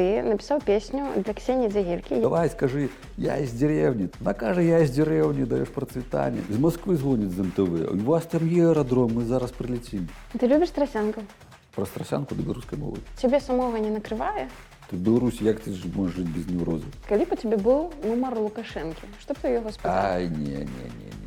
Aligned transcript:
ты 0.00 0.22
написаў 0.24 0.60
песню 0.64 1.04
для 1.20 1.34
ксені 1.36 1.68
дзягелькі 1.68 2.20
Давай 2.24 2.48
скажи, 2.48 2.88
я 3.18 3.36
из 3.36 3.52
деревни. 3.52 4.08
Накажи, 4.20 4.64
я 4.64 4.78
из 4.80 4.90
деревни, 4.90 5.44
даешь 5.44 5.68
процветание. 5.68 6.42
Из 6.48 6.56
Москвы 6.58 6.96
звонит 6.96 7.30
з 7.30 7.38
МТВ. 7.44 7.92
У 7.92 7.96
вас 8.08 8.24
там 8.24 8.48
є 8.48 8.68
аэродром, 8.68 9.12
мы 9.12 9.24
зараз 9.24 9.50
прилетим. 9.52 10.08
ты 10.38 10.46
любіш 10.48 10.70
трасянкаў 10.70 11.22
Про 11.74 11.84
страсянку 11.86 12.34
до 12.34 12.42
белорусской 12.42 12.78
мовы. 12.78 12.98
цябе 13.20 13.40
самога 13.40 13.78
не 13.78 13.90
накрывае 13.90 14.48
Ты 14.90 14.96
в 14.96 15.00
Беларуси, 15.00 15.44
як 15.44 15.60
ты 15.60 15.72
ж 15.72 15.84
можешь 15.94 16.16
жить 16.16 16.28
без 16.28 16.46
невроза? 16.48 16.86
калі 17.08 17.24
б 17.24 17.32
у 17.32 17.36
цябе 17.36 17.56
быў 17.56 17.92
нумар 18.04 18.38
лукашэнкі 18.40 19.04
што 19.20 19.34
б 19.34 19.38
ты 19.42 19.48
яго 19.52 19.68
спытаў 19.68 20.16
Ай, 20.16 20.28
не, 20.28 20.64
не, 20.64 20.86
не, 20.96 21.10
не. 21.12 21.19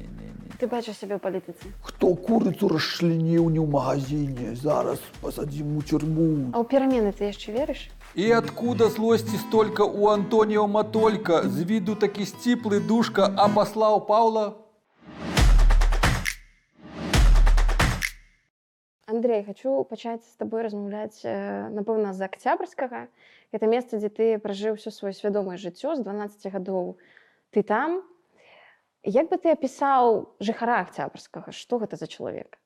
Ты 0.63 0.71
бачыш 0.71 0.95
сябе 0.95 1.19
ў 1.19 1.21
палітыцы 1.23 1.75
Хто 1.83 2.15
курицу 2.15 2.71
расчленіў 2.71 3.51
не 3.51 3.59
ў 3.59 3.67
магазине, 3.67 4.55
зараз 4.55 5.03
посадим 5.19 5.75
у 5.75 5.81
тюрьму. 5.83 6.55
а 6.55 6.63
ў 6.63 6.65
перамены 6.71 7.11
ты 7.11 7.27
яшчэ 7.27 7.51
верыш 7.51 7.91
И 8.15 8.31
откуда 8.31 8.87
злости 8.87 9.35
столько 9.35 9.83
у 9.83 10.07
Антонио 10.07 10.67
Матолька? 10.67 11.43
З 11.43 11.67
виду 11.67 11.95
таки 11.95 12.23
стиплый 12.23 12.79
душка, 12.79 13.27
а 13.35 13.49
послал 13.49 14.05
Павла? 14.07 14.55
Андрей 19.05 19.43
хочу 19.43 19.83
пачаць 19.83 20.23
з 20.23 20.39
табой 20.39 20.63
размаўляць 20.63 21.27
э, 21.27 21.67
напэўна 21.75 22.15
з 22.15 22.23
акцябрскага 22.23 23.11
гэта 23.51 23.67
месца 23.67 23.99
дзе 23.99 24.07
ты 24.07 24.39
пражыў 24.39 24.79
усё 24.79 24.95
сваё 24.95 25.11
свядомае 25.11 25.59
жыццё 25.59 25.99
з 25.99 26.07
12 26.07 26.47
гадоў 26.55 26.95
ты 27.51 27.67
там 27.67 27.99
як 29.03 29.29
бы 29.29 29.37
ты 29.37 29.51
апісаў 29.51 30.35
жыхара 30.39 30.79
акцябрскага 30.83 31.51
што 31.51 31.79
гэта 31.83 31.99
за 31.99 32.07
чалавек 32.07 32.59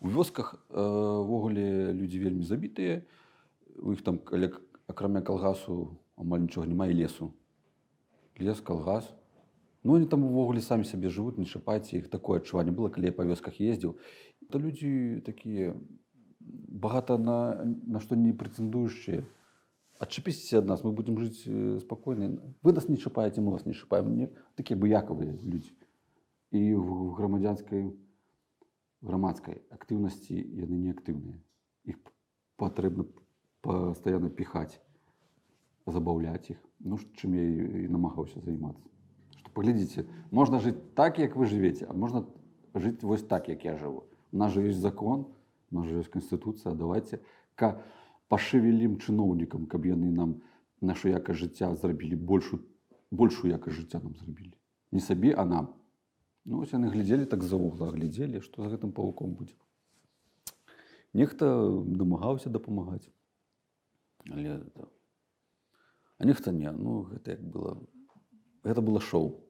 У 0.00 0.08
вёсках 0.08 0.56
э, 0.70 0.80
увогуле 0.80 1.92
людзі 1.92 2.24
вельмі 2.24 2.40
забітыя. 2.40 3.04
У 3.76 3.92
іх 3.92 4.00
там 4.00 4.16
каля 4.16 4.48
акрамя 4.88 5.20
калгасу 5.20 6.00
амаль 6.16 6.48
нічога 6.48 6.66
няма 6.66 6.88
і 6.88 6.96
лесу. 6.96 7.36
Лес, 8.40 8.64
калгас. 8.64 9.04
Ну 9.84 9.96
они 9.96 10.06
там 10.06 10.24
увогуле 10.24 10.64
самі 10.64 10.88
сабе 10.88 11.12
жывуць, 11.12 11.36
не 11.36 11.44
чапайце 11.44 12.00
іх 12.00 12.08
такое 12.08 12.40
адчуванне 12.40 12.72
было, 12.72 12.88
калі 12.88 13.12
я 13.12 13.16
па 13.16 13.28
вёсках 13.28 13.60
ездзіў. 13.60 14.00
То 14.48 14.56
людзі 14.56 15.20
такія 15.20 15.76
багата 16.40 17.20
на, 17.20 17.64
на 17.64 18.00
што 18.00 18.16
не 18.16 18.32
прэтэндуючыя. 18.32 19.20
Адчапіцеся 20.00 20.64
ад 20.64 20.66
нас, 20.66 20.80
мы 20.80 20.96
будзем 20.96 21.18
жыць 21.20 21.44
э, 21.44 21.78
спакойна. 21.84 22.40
Вы 22.64 22.72
нас 22.72 22.88
не 22.88 22.96
чапаеце, 22.96 23.44
мы 23.44 23.52
вас 23.52 23.66
не 23.66 23.74
чапаем. 23.76 24.16
Не, 24.16 24.30
такія 24.56 24.80
быякавыя 24.80 25.36
людзі. 25.44 25.76
І 26.56 26.72
в 26.74 27.12
грамадзянскай 27.20 27.92
грамадскай 29.04 29.60
актыўнасці 29.68 30.40
яны 30.40 30.80
не 30.80 30.96
актыўныя. 30.96 31.36
Іх 31.84 32.00
патрэбна 32.56 33.04
пастаянна 33.60 34.32
піхаць, 34.32 34.80
забаўляць 35.84 36.48
іх. 36.56 36.60
Ну 36.80 36.96
ж, 36.96 37.04
чым 37.20 37.36
я 37.36 37.44
і 37.84 37.92
намагаўся 37.92 38.40
займацца. 38.40 38.88
Што 39.36 39.52
паглядзіце, 39.52 40.08
можна 40.32 40.64
жыць 40.64 40.80
так, 40.96 41.20
як 41.20 41.36
вы 41.36 41.44
жывеце, 41.44 41.84
а 41.84 41.92
можна 41.92 42.24
жыць 42.72 43.04
вось 43.04 43.24
так, 43.24 43.52
як 43.52 43.68
я 43.68 43.76
жыву. 43.76 44.08
У 44.32 44.40
нас 44.40 44.56
жа 44.56 44.64
ёсць 44.64 44.80
закон, 44.80 45.28
у 45.70 45.76
нас 45.76 45.92
жа 45.92 46.00
ёсць 46.00 46.12
канстытуцыя, 46.12 46.72
давайте 46.72 47.20
ка 47.54 47.84
пашевелім 48.30 48.98
чыноўнікам, 49.02 49.66
каб 49.66 49.86
яны 49.90 50.14
нам 50.14 50.38
нашу 50.80 51.10
якасць 51.10 51.42
жыцця 51.42 51.74
зрабілі 51.76 52.16
большую 52.16 52.62
большую 53.10 53.50
якасць 53.50 53.76
жыцця 53.82 53.98
нам 53.98 54.14
зрабілі. 54.16 54.54
Не 54.92 55.00
сабе, 55.00 55.34
а 55.34 55.44
нам. 55.44 55.74
Ну, 56.44 56.62
вось 56.62 56.72
яны 56.72 56.90
глядзелі 56.90 57.26
так 57.26 57.42
за 57.42 57.58
вугла, 57.58 57.90
глядзелі, 57.90 58.40
што 58.40 58.62
за 58.62 58.70
гэтым 58.74 58.94
павуком 58.94 59.34
будзе. 59.34 59.54
Нехта 61.12 61.50
дамагаўся 61.84 62.50
дапамагаць. 62.50 63.10
Але 64.30 64.62
это... 64.62 64.88
А 66.18 66.24
нехта 66.24 66.52
не, 66.52 66.70
ну 66.70 67.02
гэта 67.10 67.32
як 67.32 67.42
было. 67.42 67.82
Гэта 68.62 68.80
было 68.80 69.00
шоу. 69.00 69.40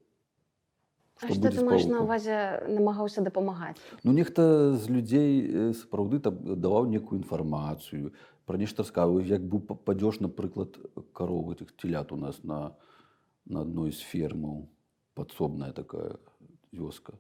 А 1.23 1.29
што 1.29 1.51
ты 1.53 1.61
маеш 1.65 1.85
на 1.85 2.01
ўвазе 2.01 2.65
намагаўся 2.65 3.21
дапамагаць 3.21 3.77
Ну 4.05 4.13
нехта 4.17 4.73
з 4.73 4.89
людзей 4.89 5.33
э, 5.45 5.73
сапраўды 5.77 6.21
там 6.25 6.41
даваў 6.57 6.89
некую 6.89 7.21
інфармацыю 7.21 8.13
пра 8.49 8.57
нешта 8.57 8.83
раскавы 8.83 9.21
як 9.29 9.45
бы 9.45 9.61
па- 9.61 9.77
падзёж 9.77 10.21
напрыклад 10.25 10.81
каровы 11.13 11.55
этих 11.55 11.77
телят 11.77 12.13
у 12.13 12.17
нас 12.17 12.41
на 12.43 12.73
на 13.45 13.67
адной 13.67 13.93
з 13.93 14.01
фермаў 14.01 14.69
падсобная 15.15 15.73
такая 15.73 16.17
вёска. 16.73 17.19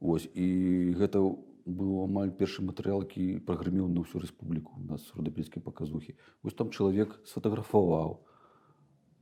Вось 0.00 0.26
і 0.34 0.90
гэта 0.98 1.22
быў 1.62 2.02
амаль 2.08 2.34
першы 2.34 2.66
матэрыял 2.66 3.06
які 3.06 3.38
прагрымеў 3.46 3.86
на 3.86 4.02
ўсю 4.02 4.18
рэспубліку 4.18 4.82
у 4.82 4.84
нас 4.90 5.06
родапільскай 5.14 5.62
паказухі. 5.62 6.18
Вось 6.42 6.58
там 6.58 6.74
чалавек 6.74 7.20
сфотаграфаваў 7.24 8.18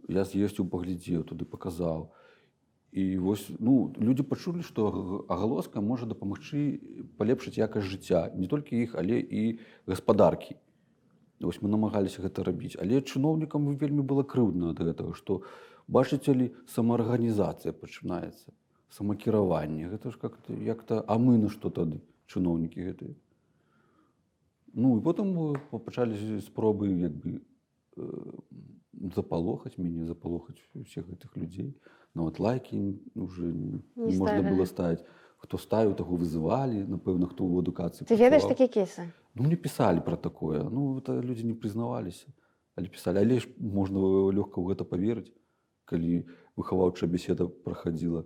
я 0.09 0.25
з'ездзіў 0.25 0.73
паглядзеў 0.73 1.29
туды 1.29 1.45
паказаў. 1.45 2.09
і 2.09 2.30
вось 2.93 3.47
ну 3.59 3.95
людзі 3.99 4.27
пачулі 4.27 4.67
што 4.67 4.91
аг- 4.91 5.25
агалоска 5.31 5.81
можа 5.81 6.07
дапамагчы 6.11 6.83
палепшыць 7.19 7.55
якасць 7.59 7.87
жыцця 7.87 8.35
не 8.35 8.51
толькі 8.51 8.83
іх 8.83 8.99
але 8.99 9.21
і 9.23 9.59
гаспадаркі. 9.87 10.59
Вось 11.41 11.63
мы 11.63 11.71
намагаліся 11.71 12.21
гэта 12.23 12.45
рабіць. 12.45 12.77
Але 12.77 13.01
чыноўнікам 13.01 13.79
вельмі 13.79 14.03
было 14.03 14.27
крыўдна 14.27 14.75
ад 14.75 14.83
гэтага 14.83 15.15
што 15.15 15.43
бачыце 15.87 16.35
ли 16.35 16.51
самаарганізацыя 16.67 17.73
пачынаецца 17.73 18.51
самакіраванне. 18.91 19.87
Гэта 19.87 20.11
ж 20.11 20.19
как 20.19 20.35
як-то 20.51 21.05
а 21.07 21.19
мы 21.19 21.39
на 21.39 21.49
што 21.49 21.71
тады 21.71 22.03
чыноўнікі 22.27 22.91
гэтыя? 22.91 23.15
Ну 24.75 24.99
і 24.99 25.01
потым 25.03 25.55
э, 25.55 25.79
пачалі 25.79 26.19
спробы 26.43 26.91
як 26.91 27.15
бы 27.15 27.39
э, 27.39 28.03
запалохаць 29.15 29.79
мяне 29.79 30.07
запалохаць 30.11 30.59
усіх 30.75 31.07
гэтых 31.07 31.39
людзей 31.39 31.75
нават 32.15 32.41
лайкі 32.41 33.01
уже 33.15 33.47
не, 33.47 33.81
можна 34.19 34.43
было 34.43 34.67
ставіць 34.67 35.05
хто 35.41 35.59
ставіў 35.59 35.95
таго 35.97 36.17
вызывалі 36.21 36.85
напэўна 36.85 37.31
хто 37.31 37.47
ў 37.47 37.65
адукацыі 37.65 38.07
ты 38.07 38.19
ведаеш 38.19 38.47
такія 38.51 38.69
кейсы 38.69 39.07
ну 39.35 39.47
мне 39.47 39.57
пісалі 39.57 40.05
пра 40.07 40.17
такое 40.17 40.65
ну 40.69 40.99
это 40.99 41.21
людзі 41.21 41.47
не 41.47 41.55
прызнаваліся 41.55 42.33
але 42.77 42.89
пісалі 42.89 43.23
але 43.23 43.41
ж 43.41 43.49
можна 43.59 44.01
лёгка 44.35 44.59
ў 44.59 44.75
гэта 44.75 44.85
паверыць 44.85 45.31
калі 45.91 46.27
выхаваўчая 46.57 47.11
беседа 47.11 47.47
прахадзіла 47.47 48.25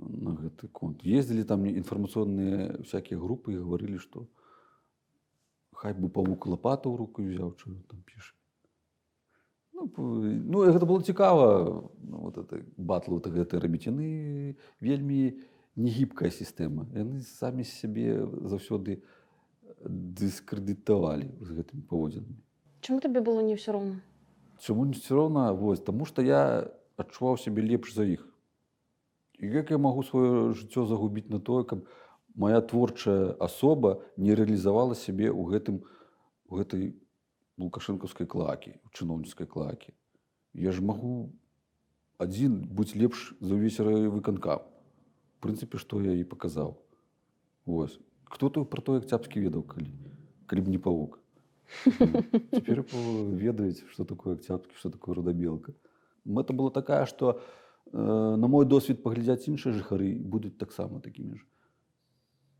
на 0.00 0.32
гэты 0.36 0.68
конт 0.72 1.04
ездзілі 1.04 1.44
там 1.44 1.68
інфармацыйныя 1.68 2.82
всякие 2.84 3.20
групы 3.20 3.56
і 3.56 3.60
гаварылі 3.64 4.00
што 4.00 4.26
хай 5.76 5.92
бы 5.92 6.08
павук 6.08 6.48
лапату 6.48 6.92
ў 6.92 6.96
руку 7.04 7.24
взяў 7.24 7.52
что 7.56 7.76
там 7.92 8.00
піша 8.08 8.35
ну, 9.96 10.64
гэта 10.64 10.86
было 10.86 11.02
цікава 11.02 11.90
ну, 12.02 12.18
вот 12.18 12.38
это 12.38 12.62
батл 12.76 13.18
вот 13.18 13.26
гэта 13.26 13.60
рабіць 13.60 13.86
яны 13.86 14.56
вельмі 14.80 15.38
негібкая 15.76 16.30
сістэма. 16.30 16.88
Яны 16.96 17.20
самі 17.22 17.64
сябе 17.64 18.24
заўсёды 18.24 19.02
дыскрэдытавалі 19.84 21.28
з 21.40 21.48
гэтымі 21.52 21.84
паводзінамі. 21.84 22.40
Чаму 22.80 23.00
табе 23.04 23.20
было 23.20 23.44
не 23.44 23.60
ўсё 23.60 23.76
роўна? 23.76 24.00
Чаму 24.58 24.88
не 24.88 24.96
все 24.96 25.14
роўна? 25.14 25.52
Вось 25.52 25.84
таму 25.84 26.08
што 26.08 26.24
я 26.24 26.72
адчуваў 26.96 27.36
сябе 27.36 27.62
лепш 27.62 27.92
за 27.92 28.08
іх. 28.08 28.24
І 29.36 29.52
як 29.52 29.70
я 29.70 29.78
магу 29.78 30.00
сваё 30.00 30.56
жыццё 30.56 30.88
загубіць 30.88 31.28
на 31.28 31.40
тое 31.40 31.64
каб 31.64 31.84
моя 32.34 32.60
творчая 32.60 33.36
асоба 33.40 34.00
не 34.16 34.32
рэалізавала 34.32 34.96
сябе 34.96 35.28
ў 35.28 35.44
гэтым 35.52 35.84
у 36.48 36.56
гэтай 36.56 36.96
лукашэнкаўскай 37.58 38.26
клакі 38.26 38.76
чыноўніцкай 38.92 39.46
клакі 39.46 39.92
я 40.54 40.72
ж 40.72 40.84
магу 40.84 41.32
адзін 42.22 42.64
быць 42.72 42.96
лепш 42.96 43.34
за 43.40 43.58
ўвесь 43.58 43.80
выканкам 43.80 44.64
прынцыпе 45.44 45.80
што 45.82 46.00
я 46.04 46.16
і 46.16 46.24
паказаў 46.24 46.76
Вось 47.66 47.98
пра 48.30 48.80
то 48.82 48.94
як 48.94 49.06
цяпскі 49.06 49.40
ведаў 49.42 49.62
калі 49.62 49.90
калі 50.46 50.60
б 50.62 50.74
не 50.74 50.78
павук 50.78 51.18
Теперь 51.84 52.82
ведаюць, 53.42 53.82
што 53.90 54.04
такое 54.04 54.36
акцяпскі, 54.36 54.76
што 54.78 54.90
такое 54.90 55.16
родабелка. 55.16 55.74
Мэта 56.24 56.52
была 56.52 56.70
такая, 56.70 57.06
што 57.06 57.40
э, 57.92 57.98
на 57.98 58.46
мой 58.46 58.66
досвед 58.66 59.02
паглядзяць 59.02 59.48
іншыя 59.50 59.74
жыхары 59.74 60.14
будуць 60.14 60.56
таксама 60.58 61.00
такімі 61.00 61.38
ж 61.38 61.44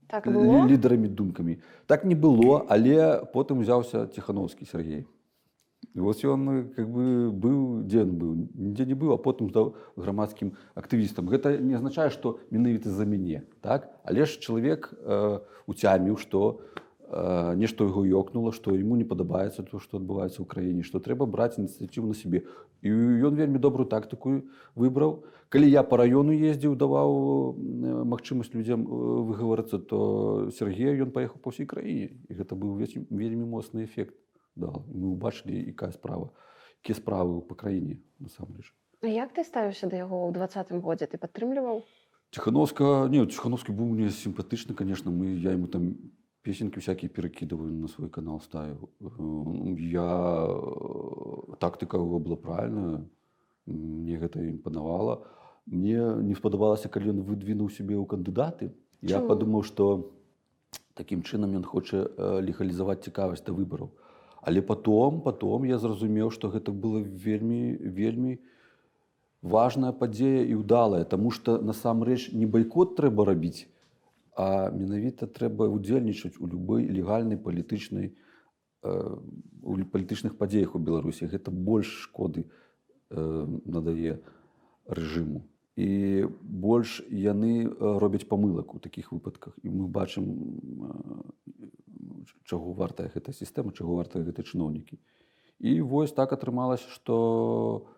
так 0.08 0.26
было 0.26 0.66
лідарамі 0.66 1.08
думкамі. 1.08 1.58
Так 1.86 2.04
не 2.04 2.14
было, 2.14 2.64
але 2.68 3.24
потым 3.32 3.60
узяўся 3.60 4.06
ціхановскі 4.06 4.66
Сергей. 4.66 5.06
Вось 5.94 6.24
ён 6.24 6.48
э, 6.50 6.62
как 6.76 6.88
бы 6.92 7.32
быў 7.32 7.82
дзе 7.88 8.04
ён 8.04 8.12
быў 8.20 8.30
нідзе 8.52 8.84
не 8.84 8.94
быў, 8.94 9.16
а 9.16 9.18
потым 9.18 9.48
стаў 9.48 9.76
грамадскім 9.96 10.52
актывістам. 10.76 11.28
Гэта 11.28 11.56
не 11.56 11.74
азначае, 11.74 12.10
што 12.10 12.38
менавіта 12.50 12.90
за 12.90 13.04
мяне 13.08 13.44
так 13.60 13.88
але 14.04 14.26
ж 14.26 14.38
чалавек 14.38 14.92
э, 14.92 15.40
уцяміў, 15.66 16.20
што 16.20 16.60
э, 16.60 16.85
нешта 17.56 17.86
яго 17.86 18.02
ёкнула, 18.02 18.52
што 18.52 18.74
яму 18.74 18.96
не 18.96 19.04
падабаецца 19.04 19.62
то, 19.62 19.78
што 19.78 19.98
адбываецца 19.98 20.42
ў 20.42 20.46
краіне, 20.46 20.82
што 20.82 20.98
трэба 20.98 21.26
браць 21.26 21.58
ініцыятыву 21.58 22.10
на 22.10 22.16
сябе. 22.18 22.42
І 22.82 22.90
ён 23.26 23.38
вельмі 23.38 23.62
добрую 23.62 23.86
тактыку 23.86 24.42
выбраў. 24.74 25.22
Калі 25.48 25.70
я 25.70 25.86
па 25.86 26.02
раёну 26.02 26.34
ездзіў, 26.34 26.74
даваў 26.74 27.10
э, 27.14 28.02
магчымасць 28.02 28.50
людзям 28.50 28.82
э, 28.82 28.90
выгаварацца, 29.30 29.78
то 29.78 30.50
Сергея 30.50 30.98
ён 31.06 31.14
паехаў 31.14 31.38
па 31.38 31.54
ўсёй 31.54 31.70
краіне. 31.70 32.18
І 32.26 32.42
гэта 32.42 32.58
быў 32.58 32.74
вельмі, 32.74 33.06
вельмі 33.10 33.46
моцны 33.46 33.86
эфект. 33.86 34.18
Да, 34.56 34.74
мы 34.90 35.14
ўбачылі, 35.14 35.54
якая 35.70 35.94
справа 35.94 36.34
якія 36.86 37.02
справы 37.02 37.42
па 37.42 37.54
краіне 37.54 37.98
насамрэч 38.22 38.70
А 39.02 39.10
як 39.10 39.34
ты 39.34 39.42
ставіўся 39.44 39.90
да 39.90 39.98
яго 40.06 40.22
ў 40.26 40.32
двадцатым 40.38 40.80
годзе 40.80 41.10
ты 41.10 41.18
падтрымліваў 41.18 41.82
Тихановска, 42.30 43.06
не, 43.10 43.26
Тихановский 43.26 43.72
был 43.72 43.86
мне 43.86 44.10
симпатичный, 44.10 44.74
конечно. 44.74 45.12
Мы, 45.12 45.38
я 45.38 45.52
ему 45.52 45.68
там 45.68 45.94
песенки 46.46 46.78
всякие 46.78 47.08
перекидываю 47.08 47.72
на 47.72 47.88
свой 47.88 48.08
канал 48.08 48.40
ставил. 48.40 48.88
Э, 49.00 49.74
Я 49.78 50.46
э, 50.48 51.56
тактика 51.58 51.96
его 51.96 52.20
была 52.20 52.36
правильная. 52.36 53.04
Мне 53.66 54.14
это 54.14 54.38
импонавало. 54.48 55.26
Мне 55.66 55.98
не 56.22 56.34
сподобалося, 56.34 56.88
коли 56.88 57.06
він 57.06 57.22
видвинув 57.22 57.72
себе 57.72 57.96
у 57.96 58.06
кандидати. 58.06 58.70
Я 59.02 59.16
Чому? 59.16 59.28
подумав, 59.28 59.64
що 59.64 60.04
таким 60.94 61.22
чином 61.22 61.52
він 61.52 61.64
хоче 61.64 61.96
е, 62.18 62.22
легалізувати 62.22 63.02
цікавість 63.02 63.46
до 63.46 63.54
виборів. 63.54 63.88
Але 64.42 64.62
потом, 64.62 65.20
потом 65.20 65.66
я 65.66 65.78
зрозумів, 65.78 66.32
що 66.32 66.50
це 66.50 66.72
було 66.72 67.04
вельми, 67.24 67.78
вельми 67.96 68.38
важная 69.42 69.92
падзея 69.92 70.42
і 70.46 70.54
ўдалая, 70.54 71.04
Таму 71.04 71.30
што 71.30 71.58
насамрэч 71.58 72.32
не 72.32 72.46
байкот 72.46 72.96
трэба 72.96 73.24
рабіць, 73.24 73.66
а 74.36 74.68
менавіта 74.68 75.24
трэба 75.24 75.64
ўдзельнічаць 75.72 76.36
у 76.44 76.46
любой 76.46 76.84
легальнай 76.84 77.40
палітычнай 77.40 78.12
э, 78.12 78.92
у 79.64 79.72
палітычных 79.88 80.36
падзеях 80.36 80.76
у 80.76 80.78
Беларусі. 80.78 81.24
Гэта 81.24 81.48
больш 81.48 81.88
шкоды 82.04 82.44
э, 82.44 83.16
надае 83.64 84.20
рэжыму. 84.84 85.40
І 85.80 86.28
больш 86.44 87.00
яны 87.08 87.64
э, 87.64 87.72
робяць 87.80 88.28
памылак 88.28 88.76
у 88.76 88.78
такіх 88.78 89.16
выпадках. 89.16 89.56
І 89.64 89.72
мы 89.72 89.88
бачым, 89.88 90.28
чаго 92.44 92.76
вартая 92.76 93.08
гэта 93.08 93.32
сістэма, 93.32 93.72
чаго 93.72 93.96
вартая 93.96 94.20
гэта 94.20 94.44
чыноўнікі. 94.44 95.00
І 95.64 95.80
вось 95.80 96.12
так 96.12 96.36
атрымалася, 96.36 96.92
што 96.92 97.88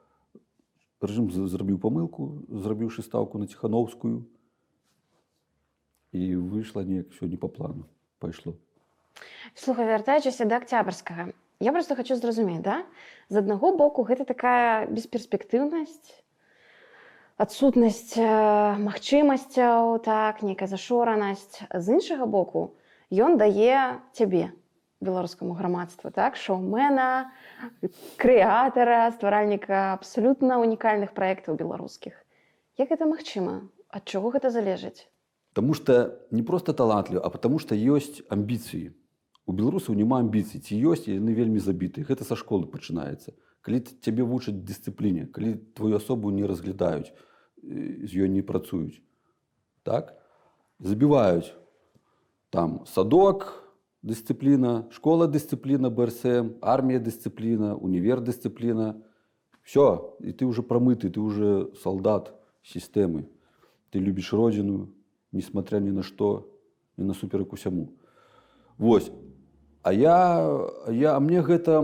рэжым 1.02 1.34
зрабіў 1.34 1.82
памылку, 1.82 2.46
зрабіўшы 2.46 3.02
стаўку 3.02 3.43
на 3.43 3.50
ціхановскую 3.50 4.23
і 6.12 6.37
выйшла 6.37 6.84
неяк 6.84 7.10
все 7.12 7.26
не 7.26 7.37
па 7.37 7.49
плану 7.49 7.84
пайшло. 8.19 8.55
слухай 9.55 9.87
вяртаючыся 9.87 10.44
да 10.44 10.56
акцябрскага 10.56 11.32
я 11.60 11.72
просто 11.72 11.96
хочу 11.96 12.16
зразумець 12.16 12.62
да? 12.62 12.87
З 13.28 13.43
аднаго 13.43 13.76
боку 13.76 14.02
гэта 14.02 14.25
такая 14.25 14.87
бесперспектыўнасць 14.87 16.14
адсутнасць 17.38 18.19
магчымасцяў 18.19 19.99
так 20.02 20.43
нейкая 20.43 20.66
зашоранасць. 20.66 21.62
З 21.70 21.99
іншага 21.99 22.26
боку 22.26 22.75
ён 23.14 23.38
дае 23.38 24.02
цябе 24.12 24.50
беларускаму 25.00 25.55
грамадству 25.55 26.10
так? 26.10 26.34
Шоумена 26.34 27.31
крэатара 28.19 29.06
стваральніка 29.14 29.94
абсалютна 29.94 30.58
унікальных 30.58 31.14
праектаў 31.14 31.55
беларускіх. 31.55 32.19
Як 32.78 32.90
гэта 32.90 33.06
магчыма? 33.06 33.70
Ад 33.88 34.02
чаго 34.05 34.34
гэта 34.34 34.50
залежыць 34.50 35.06
Таму 35.58 35.75
што 35.75 36.14
не 36.31 36.44
проста 36.46 36.70
талантліва, 36.70 37.19
а 37.19 37.34
потому 37.34 37.58
што 37.58 37.75
ёсць 37.75 38.22
амбіцыі. 38.31 38.94
У 39.43 39.50
беларусаў 39.58 39.96
няма 39.99 40.20
амбіцый, 40.22 40.62
ці 40.62 40.78
ёсць 40.87 41.08
яны 41.10 41.34
вельмі 41.34 41.58
забітыя. 41.58 42.06
Гэта 42.06 42.22
са 42.22 42.37
школы 42.38 42.70
пачынаецца. 42.70 43.34
Калі 43.66 43.81
цябе 44.06 44.22
вучаць 44.22 44.55
дысцыпліне, 44.55 45.26
калі 45.34 45.58
твою 45.75 45.99
асобу 45.99 46.31
не 46.31 46.46
разглядаюць, 46.46 47.10
э, 47.10 48.06
з 48.06 48.10
ёй 48.22 48.31
не 48.31 48.46
працуюць. 48.46 49.02
Так? 49.82 50.14
Забіваюць 50.78 51.50
там 52.55 52.87
садок, 52.87 53.66
дысцыпліна, 54.06 54.87
школа 54.94 55.26
дысцыпліна 55.26 55.90
БРСМ, 55.90 56.62
армія 56.62 57.02
дысцыпліна, 57.02 57.75
універ 57.75 58.22
дысцыпліна. 58.22 59.02
Все, 59.66 60.14
і 60.22 60.31
ты 60.31 60.46
уже 60.46 60.62
прамыты, 60.62 61.10
ты 61.10 61.19
уже 61.19 61.75
солдат 61.82 62.31
сістэмы. 62.62 63.26
Ты 63.90 63.99
любіш 63.99 64.31
родзіну, 64.38 64.94
несмотря 65.32 65.78
ни 65.78 65.90
на 65.90 66.02
что, 66.02 66.48
ни 66.96 67.04
на 67.04 67.14
суперак 67.14 67.52
усяму. 67.52 67.92
Вось. 68.78 69.10
А 69.82 69.92
я, 69.92 70.69
я, 70.88 71.16
а 71.16 71.20
мне 71.20 71.40
гэта 71.40 71.80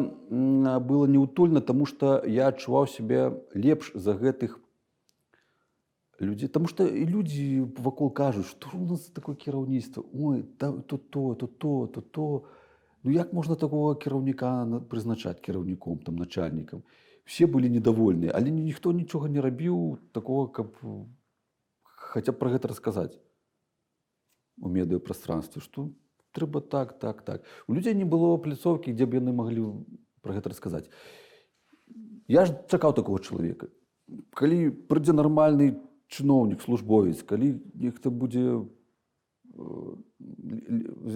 было 0.80 1.06
неутульна, 1.06 1.60
таму 1.60 1.86
што 1.86 2.22
я 2.26 2.48
адчуваў 2.48 2.86
сябе 2.86 3.40
лепш 3.54 3.92
за 3.94 4.12
гэтых 4.12 4.58
людзей. 6.20 6.48
Таму 6.48 6.68
што 6.68 6.84
і 6.86 7.06
людзі 7.06 7.70
вакол 7.78 8.10
кажуць, 8.10 8.46
што 8.46 8.68
у 8.74 8.84
нас 8.84 9.06
такое 9.08 9.36
кіраўніцтва. 9.36 10.04
Ой, 10.12 10.42
то 10.58 10.72
то, 10.82 10.98
то 11.34 11.46
то, 11.46 11.86
то 11.86 12.00
то. 12.00 12.44
Ну 13.04 13.10
як 13.10 13.32
можна 13.32 13.54
такого 13.54 13.94
кіраўніка 13.94 14.64
на- 14.64 14.80
прызначаць 14.80 15.40
кіраўніком, 15.40 15.98
там, 15.98 16.16
начальнікам? 16.16 16.82
Все 17.24 17.46
былі 17.46 17.70
недовольныя, 17.70 18.32
але 18.34 18.50
ні- 18.50 18.64
ніхто 18.64 18.92
нічога 18.92 19.28
не 19.28 19.40
рабіў 19.40 19.98
такого, 20.12 20.48
каб 20.48 20.76
хаця 21.84 22.32
б 22.32 22.38
пра 22.38 22.50
гэта 22.50 22.68
расказаць 22.68 23.16
у 24.60 24.68
медыапрастранстве, 24.68 25.62
што 25.62 25.90
трэба 26.34 26.60
так, 26.60 26.98
так, 26.98 27.22
так. 27.22 27.42
У 27.66 27.74
людзей 27.74 27.94
не 27.94 28.04
было 28.04 28.36
пляцоўкі, 28.36 28.92
дзе 28.92 29.06
б 29.06 29.20
яны 29.22 29.32
маглі 29.32 29.86
пра 30.22 30.34
гэта 30.34 30.50
расказаць. 30.50 30.90
Я 32.28 32.46
ж 32.46 32.54
чакаў 32.68 32.94
такого 32.94 33.18
чалавека. 33.18 33.68
Калі 34.34 34.70
прыйдзе 34.90 35.12
нармальны 35.12 35.80
чыноўнік, 36.08 36.62
службовец, 36.62 37.22
калі 37.22 37.60
нехта 37.74 38.10
будзе 38.10 38.64
э, 38.64 39.94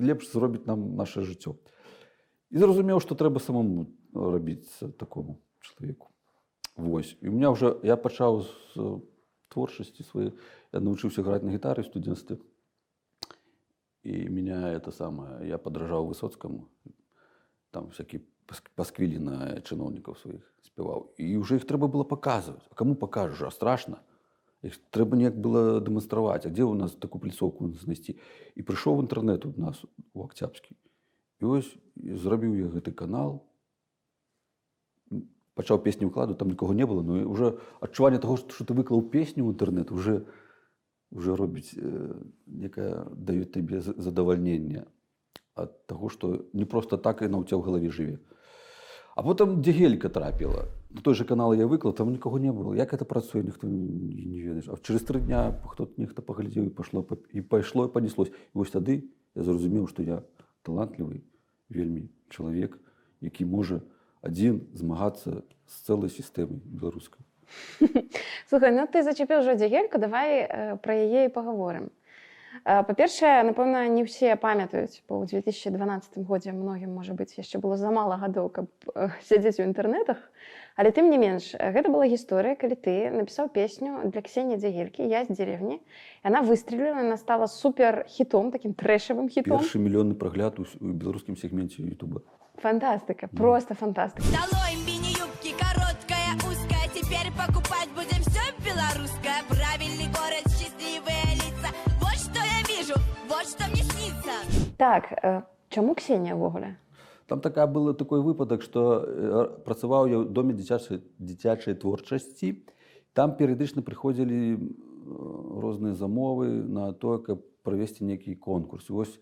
лепш 0.05 0.31
зробіць 0.33 0.67
нам 0.67 0.95
наше 0.97 1.25
жыццё. 1.27 1.59
І 2.51 2.59
зразумеў, 2.59 3.01
што 3.01 3.19
трэба 3.19 3.41
самому 3.41 3.89
рабіць 4.15 4.69
такому 4.97 5.43
чалавеку. 5.61 6.09
Вось. 6.77 7.17
І 7.21 7.29
у 7.29 7.33
меня 7.33 7.51
ўжо 7.51 7.81
я 7.83 7.99
пачаў 7.99 8.47
з 8.47 9.03
творчасці 9.49 10.05
сваёй 10.05 10.33
я 10.73 10.79
научыўся 10.81 11.25
граць 11.27 11.43
на 11.43 11.51
гітары 11.51 11.83
ў 11.83 11.89
студэнцтве 11.91 12.39
і 14.03 14.29
меня 14.29 14.73
это 14.73 14.91
самое 14.91 15.49
я 15.49 15.59
падражаў 15.59 16.07
высоцкаму 16.07 16.69
там 17.71 17.91
всякие 17.91 18.23
пасквілі 18.77 19.19
на 19.19 19.37
чыноўнікаў 19.61 20.17
сваіх 20.17 20.45
спяваў 20.65 21.11
і 21.19 21.37
ўжо 21.43 21.59
іх 21.59 21.67
трэба 21.69 21.89
было 21.89 22.05
паказваць 22.05 22.65
а 22.71 22.75
каму 22.75 22.95
пакажаш 22.95 23.43
а 23.49 23.51
страшна 23.51 24.01
іх 24.63 24.79
трэба 24.95 25.19
неяк 25.19 25.37
было 25.37 25.81
дэманстраваць 25.83 26.47
а 26.47 26.51
дзе 26.51 26.65
ў 26.65 26.79
нас 26.79 26.95
такую 26.95 27.23
пляцоўку 27.27 27.69
знайсці 27.83 28.17
і 28.55 28.61
прыйшоў 28.63 28.99
в 28.99 29.05
інтэрнэт 29.07 29.45
у 29.47 29.53
нас 29.59 29.83
у 30.15 30.29
і 31.39 31.45
ось 31.45 31.71
і 31.95 32.17
зрабіў 32.19 32.55
я 32.59 32.69
гэты 32.71 32.91
канал 32.91 33.43
пачаў 35.59 35.83
песню 35.83 36.11
ўкладу 36.11 36.35
там 36.39 36.51
нікога 36.55 36.75
не 36.75 36.87
было 36.87 37.03
і 37.03 37.27
уже 37.27 37.59
адчуванне 37.83 38.19
таго 38.23 38.39
што 38.39 38.63
ты 38.63 38.75
выклаў 38.75 39.03
песню 39.11 39.47
ў 39.47 39.55
інтэрнэт 39.55 39.91
уже 39.91 40.27
уже 41.11 41.37
робіць 41.37 41.75
э, 41.77 42.15
некае 42.47 43.05
даюць 43.15 43.53
табе 43.53 43.81
за- 43.81 43.97
задавальненне 43.97 44.87
ад 45.55 45.75
таго 45.87 46.09
што 46.09 46.47
не 46.53 46.65
проста 46.65 46.97
так 46.97 47.23
і 47.23 47.29
на 47.29 47.39
ў 47.41 47.49
ця 47.49 47.57
ў 47.57 47.65
галаве 47.65 47.91
жыве 47.91 48.19
а 49.19 49.23
потым 49.27 49.59
дзе 49.63 49.73
гелька 49.73 50.09
трапіла 50.09 50.69
на 50.91 51.03
той 51.03 51.15
же 51.15 51.25
канал 51.25 51.53
я 51.53 51.67
выклаў 51.67 51.93
там 51.93 52.13
нікога 52.13 52.41
не 52.41 52.53
было. 52.53 52.73
Як 52.73 52.95
это 52.95 53.05
працуе 53.05 53.43
ніхто 53.43 53.67
не, 53.67 54.41
ведаеш 54.41 54.69
а 54.69 54.77
через 54.81 55.03
тры 55.03 55.21
дня 55.21 55.61
хто 55.69 55.89
нехта 55.97 56.23
паглядзеў 56.23 56.67
і 56.67 56.71
пашло 56.71 57.03
па- 57.03 57.21
і 57.33 57.41
пайшло 57.41 57.85
і 57.85 57.93
панеслось 57.93 58.33
і 58.33 58.55
вось 58.55 58.71
тады 58.73 59.05
я 59.35 59.43
зразумеў 59.43 59.89
што 59.89 60.03
я 60.03 60.23
талантлівы 60.63 61.21
вельмі 61.69 62.09
чалавек 62.31 62.79
які 63.21 63.45
можа 63.45 63.83
адзін 64.23 64.65
змагацца 64.73 65.43
з 65.67 65.75
цэлай 65.85 66.09
сістэмай 66.09 66.61
беларускай 66.65 67.21
Слухай, 68.49 68.73
ну 68.73 68.87
ты 68.87 69.03
зачепіў 69.03 69.41
ўжо 69.41 69.55
дзягельку, 69.55 69.99
давай 69.99 70.45
э, 70.45 70.77
пра 70.83 70.95
яе 70.95 71.29
і 71.29 71.33
паговорым. 71.33 71.91
Э, 72.65 72.83
Па-першае, 72.83 73.45
напэўна, 73.47 73.87
не 73.89 74.03
ўсе 74.03 74.35
памятаюць, 74.37 75.05
бо 75.09 75.23
ў 75.23 75.31
2012 75.31 76.19
годзе 76.27 76.53
многім, 76.53 76.93
можа 76.95 77.15
быць, 77.15 77.39
яшчэ 77.39 77.63
было 77.63 77.77
замала 77.77 78.19
гадоў, 78.19 78.51
каб 78.51 78.67
э, 78.95 79.11
сядзець 79.23 79.61
у 79.61 79.67
інтэрнэтах. 79.69 80.19
Але 80.79 80.91
тым 80.95 81.11
не 81.11 81.19
менш, 81.19 81.55
гэта 81.59 81.91
была 81.91 82.07
гісторыя, 82.07 82.55
калі 82.55 82.79
ты 82.79 83.11
напісаў 83.11 83.51
песню 83.51 84.07
для 84.07 84.23
ксені 84.23 84.59
дзягелькі, 84.59 85.03
я 85.03 85.25
з 85.27 85.35
дзеревні. 85.35 85.83
Яна 86.23 86.43
выстреліла, 86.47 87.03
яна 87.03 87.19
стала 87.19 87.47
супер 87.51 88.07
хітом, 88.07 88.51
такім 88.55 88.75
трэшавым 88.75 89.29
хітом. 89.29 89.59
першы 89.59 89.79
мільённы 89.79 90.15
прагляд 90.15 90.59
у, 90.59 90.67
у 90.67 90.93
беларускім 90.95 91.37
сегменце 91.37 91.83
Ютуба 91.83 92.23
Фантастыка, 92.59 93.29
просто 93.29 93.75
фантастыка. 93.75 94.27
Долой 94.35 94.75
мини-юбки, 94.83 95.19
короткая, 95.19 95.38
Так, 104.79 105.11
чаму 105.75 105.99
ксенія 105.99 106.39
ўвогуле? 106.39 106.79
Там 107.27 107.43
такая 107.45 107.67
было 107.67 107.93
такой 107.93 108.23
выпадак, 108.25 108.63
што 108.63 109.61
працаваў 109.67 110.07
я 110.09 110.17
ў 110.23 110.31
доме 110.31 110.55
дзіцячай 110.55 111.03
дзіцячай 111.19 111.75
творчасці. 111.75 112.65
Там 113.13 113.35
перыядычна 113.35 113.83
прыходзілі 113.83 114.39
розныя 115.59 115.99
замовы 115.99 116.63
на 116.63 116.95
тое, 116.95 117.19
каб 117.19 117.43
правесці 117.67 118.07
нейкі 118.07 118.39
конкурс. 118.39 118.89
Вось 118.89 119.19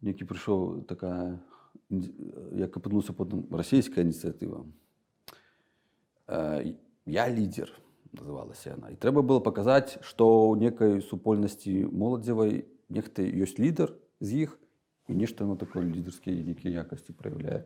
некі 0.00 0.24
прыйшоў 0.30 0.86
такая 0.88 1.42
як 2.54 2.76
апынулася 2.78 3.12
потым 3.12 3.44
расійская 3.50 4.06
ініцыятыва. 4.06 4.64
я 7.06 7.28
лідер 7.30 7.70
называлася 8.12 8.74
яна 8.74 8.90
і 8.90 8.96
трэба 8.98 9.22
было 9.22 9.38
паказаць 9.38 9.98
што 10.02 10.26
ў 10.50 10.58
некай 10.58 10.98
супольнасці 11.02 11.86
моладзевай 11.92 12.66
нехта 12.90 13.22
ёсць 13.22 13.60
лідар 13.62 13.94
з 14.20 14.46
іх 14.46 14.58
і 15.08 15.14
нешта 15.14 15.46
на 15.46 15.56
такое 15.56 15.84
лідарскія 15.84 16.44
нейкія 16.44 16.82
якасці 16.82 17.12
праяўляе. 17.12 17.64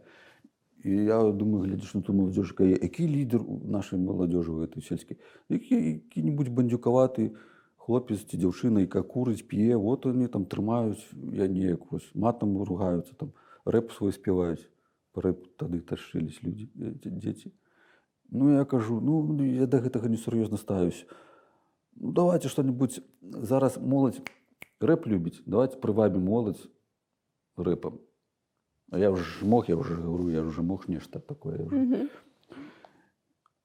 І 0.85 0.91
я 0.91 1.21
думаю 1.33 1.65
глядзіш 1.65 1.95
на 1.95 2.03
ту 2.03 2.13
маладзёж 2.17 2.53
кае 2.57 2.77
які 2.77 3.09
лідар 3.09 3.45
у 3.45 3.61
нашай 3.65 4.01
маладзёжы 4.01 4.51
у 4.53 4.65
этой 4.65 4.83
сельскай? 4.83 5.19
Які 5.49 5.77
які-нибудь 5.77 6.49
бандзюкаваты 6.49 7.37
хлопец 7.77 8.25
ці 8.25 8.41
дзяўчына 8.41 8.85
яка 8.89 9.03
курыць 9.03 9.45
п'е 9.45 9.77
вот 9.77 10.07
они 10.07 10.29
там 10.29 10.45
трымаюць 10.45 11.05
я 11.33 11.49
неяк 11.49 11.93
вось 11.93 12.09
матам 12.15 12.57
ругаюцца 12.63 13.15
там 13.17 13.33
рэп 13.65 13.93
свой 13.93 14.13
спяваюць. 14.13 14.65
Рэп 15.15 15.57
тады 15.57 15.81
ташылись 15.81 16.43
людзі 16.43 16.71
дзеці. 16.77 17.53
Ну 18.31 18.53
я 18.55 18.65
кажу 18.65 19.01
ну, 19.01 19.43
я 19.45 19.67
да 19.67 19.81
гэтага 19.81 20.09
несур'ёзна 20.09 20.57
ставюсь 20.57 21.07
ну 21.97 22.13
давайте 22.13 22.49
что-нибудь 22.49 23.03
зараз 23.21 23.77
моладзь 23.77 24.21
рэп 24.81 25.07
любіць 25.07 25.41
давайте 25.47 25.77
прывабім 25.77 26.25
моладзь 26.25 26.65
рэпам 27.57 28.01
а 28.91 28.99
я 28.99 29.11
ўжо 29.11 29.47
мог 29.47 29.69
я 29.69 29.77
уже 29.77 29.95
говорю 29.95 30.29
я 30.31 30.43
уже 30.43 30.63
мог 30.63 30.89
нешта 30.89 31.21
такое 31.21 31.65
уже. 31.67 32.09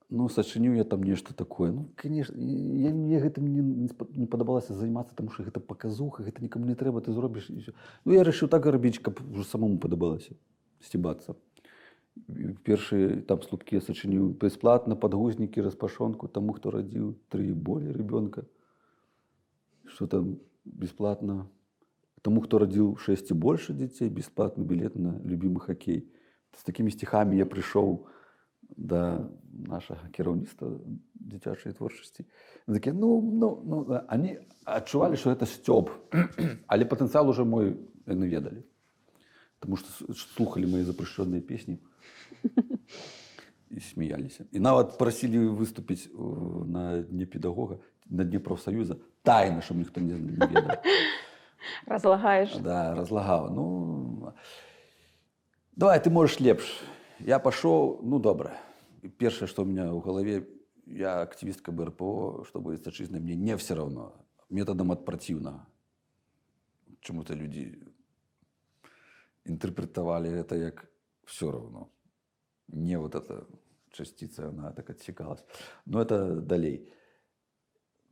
Ну 0.09 0.29
сачыніў 0.29 0.75
я 0.77 0.83
там 0.83 1.01
нешта 1.01 1.33
такое. 1.33 1.71
Ну 1.71 1.89
конечно 1.95 2.37
я 2.37 2.93
мне 2.93 3.19
гэтым 3.19 3.47
не, 3.47 3.89
не 4.15 4.27
падабалася 4.27 4.75
займацца 4.75 5.15
тому 5.15 5.31
что 5.31 5.43
гэта 5.43 5.59
паказуха 5.59 6.23
гэта 6.23 6.43
нікому 6.43 6.65
не 6.65 6.75
трэба 6.75 7.01
ты 7.01 7.11
зробіш 7.11 7.49
ну 7.49 8.13
я 8.13 8.23
решил 8.23 8.47
так 8.47 8.65
рабіць 8.65 8.99
каб 8.99 9.19
уже 9.31 9.43
самому 9.43 9.79
падабалася 9.79 10.35
сцібацца 10.79 11.35
першыя 12.63 13.21
там 13.27 13.41
слупкі 13.41 13.81
сачыніў 13.81 14.37
бясплатна 14.39 14.95
падгузнікі 14.95 15.65
распашонку 15.65 16.27
таму 16.27 16.53
хто 16.53 16.71
радзіў 16.71 17.15
тры 17.33 17.53
болей 17.53 17.91
ребёнка 17.91 18.45
что 19.89 20.07
там 20.07 20.37
бесплатно. 20.65 21.49
Тому 22.21 22.41
хто 22.41 22.59
радзіў 22.59 22.97
6 22.97 23.31
і 23.31 23.33
больше 23.33 23.73
дзяцей 23.73 24.09
бесплатны 24.09 24.65
білет 24.65 24.95
на 24.95 25.21
любимы 25.21 25.59
хоккей. 25.59 26.09
З 26.57 26.63
такімі 26.63 26.91
стихамі 26.91 27.37
я 27.37 27.45
прыйшоў 27.45 28.07
да 28.77 29.29
нашага 29.53 30.09
кіраўніцтва 30.09 30.79
дзіцячай 31.15 31.73
творчасці 31.73 32.25
такі 32.67 32.91
ну 32.91 33.21
ну 33.21 33.61
ну 33.65 33.85
да». 33.85 34.05
они 34.09 34.39
адчувалі 34.65 35.15
что 35.17 35.31
это 35.31 35.45
сцёб 35.45 35.89
але 36.67 36.85
патэнцыял 36.85 37.29
уже 37.29 37.45
мой 37.45 37.77
яны 38.05 38.27
ведалі 38.27 38.63
потому 39.59 39.77
что 39.77 40.13
с- 40.13 40.33
слухали 40.35 40.65
мои 40.65 40.83
запрещенные 40.83 41.41
песни 41.41 41.77
і 43.71 43.79
смеяліся 43.79 44.45
і 44.51 44.59
нават 44.59 44.97
прасілі 44.97 45.47
выступіць 45.47 46.09
э, 46.09 46.65
на 46.65 47.01
дне 47.01 47.25
педагога 47.25 47.79
на 48.09 48.23
дне 48.23 48.39
профсоюза 48.39 48.97
тайна 49.25 49.61
щоб 49.61 49.77
ніхто 49.77 50.01
не, 50.01 50.13
ведаў 50.13 50.77
Разлагаеш. 51.89 52.55
да 52.61 52.93
разлагаў 52.93 53.49
ну 53.49 54.33
давай 55.75 55.99
ты 55.99 56.09
можешь 56.09 56.39
лепш. 56.39 56.63
Я 57.19 57.39
пашоў 57.39 57.99
ну 58.03 58.19
добра 58.19 58.53
першае 59.17 59.47
что 59.47 59.63
у 59.63 59.65
меня 59.65 59.89
ў 59.89 59.99
галаве 60.01 60.47
я 60.85 61.21
активістка 61.21 61.71
брпо 61.71 62.45
чтобы 62.45 62.77
стачызна 62.77 63.19
мне 63.19 63.35
не 63.35 63.57
все 63.57 63.75
равно. 63.75 64.13
Методам 64.49 64.91
ад 64.91 65.05
праціўнага 65.05 65.65
чому-то 67.01 67.33
людзі 67.33 67.81
інтэрпрэтавалі 69.45 70.29
это 70.41 70.55
як 70.57 70.85
все 71.25 71.51
равно. 71.51 71.89
Не 72.67 72.97
вот 72.97 73.15
эта 73.15 73.45
частица 73.91 74.49
она 74.49 74.71
так 74.71 74.89
отсекалась. 74.89 75.43
Но 75.85 76.01
это 76.01 76.41
далей 76.41 76.89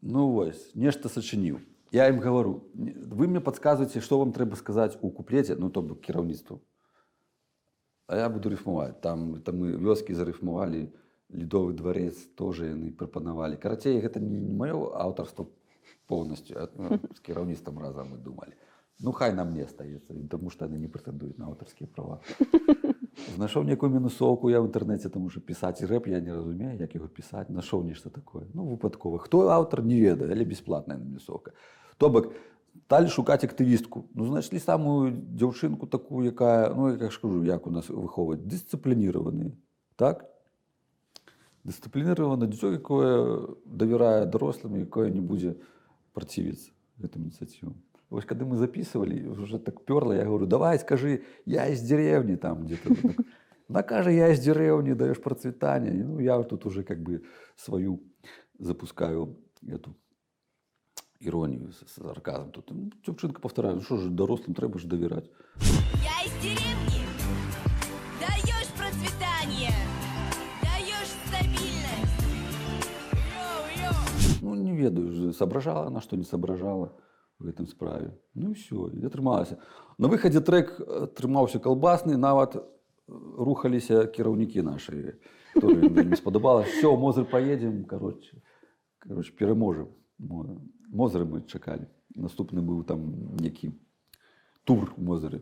ну 0.04 0.28
вось 0.36 0.76
нешта 0.76 1.08
сачыніў. 1.08 1.64
Я 1.96 2.10
ім 2.12 2.20
гавару 2.20 2.68
«Не- 2.76 2.92
вы 2.92 3.28
мне 3.28 3.40
подсказываете 3.40 4.02
что 4.02 4.20
вам 4.20 4.34
трэба 4.34 4.56
сказаць 4.60 4.98
у 5.02 5.10
куплеце 5.10 5.56
ну 5.56 5.70
то 5.70 5.82
бок 5.82 6.02
кіраўніцтву 6.02 6.60
а 8.08 8.18
я 8.18 8.30
буду 8.30 8.50
рыфмаваць. 8.50 9.00
Там 9.02 9.42
там 9.42 9.64
мы 9.64 9.78
вёскі 9.80 10.14
зарыфмавалі 10.14 10.92
ледовы 11.32 11.74
дворец 11.74 12.20
тоже 12.36 12.76
яны 12.76 12.92
прапанавалі. 12.92 13.56
Карацей 13.58 14.02
гэта 14.02 14.20
не, 14.20 14.38
маё 14.38 14.92
аўтарство 14.94 15.48
полностью 16.08 16.60
а, 16.60 16.68
ну, 16.76 17.00
з 17.16 17.20
кіраўніцтвам 17.24 17.80
разам 17.80 18.12
мы 18.14 18.18
думалі. 18.18 18.54
Ну 19.00 19.12
хай 19.12 19.34
нам 19.34 19.54
не 19.54 19.64
остаецца 19.64 20.14
тому 20.30 20.50
что 20.50 20.66
яны 20.66 20.78
не 20.78 20.88
прэтэндуюць 20.88 21.38
на 21.38 21.48
аўтарскія 21.48 21.88
права 21.88 22.20
знайшоў 23.36 23.64
некую 23.64 23.92
мінусоўку 23.94 24.50
я 24.50 24.62
в 24.62 24.70
інтэрнэце 24.70 25.10
таму 25.10 25.30
що 25.30 25.42
пісаць 25.42 25.82
рэп 25.82 26.08
я 26.08 26.20
не 26.20 26.34
разумею 26.34 26.78
як 26.80 26.96
яго 26.96 27.08
пісаць 27.08 27.50
нашоў 27.50 27.84
нешта 27.84 28.10
такое 28.10 28.48
ну 28.54 28.66
выпадкова 28.66 29.20
хто 29.20 29.48
аўтар 29.50 29.84
не 29.84 30.00
ведае 30.00 30.32
але 30.32 30.46
бесплатная 30.46 30.98
мінусоўка 30.98 31.54
то 31.98 32.10
бок 32.10 32.34
сталі 32.86 33.08
шукаць 33.10 33.44
актывістку 33.44 34.06
ну 34.14 34.26
знайшлі 34.28 34.60
самую 34.60 35.14
дзяўчынку 35.14 35.88
такую 35.88 36.26
якая 36.28 36.74
ну 36.74 36.90
як 36.90 37.02
я 37.02 37.10
ж 37.10 37.22
кажу 37.22 37.44
як 37.46 37.68
у 37.68 37.72
нас 37.72 37.90
выхоўваць 37.90 38.42
дысцыплініраваны 38.42 39.54
так? 39.96 40.30
Дысцыплініравана 41.64 42.50
дзіцё 42.52 42.76
якое 42.76 43.56
давярае 43.66 44.26
дарослым 44.26 44.82
якое 44.84 45.10
не 45.10 45.22
будзе 45.22 45.56
працівіцца 46.14 46.74
гэтым 47.00 47.30
ініцыятывам 47.30 47.78
Вось 48.14 48.26
кады 48.30 48.46
мы 48.46 48.58
записывалі 48.62 49.26
уже 49.26 49.58
так 49.58 49.82
пёрла 49.90 50.14
я 50.14 50.26
говорю 50.26 50.46
давай 50.46 50.78
скажи 50.78 51.24
я 51.46 51.66
из 51.68 51.82
деревни 51.82 52.36
там 52.36 52.66
где-то 52.66 52.90
вот 52.90 53.02
так. 53.02 53.26
она 53.68 53.82
кажа 53.82 54.12
я 54.12 54.30
из 54.30 54.40
деревни 54.40 54.94
даешь 54.94 55.20
процветание 55.20 55.96
И, 55.96 56.04
ну 56.04 56.20
я 56.20 56.44
тут 56.44 56.68
уже 56.68 56.84
как 56.84 57.02
бы 57.02 57.24
свою 57.56 58.04
запускаю 58.60 59.40
эту 59.68 59.96
иронию 61.20 61.72
с 61.72 61.80
с 61.90 61.94
сарказм 61.94 62.52
тут 62.52 62.70
ну, 62.70 62.92
дзяўчынка 63.04 63.42
повторяю 63.42 63.78
ну 63.78 63.82
что 63.82 63.98
же 63.98 64.12
дарослым 64.12 64.54
трэба 64.54 64.78
ж 64.78 64.86
давяраць 64.86 65.32
Я 66.06 66.18
из 66.22 66.34
деревни. 66.38 67.02
Даешь 68.22 68.74
процветание. 68.78 69.74
Даешь 70.62 71.14
стабильность. 71.26 72.22
Йоу-йоу. 73.34 74.44
ну 74.44 74.54
не 74.54 74.78
ведаю 74.78 75.10
ж, 75.12 75.34
соображала 75.34 75.88
она 75.88 76.00
что 76.00 76.16
не 76.16 76.24
соображала 76.24 76.94
гэтым 77.40 77.68
справе. 77.68 78.18
Ну 78.34 78.54
все 78.54 78.90
я 78.94 79.10
трымалася 79.10 79.60
на 79.98 80.08
выхадзе 80.08 80.42
трек 80.42 80.76
э, 80.80 81.08
трымаўся 81.16 81.60
калбасны 81.60 82.18
нават 82.18 82.56
э, 82.56 82.62
рухаліся 83.08 84.06
кіраўнікі 84.08 84.62
наши 84.62 85.20
спадабалось 86.18 86.68
все 86.68 86.96
мозыр 86.98 87.26
поедем. 87.26 87.86
Короче 87.86 88.42
короче 89.00 89.32
пераможем 89.34 89.90
Мо- 90.18 90.62
мозыры 90.90 91.26
мы 91.26 91.42
чакалі 91.48 91.88
наступны 92.16 92.62
быў 92.62 92.84
там 92.84 93.36
некі 93.42 93.74
тур 94.64 94.94
мозыры 94.98 95.42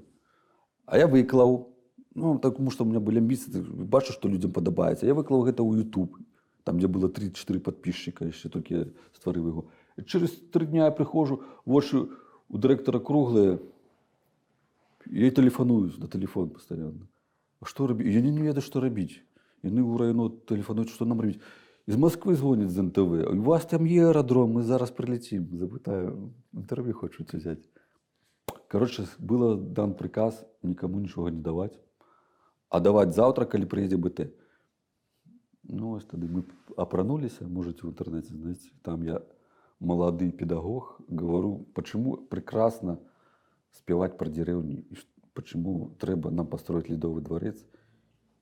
а 0.85 0.97
я 0.97 1.07
выклаў 1.07 1.75
ну 2.15 2.39
тому 2.39 2.71
что 2.71 2.83
у 2.83 2.87
меня 2.87 2.99
были 2.99 3.19
амбіцыі 3.19 3.61
бачу 3.85 4.13
что 4.13 4.27
людям 4.27 4.51
падабаецца 4.51 5.05
я 5.05 5.13
выклаў 5.13 5.43
гэта 5.43 5.61
ў 5.61 5.83
youtube 5.83 6.17
там 6.63 6.77
где 6.77 6.87
было 6.87 7.09
34 7.09 7.59
подписчика 7.59 8.25
яшчэ 8.25 8.49
толькі 8.49 8.95
стварыў 9.13 9.47
яго 9.47 9.67
І 9.67 9.80
через 10.05 10.31
три 10.51 10.65
дня 10.65 10.85
я 10.85 10.91
прыходжу 10.91 11.43
вочы 11.65 12.09
у 12.49 12.57
дырэктара 12.57 12.99
круглыя 12.99 13.59
я 15.05 15.31
тэлефаную 15.31 15.91
на 15.97 16.07
телефон 16.07 16.49
постоянно 16.49 17.07
а 17.59 17.65
что 17.65 17.87
рабі 17.87 18.11
я 18.11 18.21
не, 18.21 18.31
не 18.31 18.41
ведаю 18.41 18.61
что 18.61 18.79
рабіць 18.79 19.21
яны 19.63 19.81
ў 19.81 19.97
району 19.97 20.29
тэлефануюць 20.29 20.93
что 20.93 21.05
нам 21.05 21.21
рабіць 21.21 21.41
из 21.87 21.97
москвы 21.97 22.35
звоняць 22.35 22.69
з 22.69 22.81
нтв. 22.81 23.09
У 23.33 23.41
вас 23.41 23.65
там 23.65 23.85
є 23.85 24.07
аэродром 24.07 24.57
мы 24.57 24.63
зараз 24.63 24.91
прилетим 24.91 25.47
запытаю 25.57 26.33
інтэрв'ю 26.53 26.93
хочуць 26.93 27.33
взять 27.33 27.59
короче 28.67 29.05
было 29.19 29.57
дан 29.57 29.93
приказ 29.93 30.45
никому 30.63 30.99
нічога 30.99 31.31
не 31.31 31.41
даваць 31.41 31.75
а 32.69 32.79
даваць 32.79 33.15
заўтра 33.15 33.45
калі 33.45 33.65
прыедзе 33.65 33.97
бт. 33.97 34.31
Ну 35.63 35.97
ось 35.97 36.05
тады 36.05 36.27
мы 36.27 36.45
апрануліся 36.77 37.47
можете 37.47 37.87
в 37.87 37.91
інтэрнэце 37.91 38.33
знайсці 38.33 38.71
там 38.81 39.03
я 39.03 39.21
малады 39.81 40.31
педагог 40.31 41.01
говорю 41.07 41.65
почему 41.73 42.17
прекрасно 42.17 42.99
спевать 43.71 44.17
про 44.17 44.29
деревню? 44.29 44.85
И 44.89 44.95
почему 45.33 45.89
трэба 45.99 46.29
нам 46.29 46.47
построить 46.47 46.89
ледовый 46.89 47.23
дворец? 47.23 47.57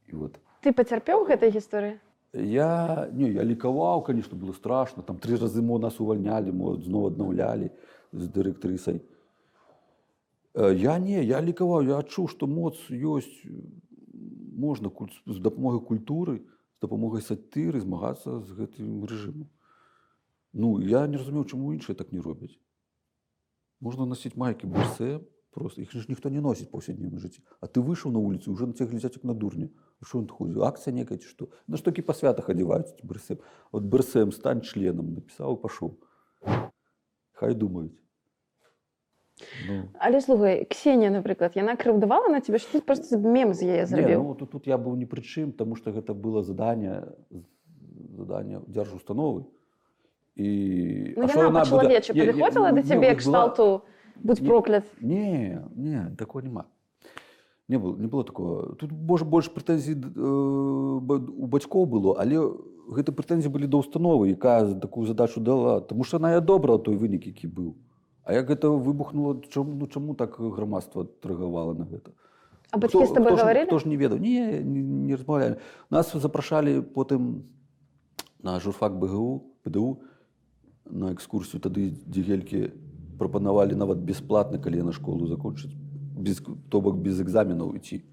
И 0.07 0.15
вот. 0.15 0.39
Ты 0.61 0.73
пацярпеў 0.73 1.25
гэтай 1.25 1.51
гісторыі? 1.51 1.99
я 2.33 3.09
не 3.11 3.31
я 3.31 3.43
лікаваў 3.43 4.03
конечно 4.05 4.37
было 4.37 4.53
страшно. 4.53 5.01
Там 5.01 5.17
три 5.17 5.35
разы 5.35 5.61
мо 5.61 5.79
нас 5.79 5.99
увольнялі 5.99 6.51
мо 6.51 6.75
зноў 6.75 7.07
аднаўлялі 7.07 7.71
з 8.11 8.27
дырэктарысай 8.29 9.01
Э, 10.53 10.73
я 10.75 10.97
не 10.99 11.23
я 11.23 11.41
лікаваў 11.41 11.85
я 11.87 11.99
адчуў 12.01 12.27
што 12.27 12.47
моц 12.47 12.75
ёсць 12.89 13.31
можна 14.65 14.89
куль- 14.89 15.13
з 15.25 15.37
дапамогай 15.39 15.79
культуры 15.85 16.41
з 16.41 16.81
дапамогай 16.81 17.21
сатыры 17.21 17.79
змагацца 17.79 18.41
з 18.41 18.57
гэтым 18.57 19.05
рэжымом 19.05 19.47
ну 20.53 20.79
я 20.81 21.07
не 21.07 21.17
разумеў 21.17 21.45
чаму 21.45 21.73
іншыя 21.73 21.95
так 21.95 22.11
не 22.11 22.21
робяць 22.21 22.57
можна 23.79 24.05
насіць 24.05 24.35
майкі 24.35 24.67
бурсе 24.67 25.19
Просто 25.51 25.81
их 25.81 25.91
же 25.91 26.05
ніхто 26.09 26.29
не 26.29 26.41
носить 26.41 26.67
в 26.67 26.71
повседневном 26.71 27.19
житті. 27.19 27.41
А 27.61 27.67
ти 27.67 27.79
вийшов 27.79 28.11
на 28.11 28.19
вулицю, 28.19 28.53
вже 28.53 28.67
на 28.67 28.73
тебе 28.73 28.89
глядять 28.89 29.15
як 29.15 29.23
на 29.23 29.33
дурня. 29.33 29.69
А 30.01 30.05
що 30.05 30.19
він 30.19 30.27
такой? 30.27 30.61
Акція 30.61 30.95
некая 30.95 31.17
чи 31.17 31.27
що? 31.27 31.47
Ну 31.67 31.77
ж 31.77 31.85
таки 31.85 32.01
по 32.01 32.13
святах 32.13 32.49
одягаються 32.49 32.95
ті 32.95 33.07
БРСМ. 33.07 33.33
От 33.71 33.83
БРСМ 33.83 34.31
стань 34.31 34.61
членом, 34.61 35.13
написав 35.13 35.59
і 35.59 35.63
пішов. 35.63 35.97
Хай 37.31 37.53
думають. 37.53 37.93
Ну, 39.67 39.83
Але 39.93 40.21
слухай, 40.21 40.65
Ксенія, 40.65 41.09
наприклад, 41.09 41.51
яна 41.55 41.75
кривдувала 41.75 42.27
на 42.27 42.39
тебе, 42.39 42.59
що 42.59 42.71
ти 42.71 42.79
просто 42.79 43.19
мем 43.19 43.53
з 43.53 43.63
яе 43.63 43.85
зрабіў. 43.85 44.23
ну, 44.23 44.35
тут, 44.35 44.49
тут 44.49 44.67
я 44.67 44.77
був 44.77 44.97
ні 44.97 45.05
при 45.05 45.21
чым, 45.21 45.51
тому 45.51 45.75
що 45.75 45.91
гэта 45.91 46.13
было 46.13 46.43
задание, 46.43 47.07
задание 48.17 48.61
дзяржустановы. 48.67 49.45
І... 50.39 51.13
Ну, 51.17 51.27
а 51.35 51.39
яна 51.39 51.63
є- 51.63 51.99
падыходзіла 51.99 52.71
да 52.71 52.71
ну, 52.71 52.83
цябе 52.83 53.15
кшталту 53.15 53.81
будь 54.23 54.45
проклят. 54.47 54.83
Не, 55.01 55.61
не, 55.75 56.15
такого 56.17 56.41
нема. 56.41 56.63
Не 57.67 57.77
было, 57.77 57.97
не 57.97 58.07
было 58.07 58.23
такого. 58.23 58.75
Тут 58.79 58.91
больше 58.91 59.49
претензій 59.49 59.91
е, 59.91 59.97
ба- 61.01 61.21
у 61.37 61.47
батьків 61.47 61.85
було, 61.85 62.11
але 62.19 62.37
гэты 62.89 63.11
претензії 63.11 63.51
були 63.51 63.67
до 63.67 63.77
установи, 63.77 64.29
яка 64.29 64.73
таку 64.73 65.05
задачу 65.05 65.41
дала. 65.41 65.79
Тому 65.79 66.03
що 66.03 66.17
вона 66.17 66.31
і 66.31 66.37
одобрила 66.37 66.77
той 66.77 66.95
винік, 66.95 67.27
який 67.27 67.49
був. 67.49 67.75
А 68.23 68.33
як 68.33 68.61
це 68.61 68.67
вибухнуло, 68.67 69.41
чому, 69.49 69.75
ну, 69.75 69.87
чому 69.87 70.13
так 70.13 70.35
громадство 70.39 71.03
торгувало 71.03 71.73
на 71.73 71.85
гэта? 71.85 72.09
А 72.71 72.77
бацькі 72.77 73.05
з 73.05 73.11
тобой 73.11 73.35
гаварылі? 73.35 73.65
Хто 73.65 73.79
ж 73.79 73.89
не 73.89 73.97
ведаў? 73.97 74.19
Не, 74.19 74.63
не, 74.63 74.79
не 74.83 75.15
размаўлялі. 75.15 75.55
Нас 75.89 76.15
запрашалі 76.15 76.79
потым 76.79 77.43
на 78.43 78.59
журфак 78.59 78.99
БГУ, 78.99 79.43
ПДУ 79.63 79.97
на 80.89 81.13
экскурсію 81.13 81.61
тады 81.61 81.89
дзігелькі 82.05 82.71
прапанавалі 83.19 83.75
нават 83.75 83.99
бясплатна, 83.99 84.59
калі 84.59 84.83
на 84.89 84.93
школу 84.95 85.27
закончыць, 85.27 85.73
без, 86.17 86.41
то 86.69 86.81
бок 86.81 86.97
без 86.97 87.21
экзаменаў 87.21 87.75
ідці. 87.75 88.03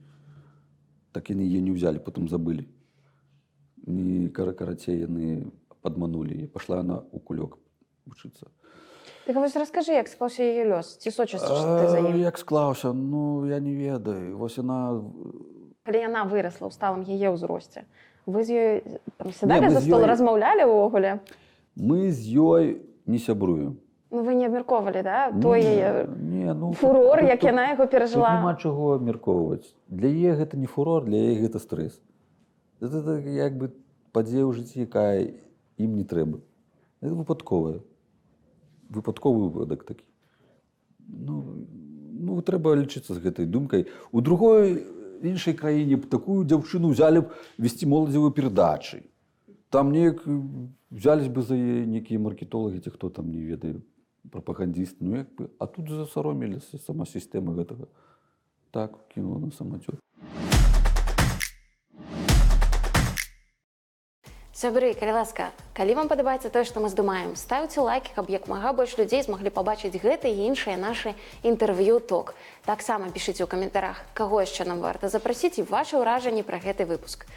Так 1.12 1.30
яны 1.30 1.46
яе 1.46 1.62
не 1.64 1.72
ўзялі, 1.72 2.02
потым 2.02 2.28
забылі. 2.28 2.66
Не 3.86 4.28
кара 4.28 4.52
карацей 4.52 5.06
яны 5.06 5.48
падманулі. 5.80 6.50
Пашла 6.50 6.82
на 6.82 7.06
у 7.12 7.22
кулёк 7.22 7.58
вучыцца. 8.04 8.50
Так 9.26 9.36
вось 9.36 9.56
раскажы, 9.56 9.94
як 9.94 10.08
склаўся 10.08 10.42
яе 10.42 10.66
лёс, 10.70 10.98
ці 10.98 11.10
А, 11.10 11.98
ім? 11.98 12.18
Як 12.18 12.38
склаўся, 12.38 12.92
ну 12.92 13.46
я 13.46 13.58
не 13.58 13.74
ведаю. 13.74 14.38
Вось 14.38 14.58
яна 14.58 15.02
Калі 15.86 15.98
яна 16.02 16.26
вырасла 16.26 16.66
ў 16.66 16.74
сталым 16.74 17.02
яе 17.06 17.30
ўзросце. 17.30 17.86
Вы 18.26 18.42
з 18.42 18.50
ёй 18.50 18.70
сядалі 19.30 19.70
за 19.70 19.80
стол, 19.80 20.02
размаўлялі 20.02 20.66
ўвогуле? 20.66 21.22
Мы 21.76 22.10
з 22.10 22.24
ёй 22.26 22.82
не 23.06 23.18
сябруем. 23.18 23.78
Ну 24.10 24.22
вы 24.22 24.34
не 24.34 24.46
абмяркоўвалі, 24.46 25.02
да? 25.02 25.32
той 25.32 25.60
яе 25.62 26.06
не, 26.16 26.54
ну, 26.54 26.72
фурор, 26.72 27.20
тут- 27.20 27.28
як 27.28 27.40
тут- 27.40 27.50
яна 27.50 27.68
яго 27.70 27.86
Тут 27.86 27.92
няма 28.40 28.54
чаго 28.54 28.94
абмяркоўваць. 28.94 29.74
Для 29.88 30.08
яе 30.08 30.34
гэта 30.34 30.56
не 30.56 30.66
фурор, 30.66 31.04
для 31.04 31.16
яе 31.16 31.46
гэта 31.46 31.58
стрэс. 31.58 32.00
Гэта 32.80 33.02
так, 33.04 33.26
як 33.26 33.58
бы 33.58 33.70
падзея 34.12 34.44
ў 34.46 34.52
жыцці, 34.52 34.80
якая 34.80 35.34
ім 35.76 35.96
не 35.96 36.04
трэба. 36.04 36.40
Гэта 37.02 37.14
выпадковая. 37.14 37.80
Выпадковы 38.88 39.50
выпадак 39.50 39.84
такі. 39.84 40.04
Ну, 41.08 41.66
ну 42.12 42.40
трэба 42.40 42.74
лічыцца 42.78 43.12
з 43.12 43.18
гэтай 43.18 43.44
думкай. 43.44 43.86
У 44.12 44.20
другой 44.20 44.86
іншай 45.22 45.54
краіне 45.54 45.96
б 45.96 46.06
такую 46.06 46.44
дзяўчыну 46.44 46.94
взялі 46.94 47.26
б 47.26 47.34
весці 47.58 47.86
моладзевыя 47.86 48.30
перадачы. 48.30 49.02
Там 49.76 49.92
неяк 49.92 50.22
взялись 50.88 51.28
бы 51.28 51.42
за 51.44 51.52
яе 51.52 51.84
нейкія 51.84 52.16
маркетолагі 52.16 52.80
ці 52.80 52.90
хто 52.96 53.10
там 53.12 53.28
не 53.28 53.44
ведаю 53.44 53.84
прапагандісты 54.32 55.04
ну 55.04 55.20
як 55.20 55.28
бы 55.36 55.52
а 55.60 55.68
тут 55.68 55.92
засароміліся 55.92 56.80
сама 56.80 57.04
сістэма 57.04 57.52
гэтага 57.52 57.84
так 58.72 58.96
кінула 59.12 59.44
на 59.44 59.52
самацёр 59.52 60.00
Сябры, 64.56 64.96
калі 64.96 65.12
ласка, 65.20 65.52
калі 65.76 65.92
вам 66.00 66.08
падабаецца 66.08 66.48
тое, 66.48 66.64
што 66.64 66.80
мы 66.80 66.88
здымаем, 66.88 67.36
ставце 67.36 67.84
лайкі, 67.84 68.16
каб 68.16 68.32
як 68.32 68.48
мага 68.48 68.72
больш 68.72 68.96
людзей 68.96 69.20
змаглі 69.20 69.52
пабачыць 69.52 69.92
гэта 69.92 70.32
і 70.32 70.48
іншыя 70.48 70.80
нашы 70.80 71.12
інтэрв'ю 71.44 72.00
ток. 72.00 72.32
Таксама 72.64 73.12
пішыце 73.12 73.44
ў 73.44 73.52
каментарах, 73.52 74.00
каго 74.16 74.40
яшчэ 74.40 74.64
нам 74.64 74.80
варта 74.80 75.12
запрасіць 75.12 75.60
і 75.60 75.68
вашы 75.68 76.00
ўражанні 76.00 76.40
пра 76.40 76.56
гэты 76.56 76.88
выпуск. 76.88 77.28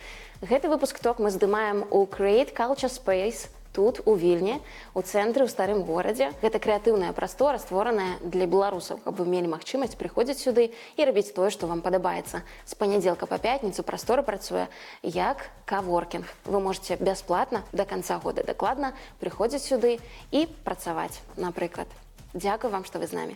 Гэты 0.42 0.70
выпуск 0.70 1.00
ток 1.00 1.20
мы 1.20 1.32
здымаем 1.32 1.84
у 1.92 2.06
Create 2.06 2.56
Culture 2.56 2.88
Space 2.88 3.50
тут 3.74 4.00
у 4.08 4.16
вільні 4.16 4.62
у 4.96 5.04
цэнтры 5.04 5.44
ў 5.44 5.52
старым 5.52 5.84
горадзе. 5.84 6.32
Гэта 6.40 6.64
крэатыўная 6.64 7.12
прастора 7.12 7.60
створаная 7.60 8.16
для 8.24 8.48
беларусаў. 8.48 9.04
Каб 9.04 9.20
вы 9.20 9.28
мелі 9.28 9.52
магчымасць 9.52 10.00
прыходзіць 10.00 10.40
сюды 10.40 10.72
і 10.96 11.02
рабіць 11.04 11.36
тое 11.36 11.52
што 11.52 11.68
вам 11.68 11.84
падабаецца. 11.84 12.48
З 12.64 12.74
панядзелка 12.80 13.28
па 13.28 13.36
пятніцу 13.36 13.84
прастора 13.84 14.24
працуе 14.24 14.72
як 15.04 15.44
каворкінг. 15.68 16.32
Вы 16.48 16.64
можете 16.64 16.96
бясплатна 16.96 17.68
до 17.76 17.84
конца 17.84 18.16
года 18.24 18.40
дакладна 18.40 18.96
прыходзіць 19.20 19.68
сюды 19.68 20.00
і 20.32 20.48
працаваць 20.64 21.20
напрыклад. 21.36 21.92
Дзякую 22.32 22.72
вам 22.72 22.88
што 22.88 23.04
вы 23.04 23.12
з 23.12 23.14
намі 23.20 23.36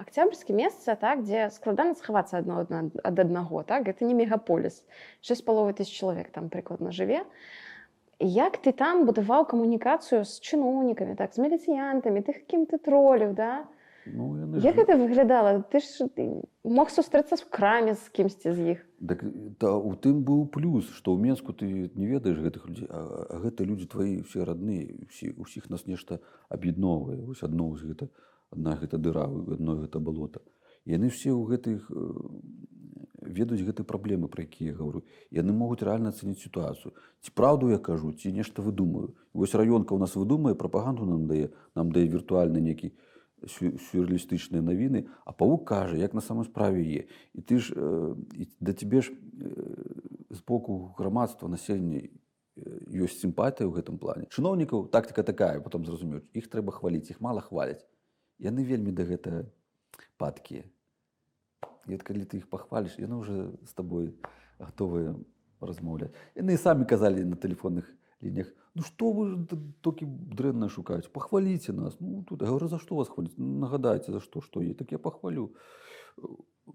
Октябрьскі 0.00 0.56
месца 0.56 0.96
так 0.96 1.24
дзе 1.28 1.50
складана 1.52 1.94
схавацца 1.94 2.40
адно 2.40 2.64
ад 2.64 3.18
аднаго 3.20 3.62
так? 3.68 3.84
Гэта 3.84 4.08
не 4.08 4.16
мегаполіс 4.16 4.80
6 5.20 5.44
паловы 5.44 5.76
тысяч 5.76 5.92
чалавек 5.92 6.32
там 6.32 6.48
прыкладна 6.48 6.88
жыве 6.90 7.26
як 8.20 8.56
ты 8.60 8.72
там 8.72 9.04
будаваў 9.08 9.48
камунікацыю 9.48 10.24
з 10.24 10.40
чыноўнікамі 10.40 11.16
так 11.16 11.32
з 11.32 11.40
міліцыянтамі 11.40 12.20
тых 12.24 12.44
кім 12.48 12.64
ты 12.68 12.76
троліў 12.76 13.32
да? 13.36 13.64
Ну, 14.06 14.36
як 14.56 14.76
ж- 14.76 14.80
гэта 14.80 14.96
выглядала 14.96 15.60
ты 15.68 15.80
ж 15.80 16.08
ты 16.08 16.44
мог 16.64 16.88
сустрэцца 16.88 17.36
в 17.36 17.44
краме 17.48 17.94
з 17.94 18.08
кімсьці 18.08 18.52
з 18.52 18.58
іх 18.76 18.78
Так, 19.00 19.24
та, 19.56 19.76
у 19.76 19.96
тым 19.96 20.20
быў 20.24 20.48
плюс 20.52 20.88
што 20.92 21.16
ў 21.16 21.20
менску 21.20 21.52
ты 21.52 21.92
не 21.92 22.06
ведаеш 22.08 22.40
гэтых 22.40 22.68
людзей 22.68 22.88
а, 22.88 23.28
а 23.28 23.36
гэта 23.40 23.64
людзі 23.64 23.88
твае 23.88 24.20
ўсе 24.24 24.44
родныя 24.44 24.88
усі 25.08 25.32
усіх 25.40 25.68
нас 25.72 25.86
нешта 25.88 26.20
аб'ядноўвае 26.48 27.20
вось 27.24 27.44
адно 27.44 27.72
з 27.76 27.92
гэта 27.92 28.08
адна 28.50 28.76
гэта 28.76 28.98
дыра 28.98 29.26
адно 29.26 29.76
гэта 29.82 30.00
балота. 30.00 30.40
Яны 30.84 31.08
все 31.08 31.30
ў 31.30 31.42
гэтых 31.50 31.90
э, 31.90 33.30
ведаюць 33.30 33.66
гэтай 33.66 33.84
праблемы 33.84 34.28
пра 34.28 34.44
якія 34.44 34.74
гавару. 34.74 35.04
Яны 35.30 35.52
могуць 35.52 35.84
рэальна 35.84 36.10
ацаніць 36.10 36.40
сітуацыю. 36.40 36.94
Ці 37.20 37.30
праўду 37.36 37.70
я 37.70 37.78
кажу 37.78 38.12
ці 38.12 38.32
нешта 38.32 38.62
выдумаю. 38.62 39.14
Вось 39.32 39.54
раёнка 39.54 39.94
ў 39.94 40.00
нас 40.00 40.16
выдумае 40.16 40.54
прапаганду 40.54 41.04
нам 41.04 41.26
дае 41.28 41.52
нам 41.76 41.92
дае 41.92 42.08
віртуальны 42.08 42.60
некі 42.64 42.96
сю- 43.46 43.76
сюрреалістычныя 43.90 44.64
навіны 44.64 45.06
а 45.24 45.32
павук 45.32 45.68
кажа 45.68 45.96
як 45.96 46.14
на 46.14 46.20
самой 46.20 46.44
справе 46.44 46.82
е 46.82 47.02
і 47.34 47.40
ты 47.40 47.58
ж 47.58 47.72
э, 47.76 48.16
да 48.60 48.72
цябе 48.72 49.00
ж 49.00 49.12
э, 49.12 49.16
з 50.30 50.40
боку 50.42 50.94
грамадства 50.98 51.48
насельня 51.48 52.08
э, 52.08 52.10
ёсць 52.90 53.20
сімпатыя 53.20 53.68
ў 53.68 53.72
гэтым 53.76 53.98
плане. 53.98 54.26
Чыноўнікаў 54.32 54.88
тактыка 54.88 55.22
такая 55.22 55.60
потом 55.60 55.84
зразумеюць 55.84 56.28
іх 56.34 56.48
трэба 56.48 56.72
хваліць 56.72 57.10
іх 57.10 57.20
мала 57.20 57.40
хваляць 57.40 57.84
яны 58.40 58.64
вельмі 58.64 58.92
да 58.96 59.04
гэта 59.04 59.44
падкія 60.16 60.64
і 61.88 61.96
от 61.96 62.02
калі 62.02 62.24
ты 62.24 62.40
іх 62.40 62.48
пахваліш 62.48 62.96
яны 63.00 63.20
уже 63.20 63.52
з 63.64 63.72
табой 63.76 64.14
гатовыя 64.58 65.16
размаўляць. 65.60 66.12
Яны 66.36 66.56
самі 66.56 66.88
казалі 66.88 67.24
на 67.24 67.36
тэлефонных 67.36 67.88
лініях 68.24 68.52
ну 68.74 68.86
што 68.86 69.12
вы 69.12 69.24
толькі 69.84 70.06
дрэнна 70.08 70.68
шукаюць? 70.68 71.10
Пахваліце 71.12 71.72
нас. 71.72 71.96
Ну 72.00 72.22
тут 72.28 72.42
я 72.42 72.48
говорю 72.48 72.68
за 72.68 72.78
што 72.78 72.96
вас 72.96 73.08
хваліць? 73.08 73.36
Нагадайце 73.36 74.12
за 74.12 74.20
што 74.20 74.40
што 74.40 74.62
є 74.62 74.74
так 74.74 74.92
я 74.92 74.98
пахвалю 74.98 75.50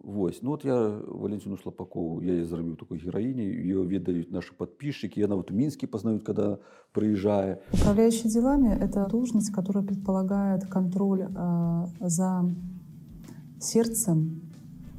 Вось 0.03 0.41
ну 0.41 0.51
вот 0.51 0.65
я 0.65 0.75
валенціну 1.07 1.57
шлапакову 1.57 2.21
я 2.23 2.33
яе 2.33 2.45
зрабіў 2.45 2.75
такой 2.75 2.99
гераіней 2.99 3.47
ее 3.47 3.85
ведаюць 3.85 4.29
нашы 4.29 4.53
подписчики 4.57 5.19
я 5.19 5.27
нават 5.27 5.51
у 5.51 5.53
мінскі 5.55 5.87
пазнаюць 5.87 6.23
когда 6.23 6.57
прыязджае 6.93 7.59
Управляющий 7.73 8.29
делами– 8.29 8.69
это 8.81 9.07
должность, 9.09 9.51
которая 9.53 9.83
предполагает 9.83 10.65
контроль 10.67 11.27
э, 11.27 11.85
за 12.01 12.45
сердцем 13.59 14.41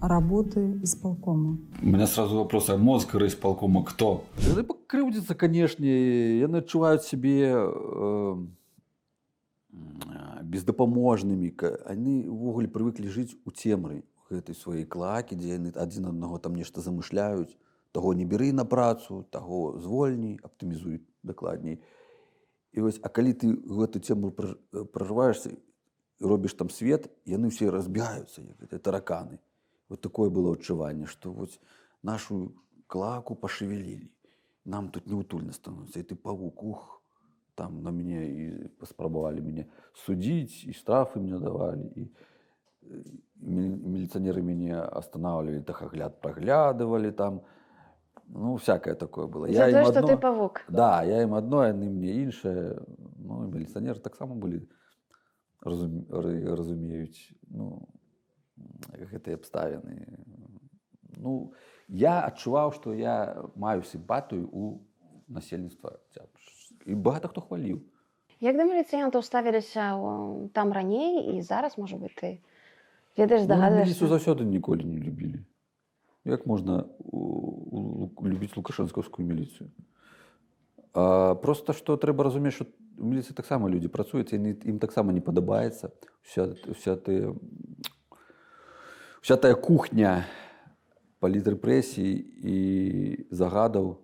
работы 0.00 0.78
исполкома. 0.82 1.58
У 1.82 1.86
меня 1.86 2.06
сразу 2.06 2.36
вопрос, 2.36 2.68
а 2.70 2.76
мозг 2.76 3.14
райисполкома 3.14 3.82
кто? 3.84 4.24
Яны 4.48 4.62
пакрыўдзяцца, 4.62 5.34
канешне, 5.34 6.38
яны 6.40 6.58
адчуваюць 6.60 7.02
сябе 7.04 7.52
э, 7.54 8.36
бездапаможнымі. 10.42 11.50
ка- 11.56 11.78
Яны 11.90 12.28
ўвогуле 12.28 12.68
прывыклі 12.68 13.08
жыць 13.08 13.36
у 13.44 13.50
цемры 13.50 14.02
гэтай 14.30 14.54
сваёй 14.54 14.84
клакі, 14.84 15.36
дзе 15.36 15.58
яны 15.58 15.72
адзін 15.74 16.10
аднаго 16.10 16.38
там 16.38 16.54
нешта 16.54 16.80
замышляюць. 16.80 17.56
Таго 17.92 18.12
не 18.12 18.24
бяры 18.24 18.52
на 18.52 18.64
працу, 18.64 19.24
таго 19.30 19.78
звольні, 19.80 20.38
аптымізуй 20.42 21.00
дакладней. 21.22 21.80
І 22.72 22.80
вось, 22.80 23.00
а 23.02 23.08
калі 23.08 23.32
ты 23.32 23.56
гэту 23.56 24.00
прар- 24.30 24.58
э, 24.72 24.84
прарываешся 24.84 25.56
і 26.20 26.24
робіш 26.24 26.54
там 26.54 26.70
свет, 26.70 27.08
яны 27.24 27.48
ўсе 27.48 27.70
разбегаюцца, 27.70 28.42
як 28.42 28.56
гэтыя 28.60 28.78
тараканы. 28.78 29.38
Вот 29.88 30.00
такое 30.00 30.30
было 30.30 30.52
адчуванне, 30.52 31.06
што 31.06 31.32
вось 31.32 31.60
нашу 32.02 32.52
клаку 32.86 33.34
пашевелілі. 33.34 34.10
Нам 34.64 34.90
тут 34.90 35.06
неутульна 35.06 35.52
становіцца, 35.52 36.00
і 36.00 36.02
ты 36.02 36.14
павук, 36.14 36.62
ух, 36.62 36.96
там 37.56 37.82
на 37.82 37.90
мяне 37.90 38.28
і 38.28 38.68
паспрабавалі 38.78 39.40
мяне 39.40 39.64
судзіць 40.04 40.68
і 40.68 40.76
штрафы 40.76 41.20
мне 41.24 41.40
давалі 41.40 41.88
і 41.96 42.08
міліцыянеры 43.40 44.42
мяне 44.42 44.80
останавливали 44.80 45.62
тахагляд 45.62 46.20
праглядывалі 46.20 47.12
там 47.12 47.42
ну 48.28 48.56
всякое 48.56 48.94
такое 48.94 49.26
было 49.26 49.46
За 49.52 49.68
ім 49.68 49.74
тое, 49.74 49.84
што 49.84 50.00
адно- 50.00 50.08
ты 50.08 50.16
павук. 50.16 50.64
Да, 50.68 51.02
я 51.04 51.22
ім 51.22 51.34
адно, 51.34 51.62
яны 51.62 51.90
мне 51.90 52.26
іншае. 52.26 52.80
Ну, 53.18 53.44
і 53.46 53.52
міліцыянеры 53.54 54.00
таксама 54.00 54.34
былі 54.34 54.66
разум... 55.62 56.06
ра- 56.10 56.56
разумеюць 56.56 57.30
ну, 57.48 57.86
гэтыя 59.12 59.38
абставіны. 59.38 60.18
Ну, 61.16 61.52
я 61.88 62.26
адчуваў, 62.26 62.72
што 62.72 62.94
я 62.94 63.46
маю 63.54 63.82
сімпатыю 63.82 64.48
у 64.50 64.80
насельніцтва 65.28 65.90
Октябрьск. 65.90 66.86
І 66.86 66.94
багата 66.94 67.28
хто 67.28 67.40
хваліў. 67.40 67.82
Як 68.40 68.56
да 68.56 68.64
міліцыянтаў 68.64 69.22
ставіліся 69.22 69.96
там 70.52 70.72
раней 70.72 71.36
і 71.36 71.42
зараз, 71.42 71.78
можа 71.78 71.96
быць, 71.96 72.14
ты 72.18 72.38
ведаеш, 73.16 73.42
Ну, 73.42 73.48
міліцыю 73.48 74.06
здагадваешся? 74.06 74.06
заўсёды 74.06 74.44
ніколі 74.44 74.84
не 74.84 74.98
любілі. 74.98 75.44
Як 76.24 76.46
можна 76.46 76.84
любіць 78.22 78.56
лукашэнскаўскую 78.56 79.26
міліцыю? 79.26 79.70
А, 80.94 81.34
просто 81.34 81.72
што 81.72 81.96
трэба 81.96 82.24
разумець, 82.24 82.54
што 82.54 82.66
міліцыі 82.98 83.34
таксама 83.36 83.68
людзі 83.68 83.88
працуюць, 83.88 84.32
ім 84.32 84.78
таксама 84.78 85.12
не 85.12 85.20
падабаецца 85.20 85.92
вся, 86.22 86.56
вся, 86.72 86.96
ты, 86.96 87.34
вся 89.20 89.36
тая 89.36 89.54
кухня 89.54 90.24
палітрэпрэсій 91.20 92.12
і 92.42 92.58
загадаў 93.30 94.00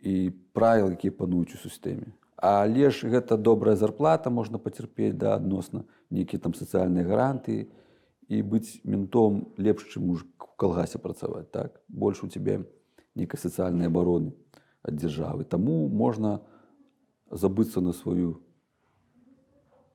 і 0.00 0.30
правіл, 0.52 0.92
якія 0.94 1.12
пануюць 1.12 1.54
у 1.54 1.58
сістэме. 1.58 2.14
Але 2.36 2.90
ж 2.90 3.08
гэта 3.08 3.36
добрая 3.36 3.76
зарплата, 3.76 4.30
можна 4.30 4.58
пацярпець 4.58 5.16
да 5.16 5.34
адносна 5.34 5.84
нейкія 6.10 6.40
там 6.40 6.54
сацыяльныя 6.54 7.06
гаранты 7.06 7.70
і 8.28 8.42
быць 8.42 8.80
ментом 8.84 9.52
лепш, 9.58 9.88
чым 9.92 10.10
у 10.10 10.18
калгасе 10.56 10.98
працаваць. 10.98 11.50
Так? 11.50 11.82
Больш 11.88 12.22
у 12.24 12.28
цябе 12.28 12.64
нейкай 13.14 13.38
сацыяльнай 13.38 13.88
абароны 13.88 14.32
ад 14.82 14.96
дзяржавы. 14.96 15.44
Таму 15.44 15.88
можна 15.88 16.40
забыцца 17.30 17.80
на 17.80 17.92
сваю 17.92 18.40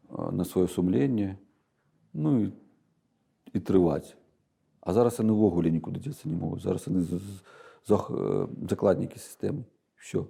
а, 0.09 0.31
на 0.31 0.43
сваё 0.43 0.67
сумленне 0.67 1.37
ну 2.13 2.41
і, 2.41 2.51
і 3.53 3.59
трываць. 3.59 4.15
А 4.81 4.93
зараз 4.93 5.19
яны 5.19 5.33
ўвогуле 5.33 5.69
нікуды 5.69 5.99
дзецца 6.01 6.25
не 6.25 6.35
могуць. 6.35 6.63
Зараз 6.63 6.87
яны 6.89 7.05
зах- 7.85 8.09
э, 8.09 8.47
закладнікі 8.69 9.19
сістэмы. 9.19 9.65
Всё. 9.99 10.27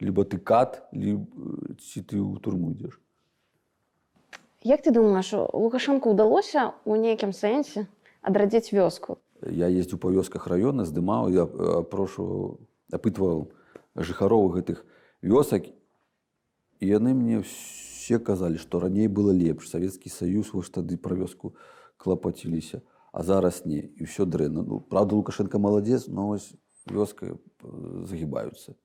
Либо 0.00 0.24
ты 0.24 0.38
кат, 0.38 0.82
либо 0.92 1.24
ці 1.80 2.02
ты 2.02 2.20
ў 2.20 2.40
турму 2.40 2.72
ідзеш. 2.72 3.00
Як 4.64 4.80
ты 4.80 4.90
думаеш, 4.96 5.36
Лукашэнку 5.52 6.16
ўдалося 6.16 6.72
ў 6.88 6.96
нейкім 6.96 7.36
сэнсе 7.36 7.84
адрадзіць 8.24 8.72
вёску? 8.72 9.20
Я 9.44 9.68
ездзіў 9.68 10.00
па 10.00 10.08
вёсках 10.08 10.48
раёна, 10.48 10.88
здымаў, 10.88 11.28
я 11.28 11.44
прошу 11.84 12.64
апытваў 12.88 13.52
жыхароў 13.92 14.48
гэтых 14.56 14.80
вёсак 15.20 15.68
і 15.68 16.84
яны 16.88 17.12
мне 17.12 17.44
все 17.44 18.16
казалі, 18.16 18.56
што 18.56 18.80
раней 18.80 19.04
было 19.04 19.36
лепш. 19.36 19.68
Савецкі 19.68 20.08
саюз 20.08 20.56
вось 20.56 20.72
тады 20.72 20.96
пра 20.96 21.12
вёску 21.12 21.52
клапаціліся, 22.00 22.80
а 23.12 23.20
зараз 23.20 23.68
не 23.68 23.84
і 23.84 24.08
ўсё 24.08 24.24
дрэнна. 24.24 24.64
Ну, 24.64 24.80
правда, 24.80 25.12
Лукашенко 25.12 25.60
маладзец, 25.60 26.08
но 26.08 26.32
вось 26.32 26.56
вёска 26.88 27.36
э, 27.36 28.04
загібаюцца. 28.08 28.80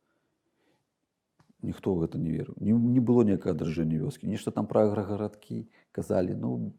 Ніхто 1.62 1.96
гэта 2.00 2.18
не 2.18 2.32
верыў. 2.32 2.56
Не, 2.60 2.72
не 2.72 3.02
было 3.04 3.24
ніякага 3.28 3.52
адражэння 3.56 4.00
вёскі. 4.00 4.32
Нешта 4.32 4.52
там 4.52 4.68
пра 4.68 4.88
аграгарадкі 4.88 5.68
казалі, 5.92 6.36
ну 6.40 6.72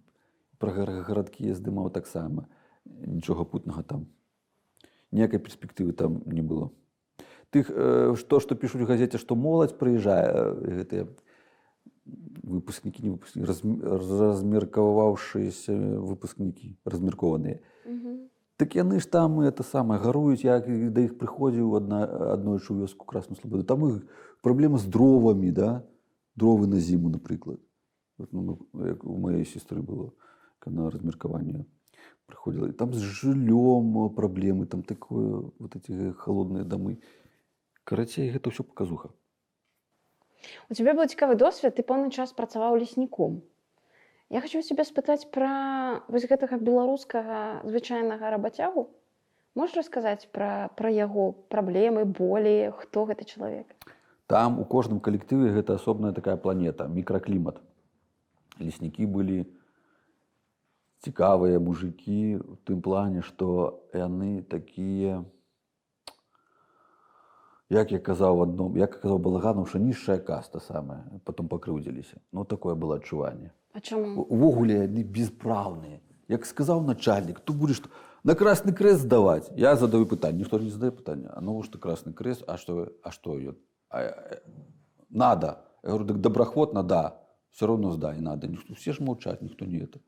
пра 0.56 0.72
аграгарадкі 0.72 1.44
я 1.44 1.54
здымаў 1.54 1.90
таксама. 1.92 2.48
Нічога 2.84 3.44
путнага 3.44 3.82
там. 3.82 4.06
Ніякай 5.12 5.40
перспектывы 5.40 5.92
там 5.92 6.22
не 6.24 6.40
было. 6.40 6.70
Тых, 7.50 7.68
э, 7.68 8.16
што, 8.16 8.40
што 8.40 8.54
пішуць 8.54 8.86
газеце, 8.86 9.18
што 9.18 9.34
моладзь 9.34 9.74
прыязджае, 9.74 10.26
э, 10.32 10.76
гэтыя 10.80 11.08
выпускнікі, 12.46 13.02
не 13.02 13.10
выпускнікі, 13.10 13.46
разм- 13.46 13.82
размеркаваўшыеся 13.82 15.74
выпускнікі, 16.00 16.76
размеркованыя. 16.84 17.60
Угу. 18.60 18.66
Так 18.66 18.76
яны 18.76 19.00
ж 19.00 19.08
там 19.08 19.40
это 19.40 19.64
самае 19.64 19.96
гаруюць, 19.98 20.44
я 20.44 20.60
і 20.60 20.92
да 20.92 21.00
іх 21.00 21.16
прыходзіў 21.16 21.80
адна, 21.80 22.04
аднойчы 22.36 22.76
ў 22.76 22.84
вёску 22.84 23.08
красную 23.08 23.40
слабоду. 23.40 23.64
Там 23.64 23.88
іх 23.88 24.04
праблема 24.44 24.76
з 24.76 24.84
дровамі, 24.84 25.48
да? 25.50 25.82
дровы 26.36 26.66
на 26.66 26.76
зіму, 26.76 27.08
напрыклад. 27.08 27.60
Вот, 28.18 28.32
ну, 28.32 28.58
як 28.74 29.04
у 29.04 29.16
маёй 29.16 29.44
сестры 29.44 29.80
было, 29.80 30.12
на 30.66 30.90
размеркаванне 30.90 31.64
прыходзіла. 32.26 32.68
І 32.68 32.76
Там 32.76 32.92
з 32.92 33.00
жыллём 33.00 34.12
праблемы, 34.12 34.66
там 34.66 34.82
такое 34.82 35.50
вот 35.58 35.76
эти 35.76 36.12
холодныя 36.12 36.64
дамы. 36.64 37.00
Карацей, 37.84 38.28
гэта 38.28 38.52
ўсё 38.52 38.62
паказуха. 38.62 39.08
У 40.68 40.76
цябе 40.76 40.92
быў 40.92 41.08
цікавы 41.08 41.34
досвед, 41.34 41.76
ты 41.76 41.82
пэўны 41.82 42.12
час 42.12 42.32
працаваў 42.32 42.76
лесніком. 42.76 43.40
Я 44.30 44.40
хочу 44.40 44.62
цябе 44.62 44.84
спытаць 44.86 45.26
пра 45.34 46.06
вось 46.06 46.24
гэтага 46.30 46.54
беларускага 46.62 47.66
звычайнага 47.66 48.30
рабацягу. 48.30 48.86
Можаш 49.58 49.82
расказаць 49.82 50.30
пра, 50.30 50.70
пра 50.78 50.92
яго 50.94 51.32
праблемы, 51.50 52.04
болі, 52.06 52.70
хто 52.78 53.02
гэты 53.10 53.26
чалавек? 53.26 53.66
Там 54.30 54.62
у 54.62 54.64
кожным 54.64 55.02
калектыве 55.02 55.50
гэта 55.50 55.74
асобная 55.74 56.14
такая 56.14 56.36
планета, 56.38 56.86
мікраклімат. 56.86 57.58
Леснікі 58.62 59.10
былі 59.10 59.42
цікавыя 61.02 61.58
мужикі 61.58 62.38
у 62.38 62.54
тым 62.62 62.86
плане, 62.86 63.26
што 63.26 63.82
яны 63.90 64.46
такія, 64.46 65.24
як 67.66 67.90
я 67.90 67.98
казаў 67.98 68.46
адном, 68.46 68.78
як 68.78 68.94
казаў 69.02 69.18
балаганаў, 69.18 69.66
що 69.66 69.82
нізшая 69.82 70.22
каста 70.22 70.62
самая, 70.62 71.02
потом 71.26 71.50
пакрыўдзіліся. 71.50 72.22
Ну 72.30 72.44
такое 72.44 72.78
было 72.78 73.02
адчуванне. 73.02 73.50
А 73.72 73.80
чаму? 73.80 74.26
Увогуле 74.26 74.84
яны 74.86 75.04
безпраўныя. 75.04 76.00
Як 76.28 76.46
сказаў 76.46 76.82
начальнік, 76.86 77.40
то 77.40 77.52
будзеш 77.52 77.82
на 78.22 78.34
красны 78.34 78.72
крэс 78.74 79.02
здаваць. 79.02 79.50
Я 79.56 79.76
задаю 79.76 80.06
пытанне, 80.06 80.42
ніхто 80.42 80.58
не 80.58 80.70
задае 80.70 80.90
пытання, 80.90 81.30
а 81.34 81.40
навошта 81.40 81.78
красны 81.78 82.12
крэс, 82.12 82.42
а 82.46 82.56
што, 82.56 82.92
а 83.02 83.10
што 83.10 83.38
ён? 83.38 83.56
Э, 83.90 84.42
надо. 85.08 85.64
Я 85.82 85.90
говорю, 85.90 86.06
так 86.06 86.20
добраахвотна, 86.20 86.82
да. 86.82 87.16
Все 87.50 87.66
равно 87.66 87.92
сдай, 87.92 88.20
надо. 88.20 88.46
Ніхто, 88.46 88.74
все 88.74 88.92
ж 88.92 89.02
маўчаць, 89.02 89.42
ніхто 89.42 89.64
не 89.64 89.78
это. 89.78 89.98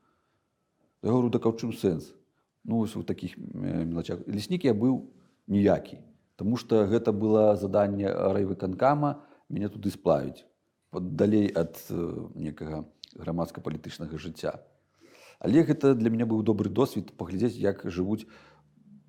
Я 1.01 1.11
говорю, 1.11 1.29
так 1.29 1.45
а 1.45 1.49
ў 1.51 1.59
чым 1.59 1.73
сэнс? 1.73 2.15
Ну, 2.63 2.77
вось 2.77 2.95
у 2.95 3.03
такіх 3.03 3.35
э, 3.37 3.83
мелачах. 3.83 4.23
Леснік 4.27 4.63
я 4.63 4.73
быў 4.73 5.11
ніякі. 5.47 5.99
Таму 6.35 6.55
што 6.57 6.87
гэта 6.87 7.11
было 7.11 7.55
заданне 7.55 8.07
райвыканкама 8.07 9.23
мяне 9.49 9.67
туды 9.69 9.91
сплавіць. 9.91 10.47
От 10.91 11.15
далей 11.15 11.51
ад 11.51 11.75
э, 11.89 12.27
некага 12.35 12.87
грамадска-палітычнага 13.15 14.17
жыцця. 14.17 14.63
Але 15.39 15.63
гэта 15.63 15.93
для 15.95 16.09
мяне 16.09 16.25
быў 16.25 16.43
добры 16.43 16.69
досвед 16.69 17.11
паглядзець, 17.17 17.55
як 17.59 17.83
жывуць 17.85 18.25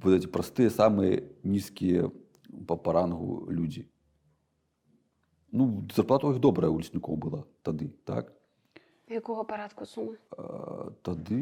вот 0.02 0.12
эти 0.18 0.26
простыя 0.26 0.70
самыя 0.70 1.22
нізкія 1.44 2.10
па 2.66 2.76
парангу 2.76 3.46
людзі. 3.50 3.86
Ну, 5.54 5.86
зарплата 5.94 6.26
ў 6.26 6.34
іх 6.34 6.40
добрая 6.42 6.70
у 6.70 6.78
леснікоў 6.82 7.14
была 7.16 7.44
тады, 7.62 7.94
так? 8.04 8.32
Якога 9.06 9.44
парадку 9.44 9.84
сумы? 9.86 10.16
Тады 11.06 11.38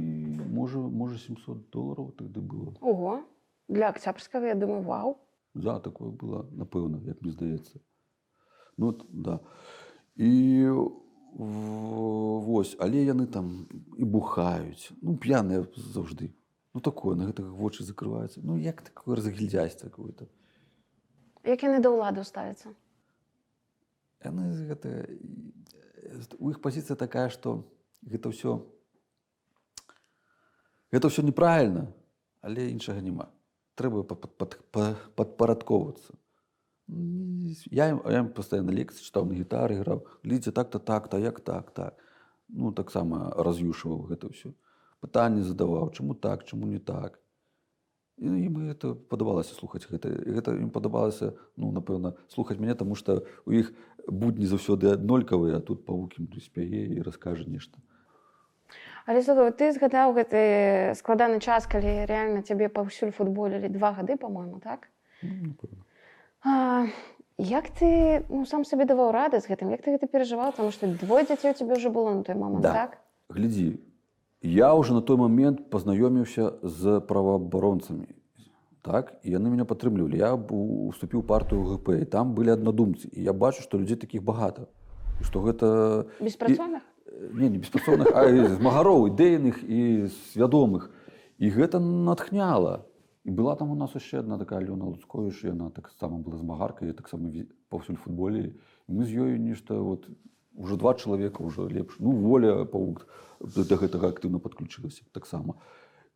можа, 0.52 0.78
можа 0.78 1.16
700 1.16 1.70
долараў 1.70 2.12
тады 2.18 2.40
было. 2.42 2.74
Ого, 2.80 3.24
для 3.68 3.88
актябрскага 3.88 4.52
я 4.52 4.54
думаю, 4.54 4.82
вау. 4.82 5.16
Да, 5.54 5.80
такое 5.80 6.10
было, 6.10 6.44
напэўна, 6.52 7.00
як 7.06 7.22
мне 7.22 7.32
здаецца. 7.32 7.80
Ну, 8.76 8.92
да. 9.08 9.40
І 10.16 10.66
в- 10.68 11.01
вось, 11.36 12.76
але 12.78 13.04
яны 13.04 13.26
там 13.26 13.66
і 13.96 14.04
бухаюць. 14.04 14.92
Ну, 15.02 15.16
п'яныя 15.16 15.66
заўжды. 15.76 16.30
Ну, 16.74 16.80
такое, 16.80 17.16
на 17.16 17.26
гэтага 17.28 17.52
вочы 17.52 17.84
закрываюцца. 17.84 18.40
Ну, 18.42 18.56
як 18.56 18.82
такое 18.82 19.16
разгільдзяйство 19.16 19.88
какое-то. 19.88 20.26
Як 21.44 21.62
яны 21.62 21.80
да 21.80 21.90
ўладу 21.90 22.24
ставяцца? 22.24 22.72
Яны 24.24 24.52
гэта... 24.68 25.08
У 26.38 26.50
іх 26.50 26.60
пазіцыя 26.60 26.96
такая, 26.96 27.28
што 27.28 27.64
гэта 28.04 28.28
ўсё... 28.28 28.64
Гэта 30.92 31.08
ўсё 31.08 31.24
неправільна, 31.24 31.88
але 32.40 32.68
іншага 32.70 33.00
няма. 33.00 33.32
Трэба 33.74 34.04
пад- 34.04 34.60
Я 36.88 37.88
ім, 37.92 38.02
я 38.10 38.22
ім 38.24 38.32
пастаянна 38.36 38.74
лекцыі 38.74 39.06
чытаў 39.06 39.28
на 39.30 39.38
гітары, 39.38 39.78
граў. 39.80 40.04
Глядзіце 40.24 40.52
так-то 40.52 40.78
так-то, 40.78 41.18
як 41.18 41.40
так, 41.40 41.70
так. 41.70 41.98
Ну, 42.48 42.72
таксама 42.72 43.32
раз'юшваў 43.38 44.08
гэта 44.12 44.28
ўсё. 44.28 44.52
Пытанні 45.00 45.42
задаваў, 45.42 45.90
чаму 45.94 46.14
так, 46.14 46.44
чаму 46.44 46.66
не 46.66 46.78
так. 46.78 47.22
І 48.20 48.28
ім 48.28 48.58
гэта 48.68 48.92
падабалася 49.08 49.54
слухаць 49.56 49.88
гэта 49.88 50.12
І 50.12 50.36
гэта 50.36 50.52
ім 50.54 50.68
падабалася 50.70 51.32
ну 51.56 51.72
напэўна 51.72 52.12
слухаць 52.28 52.60
мяне 52.60 52.76
таму 52.76 52.94
што 52.94 53.24
у 53.48 53.56
іх 53.56 53.72
будні 54.06 54.46
заўсёды 54.46 54.92
аднолькавыя 54.92 55.58
а 55.58 55.64
тут 55.64 55.86
павукі 55.88 56.28
спяе 56.44 56.92
і 56.92 57.02
раскажа 57.02 57.48
нешта 57.48 57.80
Але 59.06 59.22
слухай, 59.22 59.50
ты 59.50 59.72
згадаў 59.74 60.14
гэты 60.14 60.94
складаны 60.94 61.40
час, 61.42 61.66
калі 61.66 62.06
рэальна 62.06 62.46
цябе 62.46 62.68
паўсюль 62.68 63.10
футболілі 63.10 63.66
два 63.74 63.90
гады, 63.98 64.14
па-мойму, 64.14 64.60
так? 64.62 64.86
ну, 65.22 65.50
напэўна. 65.50 65.82
А, 66.44 66.86
як 67.38 67.70
ты 67.70 68.24
ну, 68.28 68.46
сам 68.46 68.64
сабе 68.64 68.84
даваў 68.84 69.12
рады 69.12 69.40
з 69.40 69.46
гэтым, 69.46 69.70
як 69.70 69.82
ты 69.82 69.94
гэта 69.94 70.06
перажываў, 70.06 70.52
Таму 70.56 70.70
што 70.70 70.86
двое 70.86 71.24
дзяцей 71.24 71.50
у 71.50 71.54
цябе 71.54 71.74
ўжо 71.78 71.90
было 71.90 72.14
на 72.14 72.22
той 72.22 72.34
момант, 72.34 72.62
Да. 72.62 72.72
так? 72.72 72.98
глядзі 73.30 73.80
я 74.42 74.74
уже 74.74 74.92
на 74.92 75.00
той 75.00 75.16
момент 75.16 75.70
пазнаёміўся 75.70 76.58
з 76.62 77.00
праваабаронцамі 77.00 78.06
так? 78.82 79.14
І 79.22 79.30
яны 79.30 79.48
меня 79.48 79.64
падтрымлівалі. 79.64 80.18
Я 80.18 80.34
уступіў 80.34 81.22
партыю 81.22 81.62
гп 81.62 82.02
і 82.02 82.04
там 82.04 82.34
былі 82.34 82.50
аднадумцы. 82.58 83.06
І 83.14 83.22
я 83.22 83.32
бачу 83.32 83.62
што 83.62 83.78
людзей 83.78 83.96
такіх 83.96 84.22
багата. 84.26 84.66
І 85.20 85.24
што 85.24 85.38
гэта 85.40 86.10
Беспрацоўных? 86.18 86.82
не 87.32 87.48
не 87.48 87.58
беспрацоўных 87.62 88.10
а 88.10 88.26
і 88.26 88.58
змагароў 88.58 89.06
ідэйных 89.14 89.62
і 89.62 90.10
свядомых. 90.34 90.90
І 91.38 91.50
гэта 91.54 91.78
натхняла 91.78 92.82
і 93.24 93.30
была 93.30 93.56
там 93.56 93.70
у 93.70 93.74
нас 93.74 93.94
яшчэ 93.94 94.18
одна 94.20 94.38
такая 94.38 94.60
Алёна 94.60 94.90
луцковіш 94.90 95.44
яна 95.44 95.70
таксама 95.70 96.18
была 96.18 96.38
змагаркай 96.38 96.88
я 96.88 96.94
таксама 96.94 97.30
ві- 97.30 97.46
паўсюль 97.68 97.96
футболе. 97.96 98.54
І 98.88 98.92
мы 98.92 99.04
з 99.04 99.14
ёю 99.14 99.38
нешта 99.38 99.78
вот 99.78 100.08
уже 100.56 100.76
два 100.76 100.94
чалавека 100.94 101.42
уже 101.42 101.68
лепш 101.68 101.96
ну 101.98 102.10
воля 102.12 102.64
павук 102.64 103.06
да 103.40 103.76
гэтага 103.76 104.10
актыўна 104.12 104.38
подключылася 104.38 105.02
таксама 105.12 105.54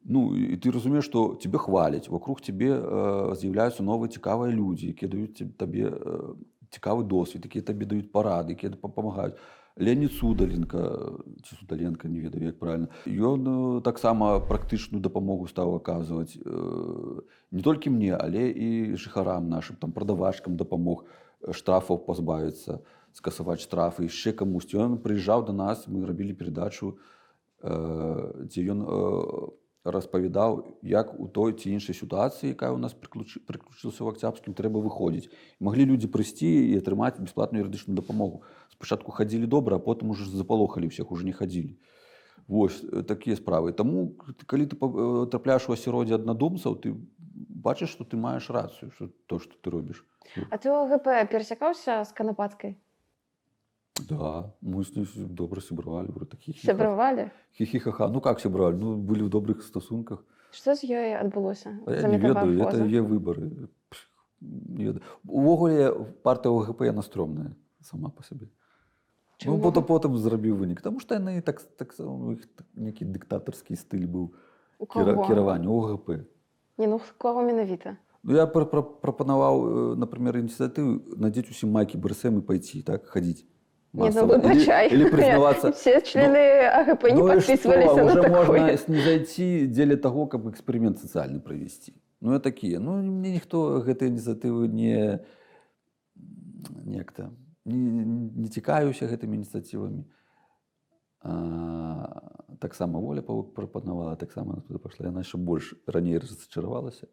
ну 0.05 0.35
і 0.37 0.57
ты 0.59 0.71
разумееш 0.71 1.05
што 1.05 1.39
тебе 1.41 1.59
хваляць 1.59 2.09
вокруг 2.09 2.41
тебе 2.41 2.75
э, 2.75 3.35
з'яўляюцца 3.39 3.83
новыя 3.83 4.11
цікавыя 4.13 4.53
людзі 4.53 4.91
якія 4.93 5.09
даюць 5.09 5.57
табе 5.57 5.89
э, 5.89 6.35
цікавы 6.71 7.07
досвед 7.07 7.47
якія 7.47 7.63
табе 7.63 7.87
даюць 7.87 8.11
парады 8.13 8.53
якія 8.53 8.71
дапамагаюць 8.77 9.39
Леонид 9.77 10.13
Судаленко 10.13 11.21
ці 11.45 11.57
Судаленко 11.57 12.09
не 12.09 12.21
ведаю 12.21 12.45
як 12.47 12.59
правильно. 12.59 12.89
Ён 13.07 13.83
таксама 13.83 14.41
практычную 14.41 15.03
дапамогу 15.03 15.47
стаў 15.47 15.77
аказваць 15.77 16.37
не 16.37 17.63
толькі 17.63 17.91
мне 17.91 18.17
але 18.17 18.49
і 18.51 18.97
жыхарам 18.97 19.49
нашим 19.49 19.77
там 19.77 19.93
прадавачкам 19.93 20.57
дапамог 20.57 21.05
штрафаў 21.53 22.01
пазбавіцца 22.09 22.81
скасаваць 23.13 23.61
штрафы 23.61 24.09
яшчэ 24.09 24.33
камусьці 24.33 24.81
ён 24.81 24.97
прыязджаў 25.05 25.45
до 25.45 25.53
нас 25.53 25.85
мы 25.89 26.09
рабілі 26.09 26.33
перадачу 26.33 26.97
дзе 27.61 28.65
ён 28.73 28.81
распавядаў 29.87 30.81
як 30.83 31.15
у 31.21 31.29
той 31.29 31.53
ці 31.53 31.71
іншай 31.71 31.95
сітуацыі 31.95 32.57
якая 32.57 32.73
у 32.75 32.79
нас 32.79 32.97
прыключ- 32.97 33.39
прыключылася 33.47 34.03
ў 34.03 34.11
акцябскім 34.11 34.57
трэба 34.59 34.83
выходзіць 34.83 35.31
маглі 35.61 35.87
людзі 35.93 36.11
прыйсці 36.11 36.49
і 36.49 36.75
атрымаць 36.81 37.21
бясплатную 37.21 37.63
юрыдычную 37.63 37.95
дапамогу 37.95 38.43
спачатку 38.77 39.13
хадзілі 39.13 39.47
добра 39.47 39.77
а 39.77 39.81
потым 39.81 40.13
уже 40.13 40.29
запалохалі 40.29 40.93
ўсіх 40.93 41.11
уже 41.11 41.25
не 41.25 41.33
хадзілі 41.33 41.77
Вось 42.47 42.85
такія 43.09 43.35
справы 43.35 43.73
Таму 43.73 44.15
калі 44.47 44.71
ты 44.71 44.77
па- 44.77 45.27
трапляеш 45.27 45.67
у 45.69 45.73
асяроддзе 45.75 46.15
аднадумцаў 46.21 46.77
ты 46.79 46.95
бачыш 47.67 47.91
што 47.97 48.05
ты 48.05 48.21
маеш 48.21 48.51
рацыю 48.53 48.93
що 48.93 49.09
то 49.27 49.41
што 49.41 49.57
ты 49.63 49.73
робіш 49.73 50.05
А 50.51 50.61
ты 50.61 50.69
ГП 50.69 51.27
перасякаўся 51.33 52.05
з 52.05 52.13
канапацкай? 52.13 52.77
да 53.97 54.53
мы 54.61 54.85
з 54.85 54.93
ней 54.97 55.07
добра 55.17 55.61
сябравалі 55.65 56.13
вроде 56.13 56.37
такі 56.37 56.53
Сябравалі? 56.53 57.31
хихихаха 57.57 58.09
ну 58.13 58.21
как 58.21 58.41
сябравалі 58.41 58.77
ну 58.77 58.97
былі 59.01 59.25
ў 59.25 59.31
добрых 59.33 59.65
стасунках 59.65 60.21
Што 60.53 60.75
з 60.77 60.85
ёй 60.89 61.13
адбылося? 61.17 61.73
Не 61.85 62.17
ведаю, 62.17 62.57
это 62.61 62.81
не 64.41 64.85
ведаю. 64.85 65.03
Увогуле 65.27 65.93
партыя 66.23 66.53
ОГП 66.53 66.87
яна 66.87 67.03
стрёмная 67.03 67.57
сама 67.83 68.09
по 68.09 68.23
сабе. 68.23 68.49
Ну, 69.45 69.59
потым 69.61 69.85
потым 69.85 70.17
зрабіў 70.17 70.57
вынік, 70.57 70.81
Таму 70.81 71.01
што 71.01 71.15
яны 71.15 71.43
так 71.43 71.61
так 71.77 71.93
само, 71.93 72.33
іх 72.33 72.47
так- 72.57 72.67
нейкі 72.75 73.05
дыктатарскі 73.05 73.77
стыль 73.77 74.07
быў 74.09 74.31
У 74.79 74.87
кіра, 74.87 75.13
каго? 75.13 75.27
кіравання 75.29 75.69
ОГП. 75.69 76.25
Не, 76.79 76.87
ну, 76.87 77.01
кого 77.19 77.43
менавіта? 77.43 77.97
Ну 78.23 78.35
я 78.35 78.47
пр 78.47 78.65
пр 78.67 78.83
прапанаваў, 79.03 79.55
э, 79.67 79.97
например, 79.97 80.37
ініцыятыву 80.37 81.01
надзець 81.17 81.51
усім 81.51 81.71
майкі 81.71 81.99
БРСМ 81.99 82.39
і 82.39 82.41
пайці 82.41 82.83
так 82.83 83.07
хадзіць. 83.07 83.45
Не, 83.93 84.11
ну, 84.11 84.27
выбачай. 84.27 84.89
Или, 84.93 85.05
или 85.05 85.11
признаваться. 85.11 85.71
Все 85.77 86.01
члены 86.01 86.65
АГП 86.69 87.05
не 87.05 87.13
Ну 87.21 87.29
подписывались 87.29 87.91
что, 87.93 87.97
на 87.97 88.05
уже 88.05 88.29
можно 88.29 88.45
такое. 88.45 88.77
снизойти 88.77 89.67
дзеля 89.67 89.97
того, 89.97 90.27
каб 90.27 90.49
эксперимент 90.49 90.99
социальный 90.99 91.41
провести. 91.41 91.95
Ну 92.21 92.35
и 92.35 92.39
такие. 92.41 92.79
Ну 92.79 92.97
мне 93.03 93.33
ніхто 93.33 93.81
гэтай 93.81 94.09
ініцыятывы 94.11 94.69
не 94.69 95.21
некто 96.85 97.31
не, 97.67 98.05
не 98.47 98.49
цікавіўся 98.49 99.11
гэтымі 99.11 99.43
ініцыятывамі. 99.43 100.07
Таксама 102.63 103.01
воля 103.03 103.23
павук 103.23 103.55
прапанавала, 103.55 104.17
таксама 104.17 104.63
туды 104.65 104.79
пашла 104.79 105.11
яна 105.11 105.27
яшчэ 105.27 105.37
больш 105.37 105.75
раней 105.87 106.19
разачаравалася. 106.19 107.11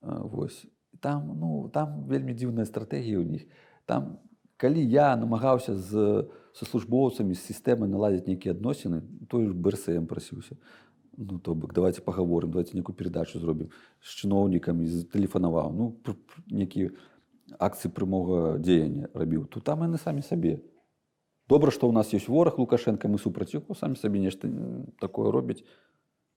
А, 0.00 0.22
Вось 0.22 0.64
там 1.00 1.34
ну 1.36 1.68
там 1.74 2.06
вельмі 2.06 2.32
дзіўная 2.32 2.64
стратэгія 2.64 3.18
ў 3.18 3.26
них. 3.26 3.42
Там 3.84 4.22
калі 4.56 4.80
я 4.80 5.16
намагаўся 5.16 5.74
з 5.74 6.28
са 6.58 6.66
службоўцамі 6.66 7.34
з 7.38 7.42
сістэмы 7.46 7.86
наладзіць 7.86 8.26
нейкія 8.26 8.54
адносіны 8.54 9.02
той 9.30 9.46
ж 9.46 9.54
БРСМ 9.54 10.10
прасіўся 10.10 10.58
ну 11.14 11.38
то 11.38 11.54
бок 11.54 11.74
давайте 11.74 12.02
паговорым 12.02 12.50
давайте 12.50 12.74
некую 12.74 12.96
перадачу 12.98 13.38
зробім 13.38 13.70
з 14.02 14.10
чыноўнікамі 14.22 14.86
тэлефанаваў 15.14 15.70
ну 15.74 15.86
нейкі 16.50 16.90
акцыі 17.58 17.88
прямога 17.94 18.58
дзеяння 18.58 19.08
рабіў 19.14 19.46
то 19.48 19.60
там 19.60 19.82
яны 19.88 19.96
самі 19.98 20.20
сабе 20.22 20.60
добра 21.48 21.70
што 21.72 21.88
ў 21.88 21.92
нас 21.96 22.12
ёсць 22.12 22.28
вораг 22.28 22.58
лукашенко 22.60 23.08
мы 23.08 23.16
супраць 23.18 23.54
яго 23.56 23.72
самі 23.74 23.96
сабе 23.96 24.20
нешта 24.20 24.48
м, 24.48 24.92
такое 25.00 25.32
робяць 25.32 25.64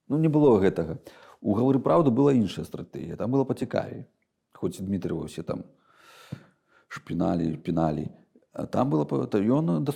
ну 0.08 0.17
не 0.17 0.28
было 0.32 0.56
гэтага 0.60 1.00
у 1.41 1.54
гавары 1.58 1.80
праўды 1.84 2.12
была 2.15 2.32
іншая 2.32 2.63
стратэгія 2.63 3.15
там 3.19 3.32
было 3.32 3.43
пацікавей 3.43 4.06
хоць 4.56 4.80
і 4.80 4.88
дмітрыва 4.88 5.28
ўсе 5.28 5.43
там 5.43 5.63
шпіналі 6.88 7.58
піналі 7.63 8.08
там 8.71 8.89
было 8.91 9.08
ён 9.08 9.84
да, 9.88 9.93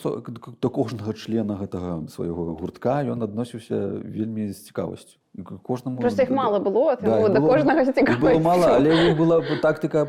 да 0.63 0.69
кожнага 0.69 1.11
члена 1.13 1.59
гэтага 1.59 2.07
свайго 2.07 2.55
гуртка 2.55 3.03
ён 3.03 3.23
адносіўся 3.23 3.99
вельмі 3.99 4.47
з 4.51 4.63
цікавасцю. 4.71 5.19
Кожнаму 5.63 5.99
Просто 5.99 6.23
их 6.23 6.29
мало 6.31 6.59
было, 6.63 6.95
Да, 6.95 7.19
іх 7.19 7.33
до 7.33 7.39
было- 7.39 7.51
іх 7.99 8.19
было 8.23 8.39
мало 8.39 8.63
цікавості. 8.63 8.87
але 8.87 9.11
іх 9.11 9.17
была 9.19 9.41
тактыка 9.59 10.07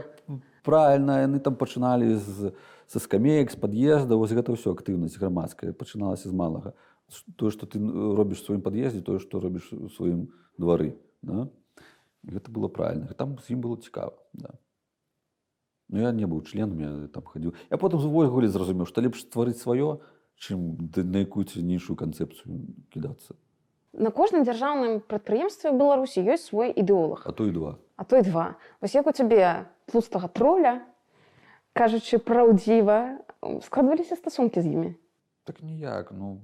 правильная 0.67 1.23
яны 1.25 1.39
там 1.39 1.55
пачыналі 1.55 2.19
з 2.19 2.53
са 2.87 3.03
скамеек 3.03 3.51
з 3.51 3.59
пад'езда 3.59 4.19
вось 4.19 4.35
гэта 4.35 4.55
ўсё 4.55 4.75
актыўнасць 4.75 5.19
грамадская 5.19 5.73
пачыналася 5.73 6.31
з 6.31 6.35
малага 6.35 6.75
тое 7.39 7.51
што 7.55 7.67
ты 7.71 7.79
робіш 7.83 8.43
сваім 8.43 8.63
пад'ездзе 8.67 9.03
тое 9.07 9.23
што 9.23 9.43
робіш 9.43 9.71
у 9.73 9.91
сваім 9.95 10.29
двары 10.59 10.99
да? 11.23 11.49
Гэта 12.27 12.51
было 12.51 12.67
правильно. 12.67 13.07
Там 13.15 13.39
з 13.39 13.55
ім 13.55 13.63
было 13.63 13.79
цікава 13.79 14.19
да. 14.33 14.59
Ну 15.89 16.03
я 16.03 16.11
не 16.11 16.27
быў 16.27 16.43
членам 16.43 16.79
я 16.83 17.09
там 17.15 17.23
хадзіў 17.23 17.55
я 17.71 17.77
потым 17.79 18.03
увогуле 18.03 18.51
зразумеў 18.51 18.87
што 18.91 19.03
лепш 19.03 19.23
стварыць 19.23 19.63
сваё 19.63 20.03
чым 20.37 20.91
на 20.95 21.23
якую 21.23 21.47
іншую 21.47 21.97
канцэпцыю 21.97 22.75
кідацца 22.91 23.39
На 23.97 24.11
кожным 24.11 24.43
дзяржаўным 24.45 25.01
прадпрыемстве 25.01 25.71
Беларусі 25.73 26.21
ёсць 26.21 26.51
свой 26.51 26.75
ідэолог, 26.75 27.23
а 27.25 27.33
то 27.33 27.47
і 27.47 27.55
два 27.55 27.79
а 27.97 28.05
то 28.05 28.17
і 28.17 28.23
два. 28.23 28.57
Вось 28.81 28.95
як 28.95 29.07
у 29.07 29.13
цябе 29.13 29.67
тлустага 29.87 30.29
троля, 30.29 30.85
кажучы 31.73 32.21
праўдзіва, 32.21 33.21
складваліся 33.65 34.17
стасункі 34.17 34.61
з 34.61 34.67
імі. 34.67 34.91
Так 35.45 35.63
ніяк. 35.63 36.13
Ну, 36.13 36.41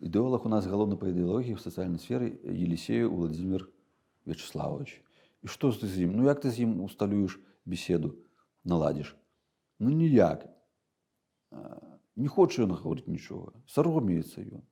ідэолог 0.00 0.46
у 0.46 0.52
нас 0.52 0.64
галоўны 0.64 0.96
па 0.96 1.12
ідэалогіі 1.12 1.56
в 1.56 1.60
сацыяльнай 1.60 2.00
сферы 2.00 2.40
Елисею 2.44 3.12
Владимир 3.12 3.68
Вячеславович. 4.24 5.00
І 5.44 5.46
што 5.48 5.72
ты 5.72 5.86
з 5.86 6.08
ім? 6.08 6.16
Ну 6.16 6.24
як 6.28 6.40
ты 6.40 6.50
з 6.50 6.64
ім 6.64 6.80
усталюеш 6.84 7.40
беседу, 7.64 8.16
наладзіш? 8.64 9.16
Ну 9.78 9.92
ніяк. 9.92 10.48
Не 12.16 12.28
хоча 12.28 12.64
ён 12.64 12.76
гаварыць 12.76 13.08
нічога. 13.08 13.52
Саромеецца 13.68 14.40
ён. 14.44 14.64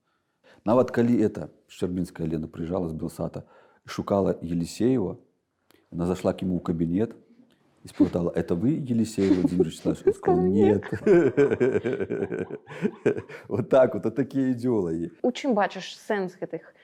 Нават 0.64 0.90
калі 0.90 1.16
это 1.20 1.52
Шчербінская 1.68 2.28
Лена 2.28 2.48
прыязджала 2.48 2.88
з 2.88 2.96
Белсата 2.96 3.44
і 3.44 3.67
шукала 3.88 4.38
Елисеева, 4.42 5.18
она 5.90 6.06
зашла 6.06 6.32
к 6.32 6.42
ему 6.42 6.58
в 6.58 6.62
кабинет 6.62 7.16
и 7.82 7.88
спросила, 7.88 8.30
это 8.30 8.54
вы, 8.54 8.70
Елисей 8.70 9.34
Владимир 9.34 9.66
Вячеславович? 9.66 10.02
Он 10.06 10.14
сказал, 10.14 10.42
нет. 10.42 10.84
Вот 13.48 13.68
так 13.70 13.94
вот, 13.94 14.04
вот 14.04 14.14
такие 14.14 14.52
идеологи. 14.52 15.12
У 15.22 15.32
чым 15.32 15.54
бачыш 15.54 15.96
сэнс 15.96 16.36
гэтых 16.36 16.74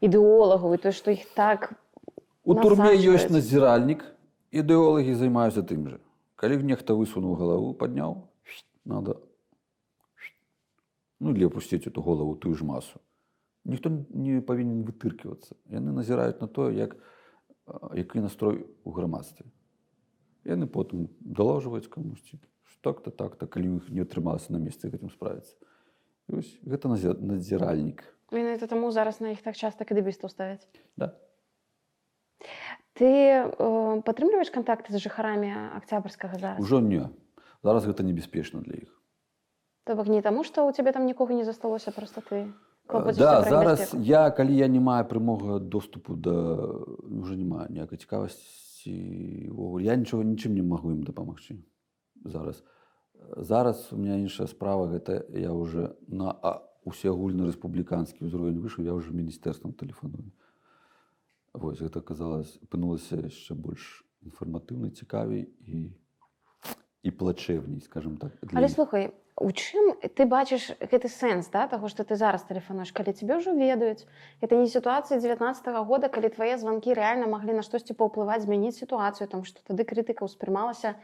ідэолагаў 0.00 0.74
і 0.74 0.78
то, 0.78 0.92
што 0.92 1.10
іх 1.12 1.28
так 1.34 1.72
У 2.44 2.54
турме 2.54 2.92
Насаджваюць. 2.92 3.14
ёсць 3.14 3.30
назіральнік, 3.32 4.04
ідэолагі 4.52 5.14
займаюцца 5.14 5.62
тым 5.64 5.88
жа. 5.88 5.98
Калі 6.36 6.60
нехта 6.60 6.92
высунуў 6.92 7.36
галаву, 7.40 7.72
падняў, 7.72 8.28
надо 8.84 9.20
ну, 11.20 11.32
или 11.32 11.44
опусціць 11.44 11.86
эту 11.86 12.02
голову 12.02 12.36
тую 12.36 12.54
ж 12.54 12.64
масу. 12.64 13.00
Ніхто 13.64 13.90
не 14.12 14.40
павінен 14.40 14.84
вытыркивацца. 14.84 15.56
Яны 15.72 15.92
назіраюць 15.92 16.40
на 16.40 16.46
тое, 16.46 16.74
як 16.76 16.96
а, 17.66 17.96
який 17.96 18.20
настрой 18.20 18.66
у 18.84 18.92
грамадстве. 18.92 19.46
Яны 20.44 20.68
потым 20.68 21.08
далажваюць 21.20 21.88
камусьці 21.88 22.40
так-то 22.84 23.10
так-то 23.10 23.48
калі 23.48 23.80
іх 23.80 23.88
не 23.88 24.04
атрымалася 24.04 24.52
на 24.52 24.60
месцы 24.60 24.92
гэтым 24.92 25.08
справіцца. 25.08 25.56
І 26.28 26.36
вось 26.38 26.52
гэта 26.68 26.92
надзіральнік. 26.92 28.04
Менавіта 28.30 28.68
таму 28.68 28.92
зараз 28.92 29.20
на 29.24 29.32
іх 29.32 29.40
так 29.40 29.56
часта 29.56 29.88
кадыбістаў 29.88 30.28
ставяць. 30.28 30.68
Да. 31.00 31.16
Ты 32.92 33.08
э, 33.08 33.48
падтрымліваеш 34.04 34.52
кантакты 34.52 34.92
з 34.92 35.00
жыхарамі 35.00 35.50
акцябрскага 35.80 36.38
зараз? 36.38 36.60
Ужо 36.60 36.84
не. 36.84 37.08
Зараз 37.64 37.88
гэта 37.88 38.04
небяспечна 38.04 38.60
для 38.60 38.84
іх. 38.84 38.92
То 39.84 39.96
бок 39.96 40.08
не 40.08 40.20
таму, 40.20 40.44
што 40.44 40.68
ў 40.68 40.76
цябе 40.76 40.92
там 40.92 41.08
нікога 41.08 41.32
не 41.32 41.44
засталося, 41.44 41.92
проста 41.92 42.20
ты 42.20 42.52
Да, 42.92 43.42
зараз 43.42 43.94
я 43.98 44.30
калі 44.30 44.56
я 44.56 44.68
не 44.68 44.80
маю 44.80 45.04
прямога 45.08 45.58
доступу 45.58 46.16
да 46.16 46.56
уже 47.00 47.36
не 47.36 47.44
маю 47.44 47.66
ніякай 47.70 47.98
цікавасці 47.98 49.48
увогуле. 49.50 49.84
Я 49.84 49.96
нічога 49.96 50.24
нічым 50.24 50.54
не 50.54 50.62
магу 50.62 50.92
ім 50.92 51.02
дапамагчы 51.02 51.56
зараз. 52.24 52.62
Зараз 53.36 53.88
у 53.92 53.96
меня 53.96 54.20
іншая 54.20 54.46
справа 54.46 54.86
гэта 54.86 55.24
я 55.32 55.52
уже 55.52 55.96
на 56.08 56.36
усеагульны 56.84 57.48
рэспубліканскі 57.48 58.28
ўзровень 58.28 58.60
выйшаў 58.60 58.84
я 58.84 58.92
уже 58.92 59.16
міністэрствам 59.16 59.72
тэлефаную. 59.72 60.28
Вось 61.56 61.80
гэта 61.80 62.04
казалось 62.04 62.60
апынулася 62.60 63.24
яшчэ 63.24 63.56
больш 63.56 64.04
інфарматыўна 64.20 64.92
цікавей 64.92 65.48
і 65.64 65.96
і 67.04 67.10
плачэвней 67.10 67.80
скажем 67.84 68.16
так 68.16 68.32
для 68.42 68.58
Але 68.58 68.68
слухай, 68.68 69.12
у 69.36 69.50
чым 69.50 69.92
ты 70.00 70.24
бачыш 70.24 70.72
гэты 70.80 71.10
сэнс 71.12 71.50
да, 71.52 71.66
таго, 71.68 71.92
што 71.92 72.06
ты 72.06 72.16
зараз 72.16 72.46
тэлефануеш, 72.48 72.94
калі 72.96 73.12
цябе 73.12 73.36
ўжо 73.42 73.52
ведаюць. 73.52 74.08
Гэта 74.40 74.56
не 74.56 74.70
сітуацыя 74.70 75.20
19 75.20 75.68
-го 75.68 75.84
года, 75.84 76.08
калі 76.08 76.32
твае 76.32 76.56
званкі 76.56 76.94
рэальна 76.94 77.26
маглі 77.26 77.58
на 77.58 77.62
штосьці 77.62 77.92
паўплываць, 77.98 78.46
змяніць 78.46 78.78
сітуацыю, 78.80 79.28
там 79.28 79.44
што 79.44 79.60
тады 79.66 79.84
крытыка 79.84 80.24
ўспрымалася 80.24 80.94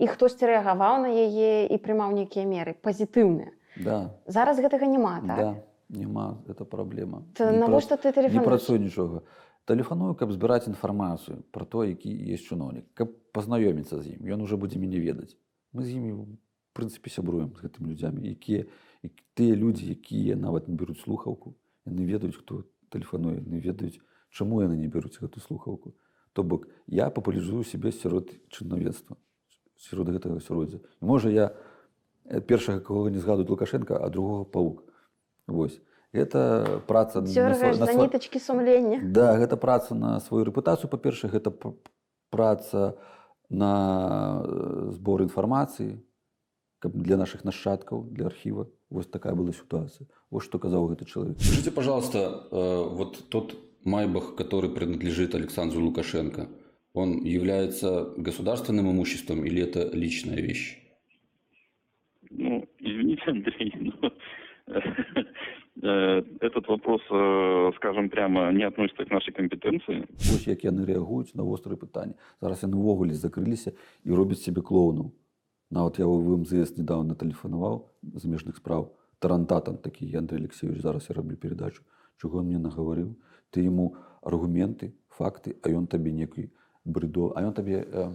і 0.00 0.06
хтосьці 0.06 0.46
рэагаваў 0.46 1.04
на 1.04 1.10
яе 1.12 1.66
і 1.66 1.76
прымаў 1.76 2.14
нейкія 2.16 2.46
меры 2.46 2.72
пазітыўныя. 2.72 3.52
да 3.76 4.14
Зараз 4.26 4.56
гэтага 4.62 4.86
няма, 4.86 5.20
так? 5.26 5.36
Да, 5.36 5.50
няма, 5.90 6.38
гэта 6.48 6.64
праблема. 6.64 7.22
Навошта 7.38 8.00
ты 8.00 8.12
тэлефануеш? 8.16 8.46
працуе 8.46 8.78
нічога. 8.78 9.22
Тэлефаную, 9.66 10.14
каб 10.14 10.32
збіраць 10.32 10.66
інфармацыю 10.66 11.42
пра 11.52 11.66
то, 11.66 11.84
які 11.84 12.08
ёсць 12.08 12.48
чыноўнік, 12.48 12.86
каб 12.94 13.12
пазнаёміцца 13.32 14.00
з 14.02 14.16
ім. 14.16 14.26
Ён 14.26 14.42
уже 14.42 14.56
будзе 14.56 14.78
мяне 14.78 14.98
ведаць. 14.98 15.36
Мы 15.72 15.84
з 15.84 15.94
імі 15.96 16.38
прынцыпе 16.74 17.10
сябруем 17.10 17.54
з 17.54 17.66
гэтымі 17.66 17.94
людзямі, 17.94 18.26
якія 18.26 18.66
тыя 19.34 19.54
людзі, 19.54 19.90
якія 19.90 20.36
нават 20.36 20.68
не 20.68 20.74
бяруць 20.74 21.00
слухаўку, 21.00 21.54
яны 21.86 22.04
ведаюць, 22.04 22.36
хто 22.36 22.64
тэлефануе, 22.90 23.38
яны 23.40 23.58
ведаюць, 23.62 24.02
чаму 24.30 24.62
яны 24.62 24.76
не 24.76 24.88
бяруць 24.90 25.18
гэту 25.18 25.40
слухаўку. 25.40 25.94
То 26.32 26.42
бок 26.42 26.68
я 26.86 27.10
папулярызую 27.10 27.64
сябе 27.64 27.90
сярод 27.92 28.30
чыноўніцтва, 28.50 29.16
сярод 29.78 30.10
гэтага 30.14 30.38
асяроддзя. 30.38 30.78
Можа 31.00 31.30
я 31.30 31.54
э, 32.24 32.40
першага 32.40 32.80
кого 32.80 33.08
не 33.08 33.18
згадуюць 33.18 33.50
Лукашенко, 33.50 33.98
а 33.98 34.10
другого 34.10 34.44
паук. 34.44 34.84
Вось. 35.46 35.80
Гэта 36.12 36.82
праца 36.86 37.20
на 37.22 37.26
Дзёргаеш 37.30 37.78
на 37.78 37.86
за 37.86 37.92
свой- 37.92 38.06
нітачкі 38.06 38.38
сумлення. 38.38 39.00
Да, 39.02 39.38
гэта 39.38 39.56
праца 39.56 39.94
на 39.94 40.20
сваю 40.20 40.44
рэпутацыю, 40.44 40.90
па-першае, 40.90 41.30
гэта 41.30 41.50
праца 42.30 42.94
на 42.94 43.19
э, 43.49 44.91
збор 44.91 45.21
інфармацыі 45.21 45.99
каб 46.85 46.93
для 47.01 47.17
наших 47.17 47.45
нашчадкаў, 47.45 48.05
для 48.11 48.25
архіва. 48.29 48.67
Вось 48.89 49.07
такая 49.07 49.33
была 49.33 49.53
сітуацыя. 49.53 50.05
Вось 50.29 50.45
што 50.45 50.59
казаў 50.59 50.85
гэты 50.93 51.05
чалавек. 51.09 51.41
Скажите, 51.41 51.71
пожалуйста, 51.71 52.19
э, 52.19 52.89
вот 52.93 53.29
тот 53.29 53.57
Майбах, 53.83 54.35
который 54.35 54.69
принадлежит 54.69 55.33
Александру 55.33 55.81
Лукашенко, 55.81 56.47
он 56.93 57.23
является 57.23 58.13
государственным 58.17 58.91
имуществом 58.91 59.45
или 59.45 59.63
это 59.63 59.89
личная 59.93 60.41
вещь? 60.41 60.77
Ну, 62.29 62.67
извините, 62.79 63.23
Андрей, 63.27 63.73
но 63.79 64.11
э, 64.67 64.79
этот 65.82 66.68
вопрос, 66.68 67.00
э, 67.10 67.72
скажем 67.76 68.10
прямо, 68.10 68.52
не 68.52 68.64
относится 68.64 69.04
к 69.04 69.10
нашей 69.10 69.32
компетенции. 69.32 70.06
Вось 70.30 70.46
як 70.46 70.64
яны 70.64 70.84
рэагуюць 70.84 71.34
на 71.34 71.42
вострыя 71.42 71.76
пытанні. 71.76 72.14
Зараз 72.40 72.62
яны 72.62 72.76
ўвогуле 72.76 73.14
закрыліся 73.14 73.72
і 74.04 74.10
робяць 74.12 74.42
сябе 74.42 74.60
клоунаў. 74.60 75.12
Нават 75.70 75.98
я 75.98 76.06
в 76.06 76.36
МЗС 76.36 76.76
недавно 76.76 77.14
тэлефанаваў 77.14 77.88
замежных 78.02 78.56
спраў 78.56 78.92
тарантатам 79.20 79.76
такі 79.76 80.16
Андрей 80.16 80.40
Алексеевич 80.40 80.82
зараз 80.82 81.06
я 81.08 81.14
раблю 81.14 81.36
перадачу 81.36 81.82
чого 82.16 82.38
он 82.38 82.46
мне 82.46 82.58
нагаварыў 82.58 83.14
ты 83.50 83.60
ему 83.60 83.96
аргументы 84.22 84.94
факты 85.08 85.56
а 85.62 85.68
ён 85.68 85.86
табе 85.86 86.12
некий 86.12 86.50
брыдо 86.84 87.32
а 87.36 87.42
ён 87.42 87.52
табе 87.52 87.84
э, 87.84 88.10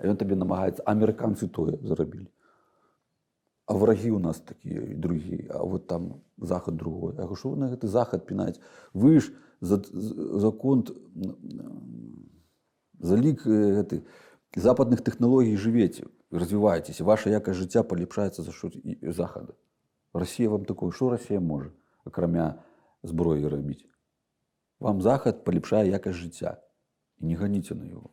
э, 0.00 0.08
ён 0.08 0.16
табе 0.16 0.36
намагаецца 0.36 0.82
амерыканцы 0.86 1.48
тое 1.48 1.76
зарабілі 1.82 2.30
а 3.66 3.74
врагі 3.74 4.10
у 4.10 4.18
нас 4.18 4.40
такія 4.40 4.80
і 4.80 4.94
другія 4.94 5.50
а 5.50 5.62
вот 5.64 5.86
там 5.86 6.14
захад 6.38 6.76
другой. 6.76 7.14
А 7.18 7.36
що 7.36 7.48
вы 7.48 7.56
на 7.56 7.66
гэты 7.68 7.86
захад 7.86 8.26
пінаць 8.26 8.60
вы 8.94 9.20
ж 9.20 9.32
за, 9.60 9.82
за 10.38 10.50
конт 10.50 10.92
за 13.00 13.16
лік 13.16 13.46
э, 13.46 13.82
гэты 13.82 14.02
западных 14.54 15.02
тэхналогій 15.02 15.58
жывеце 15.58 16.06
развіваецеся 16.30 17.04
ваша 17.04 17.30
якасць 17.30 17.58
жыцця 17.58 17.82
палепшаецца 17.82 18.42
за 18.42 18.52
що 18.52 18.70
захада 19.02 19.54
Расія 20.14 20.48
вам 20.48 20.64
такое 20.64 20.92
што 20.92 21.10
Расія 21.10 21.40
можа 21.40 21.70
акрамя 22.04 22.62
зброі 23.02 23.48
рабіць 23.48 23.84
вам 24.78 25.02
захад 25.02 25.44
палепшае 25.44 25.90
якасць 25.90 26.22
жыцця 26.22 26.62
і 27.18 27.26
не 27.26 27.34
ганіце 27.34 27.74
на 27.74 27.84
яго 27.84 28.10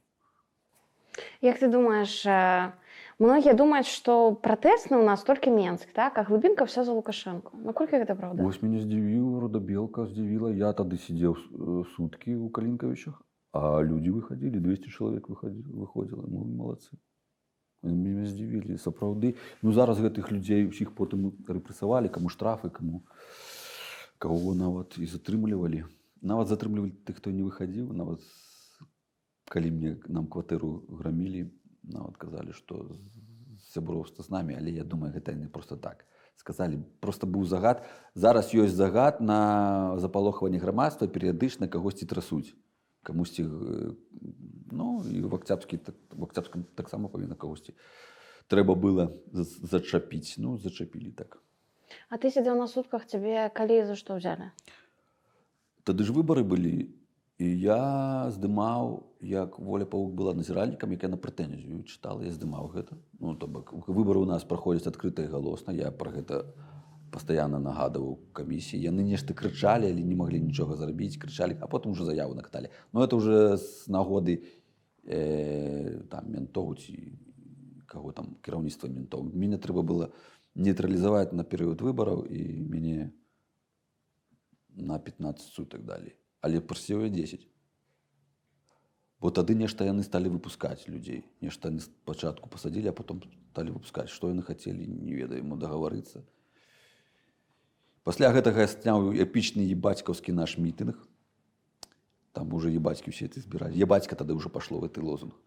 Як 1.42 1.60
ты 1.60 1.70
думаеш, 1.70 2.26
э, 2.26 2.74
многія 3.20 3.54
думаюць, 3.54 3.90
што 3.90 4.38
пратэсны 4.38 4.98
ў 4.98 5.06
нас 5.06 5.26
толькі 5.28 5.54
Менск, 5.54 5.92
так? 5.94 6.18
а 6.18 6.24
глыбінка 6.24 6.66
ўся 6.66 6.88
за 6.88 6.96
Лукашэнку. 6.96 7.58
Наколькі 7.60 8.02
гэта 8.02 8.16
праўда? 8.16 8.42
Вось 8.42 8.62
мяне 8.62 8.82
здзівіў 8.82 9.44
родабелка 9.44 10.08
здзівіла 10.08 10.54
я 10.54 10.74
тады 10.74 10.98
сидзеў 10.98 11.38
суткі 11.94 12.40
ў 12.40 12.50
калінкавічах 12.50 13.22
а 13.54 13.82
людзі 13.86 14.18
выхадзілі 14.18 14.60
200 14.60 14.90
чалавек 14.90 15.30
выходзіла 15.30 16.26
мы 16.26 16.42
малацы 16.58 16.98
мяне 17.86 18.26
здзівілі 18.26 18.82
сапраўды 18.82 19.36
ну 19.62 19.74
зараз 19.78 20.02
гэтых 20.02 20.34
людзей 20.34 20.66
усіх 20.66 20.94
потым 20.98 21.30
рэпрэсавалі 21.46 22.10
каму 22.10 22.34
штрафы 22.34 22.74
каму 22.74 23.04
кого 24.18 24.58
нават 24.58 24.98
і 24.98 25.06
затрымлівалі 25.06 25.86
нават 26.26 26.50
затрымлівалі 26.50 26.98
тых 27.06 27.22
хто 27.22 27.30
не 27.30 27.46
выхадзіў 27.46 27.94
нават 27.94 28.26
калі 29.54 29.70
мне 29.78 29.92
нам 30.10 30.26
кватэру 30.26 30.74
грамілі 30.90 31.46
нават 31.84 32.18
казалі 32.18 32.54
што 32.54 32.98
сяброўства 33.74 34.24
з 34.24 34.30
намі 34.30 34.56
але 34.56 34.72
я 34.72 34.84
думаю 34.84 35.14
гэта 35.14 35.34
не 35.34 35.48
просто 35.48 35.78
так. 35.78 36.06
Сказалі 36.36 36.82
просто 37.00 37.28
быў 37.28 37.46
загад. 37.46 37.86
Зараз 38.16 38.54
ёсць 38.54 38.74
загад 38.74 39.22
на 39.22 39.96
запалохванне 40.00 40.58
грамадства 40.58 41.08
перыядычна 41.08 41.68
кагосьці 41.68 42.06
трасуць. 42.06 42.56
Камусьці 43.04 43.44
э, 43.44 43.94
ну 44.72 45.04
і 45.06 45.22
в 45.22 45.36
акцябскі 45.36 45.80
в 46.12 46.24
акцябскам 46.24 46.64
таксама 46.76 47.08
павінна 47.10 47.36
кагосьці 47.36 47.74
трэба 48.50 48.76
было 48.76 49.14
за- 49.32 49.68
зачапіць. 49.68 50.36
Ну 50.38 50.58
зачапілі 50.58 51.12
так. 51.12 51.38
А 52.10 52.18
ты 52.18 52.32
сидзеў 52.34 52.58
на 52.58 52.68
сутках 52.68 53.06
цябе 53.06 53.50
калі 53.54 53.86
за 53.86 53.96
што 53.96 54.18
ўзялі? 54.18 54.52
тады 55.84 56.04
ж 56.04 56.16
выбары 56.16 56.44
былі 56.48 56.96
і 57.40 57.48
я 57.60 58.30
здымаў 58.30 59.10
як 59.22 59.58
воля 59.60 59.86
паук 59.90 60.14
была 60.14 60.34
назіральнікам 60.38 60.92
як 60.94 61.04
я 61.04 61.10
на 61.10 61.18
прэтэнзію 61.18 61.82
чытала 61.90 62.22
я 62.22 62.32
здымаў 62.32 62.70
гэта. 62.76 62.98
Ну 63.20 63.36
то 63.36 63.48
бок 63.48 63.74
выбары 63.88 64.22
у 64.22 64.30
нас 64.30 64.44
праходзяць 64.44 64.88
адкрыта 64.88 65.26
і 65.26 65.34
галосна. 65.34 65.74
Я 65.74 65.92
пра 65.92 66.12
гэта 66.14 66.46
пастаянна 67.10 67.60
нагадываў 67.60 68.20
камісіі. 68.34 68.82
Яны 68.86 69.02
нешта 69.02 69.34
крычалі 69.34 69.90
але 69.90 70.02
не 70.06 70.16
маглі 70.16 70.40
нічога 70.46 70.78
зрабіць 70.78 71.18
крычалі 71.18 71.58
а 71.62 71.68
потым 71.68 71.98
уже 71.98 72.06
заяву 72.06 72.38
накаталі. 72.38 72.70
Но 72.94 73.04
это 73.04 73.16
уже 73.16 73.58
з 73.58 73.88
нагоды 73.88 74.46
э, 75.04 76.06
там 76.10 76.30
ментоў 76.30 76.78
ці 76.78 77.18
каго 77.88 78.12
там 78.12 78.38
кіраўніцтва 78.46 78.90
ментоў. 78.90 79.26
Мяне 79.34 79.58
трэба 79.58 79.82
было 79.82 80.14
нейтралізаваць 80.54 81.34
на 81.34 81.44
перыяд 81.44 81.82
выбараў 81.82 82.26
і 82.30 82.62
мяне 82.70 83.12
на 84.78 85.00
15 85.00 85.42
сутак 85.50 85.86
далі 85.86 86.14
але 86.44 86.60
прасцівае 86.60 87.10
10 87.10 87.48
бо 89.24 89.32
тады 89.32 89.56
нешта 89.56 89.88
яны 89.88 90.04
сталі 90.04 90.28
выпускаць 90.36 90.84
людзей. 90.92 91.24
Нешта 91.40 91.72
яны 91.72 91.80
спачатку 91.80 92.52
пасадзілі 92.52 92.92
а 92.92 92.96
потом 92.98 93.24
сталі 93.56 93.72
выпускаць. 93.72 94.12
Што 94.12 94.28
яны 94.28 94.44
хацелі 94.44 94.84
не 94.84 95.16
ведаем 95.16 95.56
дагаварыцца. 95.56 96.28
Пасля 98.04 98.36
гэтага 98.36 98.68
я 98.68 98.68
сняў 98.68 99.16
эпічны 99.16 99.64
ебацькаўскі 99.72 100.36
наш 100.36 100.58
мітынг. 100.60 101.00
Там 102.36 102.52
уже 102.52 102.68
ебацькі 102.76 103.16
усе 103.16 103.32
ты 103.32 103.40
збіраць 103.40 103.80
ебацька 103.80 104.20
тады 104.20 104.36
ўжо 104.36 104.52
пашло 104.52 104.84
в 104.84 104.92
гэты 104.92 105.00
лозунг. 105.00 105.40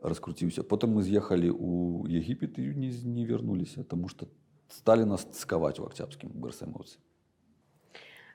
Раскруціўся. 0.00 0.64
Потым 0.64 0.96
мы 0.96 1.04
з'ехалі 1.04 1.52
у 1.52 2.08
егіпет 2.08 2.56
і 2.56 2.72
не, 2.72 2.88
не 2.88 3.28
вярнуліся 3.28 3.84
тому 3.84 4.08
что 4.08 4.32
сталі 4.72 5.04
нас 5.04 5.28
цкаваць 5.28 5.76
у 5.76 5.84
акцябскім 5.84 6.32
барсамоўцы 6.40 6.96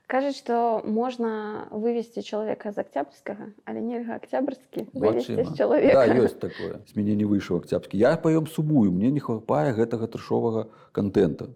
Кажуць, 0.06 0.36
што 0.36 0.82
можна 0.84 1.68
вывесці 1.70 2.20
чалавека 2.20 2.72
з 2.72 2.84
акцябрскага, 2.84 3.52
але 3.64 3.80
нельга 3.80 4.18
акцябрскі 4.20 4.86
з 4.92 5.46
чалавека. 5.56 6.06
Да, 6.06 6.14
ёсць 6.20 6.36
такое. 6.36 6.82
З 6.84 6.92
мяне 6.96 7.16
не 7.16 7.24
выйшаў 7.24 7.62
акцябрскі. 7.62 7.96
Я 7.96 8.16
паём 8.20 8.46
сумую, 8.46 8.92
мне 8.92 9.10
не 9.10 9.20
хапае 9.24 9.72
гэтага 9.72 10.10
трэшовага 10.12 10.68
контента. 10.92 11.54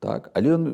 Так, 0.00 0.30
але 0.34 0.60
ён 0.60 0.64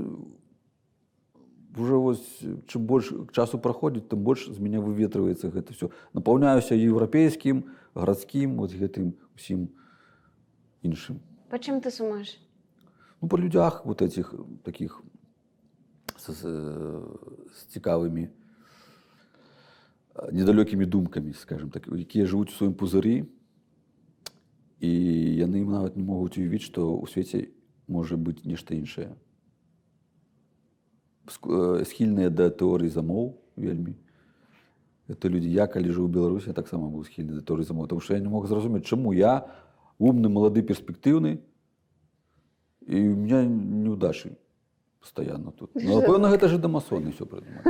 уже 1.76 1.96
вось 1.96 2.24
чым 2.66 2.82
больш 2.86 3.12
часу 3.32 3.58
праходзіць, 3.58 4.08
тым 4.10 4.26
больш 4.26 4.48
з 4.50 4.58
мяне 4.58 4.80
выветрываецца 4.82 5.54
гэта 5.54 5.72
все. 5.72 5.88
Напаўняюся 6.12 6.74
еўрапейскім, 6.74 7.64
гарадскім, 7.94 8.58
вот 8.58 8.74
гэтым 8.74 9.14
усім 9.36 9.70
іншым. 10.82 11.22
Па 11.48 11.62
чым 11.62 11.80
ты 11.80 11.90
сумуеш? 11.90 12.36
Ну, 13.20 13.28
по 13.28 13.36
людях 13.36 13.86
вот 13.86 14.02
этих 14.02 14.34
таких 14.64 15.00
с, 16.22 16.30
с, 16.30 16.46
с 17.54 17.66
цікавымі 17.74 18.30
э, 18.30 18.30
недалёкімі 20.30 20.86
думкамі, 20.86 21.34
скажем 21.34 21.70
так, 21.70 21.88
якія 21.90 22.26
жывуць 22.30 22.54
у 22.54 22.56
сваім 22.56 22.74
пузырі 22.78 23.26
і 24.78 24.92
яны 25.42 25.66
нават 25.66 25.98
не 25.98 26.06
могуць 26.06 26.38
уявіць, 26.38 26.62
што 26.62 26.94
ў 26.94 27.10
свеце 27.10 27.50
можа 27.90 28.14
быць 28.14 28.46
нешта 28.46 28.78
іншае. 28.78 29.18
Э, 31.42 31.82
Схільныя 31.82 32.30
да 32.30 32.54
тэорыі 32.54 32.94
замоў 32.94 33.42
вельмі. 33.58 33.98
Это 35.10 35.26
людзі, 35.26 35.50
я 35.50 35.66
калі 35.66 35.90
жыў 35.90 36.06
у 36.06 36.14
Беларусі, 36.14 36.54
таксама 36.54 36.86
быў 36.86 37.02
схільны 37.02 37.34
да 37.34 37.42
тэорыі 37.42 37.66
замоў, 37.66 37.90
тому 37.90 37.98
што 37.98 38.14
я 38.14 38.22
не 38.22 38.30
мог 38.30 38.46
зразумець, 38.46 38.86
чаму 38.86 39.10
я 39.10 39.50
умны, 39.98 40.30
малады, 40.30 40.62
перспектыўны, 40.62 41.42
і 42.86 42.96
у 43.10 43.16
меня 43.18 43.42
неудачи 43.42 44.38
постоянно 45.02 45.50
тут. 45.50 45.70
Ну, 45.74 46.00
напевно, 46.00 46.28
гэта 46.28 46.48
же 46.48 46.58
домасоны 46.58 47.12
все 47.12 47.26
придумали. 47.26 47.62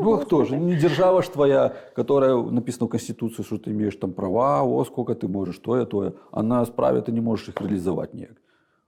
Ну, 0.00 0.14
а 0.14 0.18
кто 0.18 0.44
же? 0.44 0.58
Не 0.58 0.76
держава 0.76 1.22
ж 1.22 1.28
твоя, 1.28 1.68
которая 1.94 2.36
написана 2.36 2.86
в 2.86 2.90
Конституции, 2.90 3.42
что 3.44 3.56
ты 3.56 3.70
имеешь 3.70 3.96
там 3.96 4.12
права, 4.12 4.62
о, 4.62 4.84
сколько 4.84 5.14
ты 5.14 5.28
можешь, 5.28 5.58
то 5.58 5.76
я, 5.76 5.84
то 5.84 6.04
я. 6.04 6.12
А 6.32 6.42
на 6.42 6.66
справе 6.66 7.00
ты 7.00 7.12
не 7.12 7.20
можешь 7.20 7.48
их 7.48 7.60
реализовать 7.60 8.14
ніяк. 8.14 8.36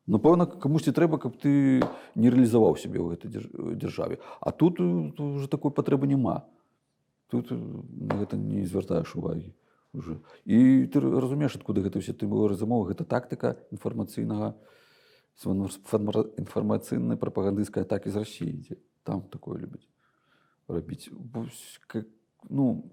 Напевно, 0.07 0.47
комусь 0.47 0.87
і 0.89 0.93
треба, 0.93 1.19
каб 1.19 1.37
ти 1.37 1.83
не 2.15 2.31
реалізував 2.31 2.79
себе 2.79 2.99
в 2.99 3.11
этой 3.11 3.29
держ- 3.31 3.75
державі. 3.75 4.19
А 4.41 4.51
тут, 4.51 4.81
е, 4.81 5.13
тут 5.17 5.37
вже 5.37 5.51
такої 5.51 5.73
потреби 5.73 6.07
нема. 6.07 6.43
Тут 7.29 7.51
на 7.51 8.15
гэта 8.15 8.37
не 8.37 8.67
звяртаеш 8.67 9.17
увагі. 9.17 9.55
Уже. 9.95 10.17
І 10.47 10.87
ти 10.93 11.01
розумієш, 11.01 11.57
откуда 11.57 11.81
гэта 11.81 11.99
все 11.99 12.13
ти 12.13 12.27
замовы, 12.27 12.89
гэта 12.89 13.05
тактика 13.05 13.55
інфармацыйнага 13.73 14.55
інфармацыйнай 16.39 17.17
прапагандысцкай 17.17 17.83
атакі 17.83 18.11
з 18.11 18.17
Росіі 18.17 18.51
ідзе. 18.51 18.77
Там 19.03 19.23
такое 19.23 19.59
любяць 19.59 19.89
рабіць. 20.69 21.09
Бо 21.13 21.45
с- 21.47 21.81
как- 21.87 22.07
Ну, 22.51 22.91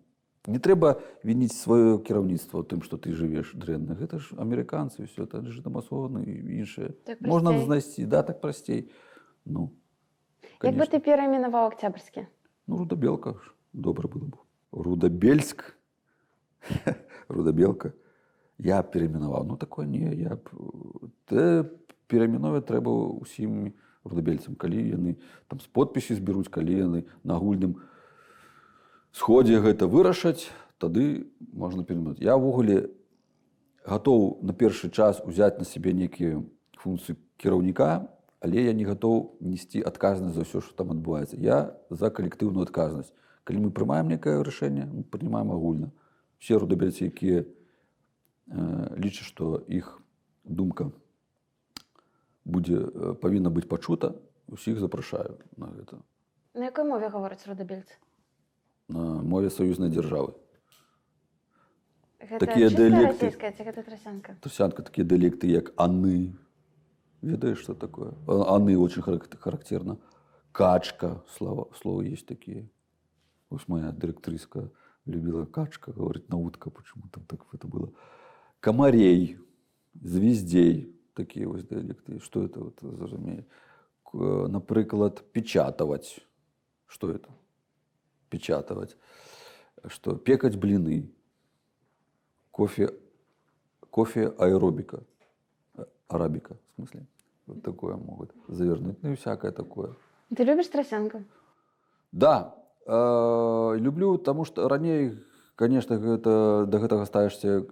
не 0.47 0.59
трэба 0.59 1.01
вініць 1.25 1.57
сваё 1.57 1.97
кіраўніцтва 1.99 2.61
ў 2.61 2.65
тым, 2.69 2.83
што 2.85 2.97
ты 2.97 3.13
жывеш 3.17 3.53
дрэнна. 3.57 3.97
Гэта 3.97 4.19
ж 4.21 4.35
амерыканцы 4.37 5.03
ўсё, 5.09 5.25
это 5.25 5.41
ж 5.41 5.61
дамасоны 5.61 6.21
і 6.23 6.61
іншае. 6.61 6.93
Так 7.03 7.21
Можна 7.21 7.57
знайсці, 7.59 8.05
да, 8.05 8.21
так 8.23 8.41
прасцей. 8.41 8.91
Ну, 9.45 9.71
Як 10.61 10.73
бы 10.75 10.85
конечно. 10.85 10.99
ты 10.99 11.01
перайменаваў 11.01 11.67
акцябрскі? 11.73 12.27
Ну, 12.67 12.77
Рудабелка 12.77 13.33
ж 13.33 13.53
добра 13.73 14.07
было 14.07 14.25
б. 14.29 14.37
Рудабельск. 14.71 15.73
Рудабелка. 17.27 17.93
Я 18.59 18.83
перайменаваў. 18.83 19.45
Ну, 19.47 19.57
такое 19.57 19.87
не. 19.87 20.13
Я 20.15 20.35
б... 20.35 20.51
Те 21.31 21.63
перайменоваць 22.11 22.67
трэба 22.67 22.91
ўсім 23.23 23.71
рудабельцам, 24.03 24.55
калі 24.59 24.81
яны 24.81 25.15
там 25.47 25.63
з 25.63 25.67
подпісі 25.71 26.19
зберуць, 26.19 26.51
калі 26.51 26.75
яны 26.75 26.99
на 27.23 27.39
агульным 27.39 27.79
сходзе 29.15 29.61
гэта 29.63 29.87
вырашаць, 29.87 30.49
тады 30.81 31.31
можна 31.39 31.83
перайменаваць. 31.83 32.19
Я 32.19 32.35
ўвогуле 32.35 32.89
гатоў 33.85 34.41
на 34.43 34.51
першы 34.51 34.89
час 34.89 35.21
узяць 35.23 35.55
на 35.61 35.65
сябе 35.67 35.93
нейкія 35.93 36.41
функцыі 36.81 37.15
кіраўніка, 37.37 38.09
але 38.39 38.63
я 38.65 38.73
не 38.73 38.83
гатоў 38.87 39.39
несці 39.39 39.83
адказнасць 39.83 40.35
за 40.35 40.43
ўсё, 40.47 40.59
што 40.63 40.75
там 40.75 40.91
адбываецца. 40.95 41.39
Я 41.39 41.75
за 41.91 42.09
калектыўную 42.09 42.67
адказнасць. 42.67 43.13
Калі 43.43 43.67
мы 43.67 43.69
прымаем 43.71 44.07
некае 44.07 44.39
рашэнне, 44.43 44.87
мы 44.87 45.03
прынимаем 45.03 45.51
агульна. 45.51 45.91
Все 46.39 46.55
рудабельцы, 46.55 47.11
якія 47.11 47.43
э, 48.49 48.95
лічаць, 48.97 49.27
што 49.27 49.63
іх 49.67 50.01
думка 50.43 50.91
будзе 52.45 52.77
э, 52.77 53.13
павінна 53.15 53.49
быць 53.49 53.67
пачута, 53.69 54.15
усіх 54.47 54.79
запрашаю 54.79 55.37
на 55.57 55.67
гэта 55.67 56.01
На 56.55 56.65
якой 56.65 56.83
мове 56.85 57.09
гавораць 57.09 57.45
рудабельцы? 57.47 57.93
на 58.89 59.21
мове 59.21 59.49
саюзнай 59.49 59.89
дзяржавы. 59.89 60.33
Такія? 62.39 62.69
Трусянка 64.41 64.81
такие 64.83 65.05
диалекты, 65.05 65.47
як 65.47 65.71
аны. 65.77 66.35
Ведаешь, 67.21 67.59
что 67.59 67.75
такое? 67.75 68.13
А- 68.27 68.55
Аны 68.55 68.77
очень 68.77 69.01
харак- 69.01 69.37
характерно. 69.39 69.97
Качка, 70.51 71.21
слово, 71.37 71.69
слово 71.75 72.01
есть 72.01 72.25
такие. 72.25 72.69
Вот 73.49 73.67
моя 73.67 73.91
директриска 73.91 74.69
любила 75.05 75.45
качка, 75.45 75.91
говорит, 75.91 76.29
на 76.29 76.37
утка, 76.37 76.69
почему 76.69 77.03
там 77.11 77.23
так 77.25 77.45
это 77.53 77.67
было. 77.67 77.91
Комарей, 78.59 79.37
звездей, 80.01 80.95
такие 81.13 81.47
вот 81.47 81.67
диалекты. 81.67 82.19
Что 82.19 82.43
это 82.43 82.59
вот 82.59 82.79
зразумее? 82.81 83.45
Наприклад, 84.13 85.23
печатывать. 85.31 86.19
Что 86.87 87.09
это? 87.11 87.29
Печатывать. 88.29 88.97
Что? 89.87 90.15
Пекать 90.15 90.57
блины. 90.57 91.09
Кофе 92.51 92.93
кофе 93.89 94.27
аэробика. 94.37 95.03
А- 95.75 95.87
Арабика, 96.07 96.53
в 96.53 96.75
смысле. 96.75 97.05
Вот 97.47 97.63
такое 97.63 97.95
могут 97.95 98.31
завернуть. 98.47 99.01
Ну 99.03 99.11
и 99.11 99.15
всякое 99.15 99.51
такое. 99.51 99.95
Ты 100.31 100.43
любіш 100.45 100.67
трасянку? 100.67 101.23
Да, 102.11 102.55
э, 102.85 103.77
люблю, 103.79 104.17
потому 104.17 104.45
что 104.45 104.67
раней, 104.67 105.17
конечно, 105.59 105.99
гэта, 105.99 106.65
да 106.71 106.79
гэтага 106.79 107.03
ставішся 107.03 107.67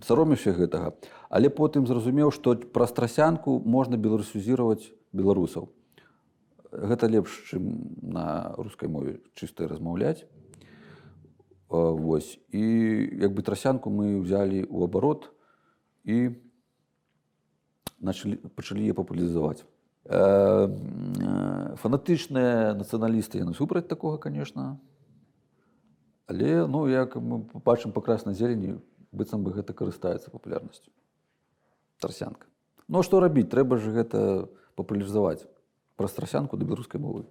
саромішся 0.00 0.56
гэтага. 0.56 0.96
Але 1.28 1.52
потым 1.52 1.84
зразумеў, 1.84 2.32
што 2.32 2.56
праз 2.56 2.96
трасянку 2.96 3.60
можна 3.60 4.00
беларусізировать 4.00 4.88
беларусаў. 5.12 5.68
Гэта 6.72 7.12
лепш, 7.12 7.36
чым 7.52 7.68
на 8.00 8.56
рускай 8.56 8.88
мове 8.88 9.20
чыста 9.36 9.68
размаўляць. 9.68 10.24
Э, 10.24 11.76
Вось. 11.92 12.40
І 12.48 12.64
як 13.20 13.36
бы 13.36 13.44
трасянку 13.44 13.92
мы 13.92 14.16
ўзялі 14.24 14.64
ў 14.64 14.88
абарот 14.88 15.28
і 16.08 16.32
начали, 18.00 18.40
пачалі 18.56 18.88
яе 18.88 18.96
папулярызаваць. 18.96 19.68
Э, 20.08 20.64
э, 20.64 21.76
Фанатычныя 21.76 22.72
нацыяналісты 22.72 23.44
яны 23.44 23.52
супраць 23.52 23.84
такога, 23.84 24.16
конечно. 24.16 24.80
Але 26.26 26.66
ну, 26.66 26.88
як 26.90 27.14
мы 27.16 27.46
бачым 27.62 27.94
па 27.94 28.02
краснай 28.02 28.34
зелені, 28.34 28.82
быццам 29.14 29.46
бы 29.46 29.54
гэта 29.54 29.70
карыстаецца 29.70 30.34
папулярнасцю. 30.34 30.90
Трасянка. 32.02 32.50
Ну 32.90 33.02
што 33.06 33.22
рабіць, 33.22 33.46
трэба 33.46 33.78
ж 33.78 33.94
гэта 33.94 34.50
папулярызаваць 34.74 35.46
праз 35.94 36.18
трасянку 36.18 36.58
да 36.58 36.66
беларускай 36.66 36.98
мовы. 37.00 37.30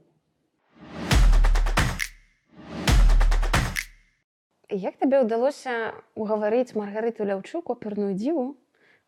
Як 4.72 4.96
табе 4.96 5.22
ўдалося 5.28 5.92
угаварыць 6.16 6.74
Маргарыту 6.74 7.28
Ляўчук, 7.28 7.70
оперную 7.70 8.16
дзіву, 8.16 8.56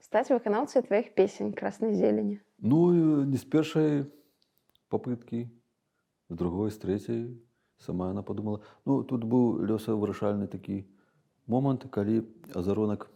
стаць 0.03 0.27
выканаўцай 0.29 0.83
тваіх 0.83 1.15
песень 1.15 1.55
краснай 1.55 1.95
зелені? 1.95 2.43
Ну, 2.59 2.91
не 3.23 3.39
з 3.39 3.47
першай 3.47 4.05
попыткі, 4.91 5.47
з 6.29 6.35
другой, 6.35 6.75
з 6.75 6.77
трэцяй. 6.77 7.23
Сама 7.79 8.09
яна 8.09 8.23
подумала. 8.23 8.61
Ну, 8.85 9.03
тут 9.03 9.23
быў 9.23 9.61
лёсавырашальны 9.65 10.47
такі 10.47 10.85
момант, 11.47 11.85
калі 11.91 12.25
азаронак 12.53 13.09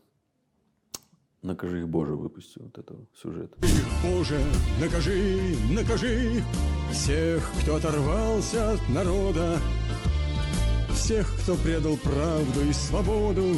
накажы 1.42 1.82
іх 1.82 1.90
Божа 1.90 2.14
выпусціў 2.14 2.70
вот 2.70 2.78
это 2.78 2.96
сюжет. 3.18 3.54
Боже, 4.04 4.40
накажи, 4.80 5.58
накажи 5.74 6.44
всех, 6.92 7.42
кто 7.62 7.76
оторвался 7.76 8.74
от 8.74 8.90
народа, 8.90 9.58
всех, 10.94 11.28
кто 11.42 11.56
предал 11.56 11.98
правду 11.98 12.62
и 12.62 12.74
свободу. 12.74 13.58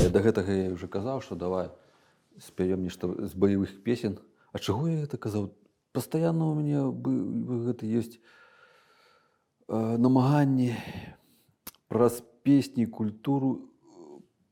Я 0.00 0.10
да 0.10 0.20
гэтага 0.22 0.52
я 0.52 0.70
ўжо 0.70 0.86
казаў, 0.86 1.20
што 1.20 1.34
давай 1.34 1.70
спяем 2.38 2.84
нешта 2.84 3.10
з 3.10 3.34
баявых 3.34 3.82
песен. 3.82 4.18
А 4.52 4.58
чаго 4.58 4.86
я 4.86 5.02
гэта 5.02 5.18
казаў? 5.18 5.50
Пастаянна 5.92 6.46
у 6.46 6.54
мяне 6.54 6.78
гэта 7.66 7.86
ёсць 7.90 8.22
намаганне 9.68 10.76
праз 11.88 12.22
песні 12.42 12.86
культуру 12.86 13.70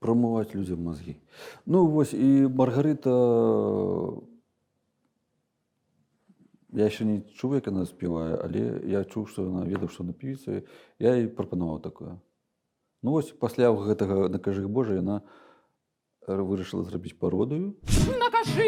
прамываць 0.02 0.54
людзям 0.54 0.82
мазгі. 0.84 1.16
Ну 1.66 1.86
вось 1.86 2.12
і 2.12 2.50
Маргарыта 2.52 3.14
я 6.74 6.90
яшчэ 6.90 7.06
не 7.06 7.16
чуў 7.38 7.56
як 7.60 7.70
яна 7.70 7.86
спявае 7.86 8.34
але 8.42 8.82
я 8.90 9.06
чуў 9.06 9.30
што 9.30 9.46
яна 9.46 9.64
ведаў 9.64 9.88
што 9.94 10.04
на 10.04 10.12
певіца 10.12 10.62
я 10.98 11.16
і 11.22 11.30
прапанаваў 11.30 11.78
такое 11.80 12.18
ну 13.02 13.14
вось 13.14 13.30
пасля 13.30 13.70
гэтага 13.70 14.28
накажы 14.28 14.66
Божа 14.66 14.98
яна 14.98 15.22
э, 15.22 15.43
вырашыла 16.26 16.84
зрабіць 16.84 17.18
пародыю 17.18 17.74
Накажи 18.18 18.66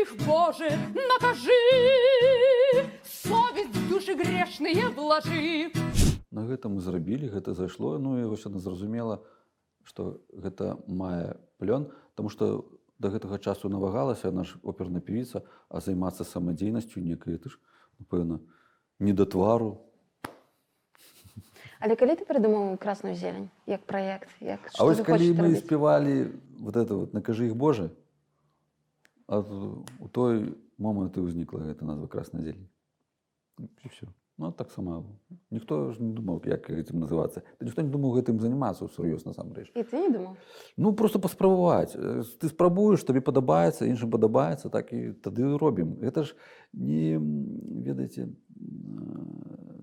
их, 0.00 0.14
Боже, 0.26 0.70
накажи, 0.94 1.60
совесть 3.04 3.76
в 3.76 3.88
души 3.88 4.14
грешные 4.14 4.88
вложи. 4.90 5.70
на 6.30 6.42
гэта 6.46 6.68
мы 6.68 6.80
зрабілі 6.80 7.30
гэта 7.30 7.54
зайшло. 7.54 7.98
Ну 7.98 8.18
і 8.18 8.24
вось 8.26 8.44
яна 8.44 8.58
зразумела 8.58 9.22
што 9.84 10.20
гэта 10.34 10.78
мае 10.88 11.36
плён 11.58 11.90
Таму 12.14 12.28
што 12.30 12.64
да 12.98 13.08
гэтага 13.10 13.38
часу 13.38 13.68
навагалася 13.68 14.30
наш 14.30 14.56
оперная 14.62 15.00
певіца 15.00 15.42
а 15.68 15.80
займацца 15.80 16.24
самадзейнасцю 16.24 17.00
некай 17.00 17.38
ты 17.38 17.50
ж 17.50 17.58
напэўна 17.98 18.40
не 18.98 19.12
да 19.12 19.26
твару 19.26 19.82
Але 21.80 21.96
калі 21.96 22.14
ты 22.16 22.24
прыдумаў 22.24 22.78
красную 22.78 23.14
зелень 23.14 23.48
як 23.66 23.82
праект 23.86 24.28
як 24.40 24.60
А 24.78 24.84
вось 24.84 25.00
калі 25.00 25.32
мы 25.32 25.48
рабіць? 25.50 25.64
спявалі 25.64 26.14
вот 26.60 26.76
это 26.76 26.94
вот 26.94 27.14
накажы 27.14 27.46
іх 27.46 27.56
Божа 27.56 27.90
а 29.26 29.40
у 30.00 30.08
той 30.12 30.54
момант 30.78 31.16
і 31.16 31.24
ўзнікла 31.24 31.64
гэта 31.72 31.84
назва 31.84 32.06
красная 32.08 32.42
зелень 32.44 32.68
і 33.58 33.88
все 33.88 34.06
ну 34.36 34.50
таксама 34.50 35.04
ніхто 35.54 35.92
ж 35.94 36.02
не 36.02 36.10
думаў 36.10 36.42
як 36.50 36.66
гэтым 36.66 36.98
называцца 36.98 37.46
ніхто 37.62 37.82
не 37.86 37.90
думаў 37.94 38.18
гэтым 38.18 38.40
займацца 38.42 38.90
сур'ёз 38.90 39.22
насамрэч 39.24 39.70
І 39.74 39.82
ты 39.86 39.94
не 40.02 40.10
думаў 40.10 40.34
Ну 40.76 40.92
просто 40.92 41.18
паспрабаваць 41.22 41.94
ты 41.94 42.48
спрабуеш 42.50 43.04
табе 43.06 43.20
падабаецца 43.22 43.86
іншым 43.86 44.10
падабаецца 44.10 44.68
так 44.74 44.90
і 44.92 45.14
тады 45.22 45.54
робім 45.56 46.02
гэта 46.02 46.26
ж 46.26 46.34
не 46.74 47.14
ведаеце 47.86 48.26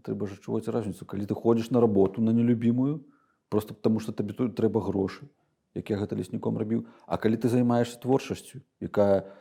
трэба 0.01 0.27
ж 0.27 0.37
адчуваць 0.37 0.67
разніцу. 0.67 1.05
Калі 1.05 1.25
ты 1.25 1.33
ходзіш 1.33 1.71
на 1.71 1.81
работу 1.81 2.21
на 2.21 2.31
нелюбімую 2.31 3.05
просто 3.49 3.73
потому 3.73 3.99
что 3.99 4.11
табе 4.11 4.33
тут 4.33 4.55
трэба 4.55 4.81
грошы 4.81 5.27
як 5.75 5.89
я 5.89 5.97
гэта 5.97 6.15
лесніком 6.15 6.57
рабіў. 6.57 6.85
А 7.07 7.17
калі 7.17 7.37
ты 7.37 7.47
займаешься 7.47 7.99
творчасцю 7.99 8.61
якая 8.79 9.31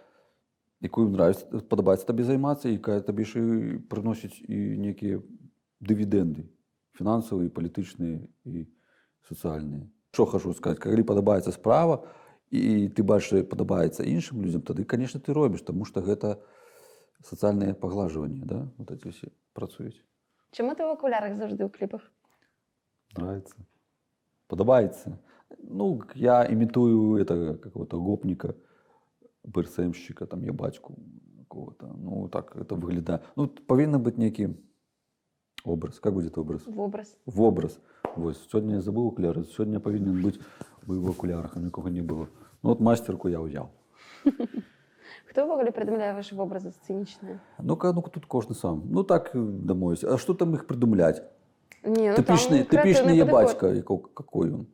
якую 0.80 1.11
нравіцца 1.11 1.62
падабаецца 1.66 2.06
табе 2.06 2.24
займацца 2.24 2.70
якая 2.70 3.00
табе 3.00 3.24
ж 3.24 3.42
прыносіць 3.90 4.38
і 4.46 4.78
некія 4.78 5.22
дывідэнды 5.80 6.46
фінансавыя 6.96 7.50
палітычныя 7.50 8.26
і 8.44 8.66
сацыяльныя. 9.28 9.88
Що 10.12 10.26
хачу 10.26 10.52
сказаць? 10.54 10.78
Калі 10.82 11.02
падабаецца 11.02 11.52
справа 11.52 12.04
і 12.50 12.90
ты 12.90 13.02
бачыш 13.06 13.46
падабаецца 13.46 14.02
іншым 14.02 14.42
людзям 14.42 14.62
тады 14.62 14.84
конечно 14.84 15.20
ты 15.20 15.32
робіш 15.32 15.62
тому 15.62 15.84
что 15.84 16.02
гэта 16.02 16.42
сацыяльнае 17.22 17.74
паглажванне 17.74 18.42
да? 18.44 18.68
Вот 18.76 18.90
эти 18.90 19.08
все 19.14 19.28
працуюць 19.54 20.02
Чаму 20.51 20.74
ты 20.74 20.82
ў 20.82 20.98
акулярах 20.98 21.36
заўжды 21.38 21.62
ў 21.62 21.70
кліпах? 21.70 22.03
Нравится. 23.14 23.55
Падабаецца 24.51 25.18
ну 25.59 26.03
я 26.14 26.42
імітую 26.46 27.24
какого-то 27.26 27.98
гопніка 27.98 28.55
брсэмшчыка 29.44 30.26
там 30.26 30.42
я 30.44 30.53
бацьку 30.53 30.96
какого-то 31.38 31.86
ну 31.98 32.28
так 32.28 32.57
это 32.57 32.74
выглядае 32.74 33.20
ну 33.36 33.46
павінны 33.46 33.98
быць 33.98 34.18
нейкі 34.18 34.55
образ. 35.64 36.01
Как 36.01 36.14
будет 36.14 36.38
образ? 36.38 36.66
Вобраз 36.66 37.16
в 37.26 37.42
образ. 37.42 37.78
Вось 38.16 38.42
сёння 38.51 38.76
я 38.76 38.80
забыл 38.80 39.09
акуляры 39.11 39.44
сёння 39.44 39.78
павінен 39.78 40.22
быць 40.22 40.40
вы 40.82 40.98
в 40.98 41.11
акулярах 41.11 41.57
а 41.57 41.61
нікога 41.61 41.90
не 41.90 42.03
было 42.03 42.28
ну 42.62 42.70
вот 42.70 42.80
мастерку 42.80 43.28
я 43.28 43.38
ўзяў 43.38 43.70
Хто 45.31 45.47
ўвогуле 45.47 45.70
прыдумляе 45.70 46.11
вашы 46.11 46.35
вобразы 46.35 46.74
сцэнічныя 46.74 47.39
ну-ка 47.62 47.93
ну 47.95 48.03
тут 48.03 48.26
кожны 48.26 48.55
сам. 48.59 48.83
Ну 48.91 49.05
так 49.05 49.31
дамовіць 49.35 50.03
А 50.03 50.18
что 50.18 50.35
там 50.35 50.55
іх 50.59 50.66
прыдумляць 50.66 51.22
Не, 51.87 52.11
ну, 52.11 52.16
тыпічны 52.18 52.66
крэатыўны 52.66 52.66
тыпічны 52.66 53.12
я 53.14 53.26
падыход. 53.26 53.31
бацька 53.31 53.66
какой 54.14 54.51
ён 54.51 54.66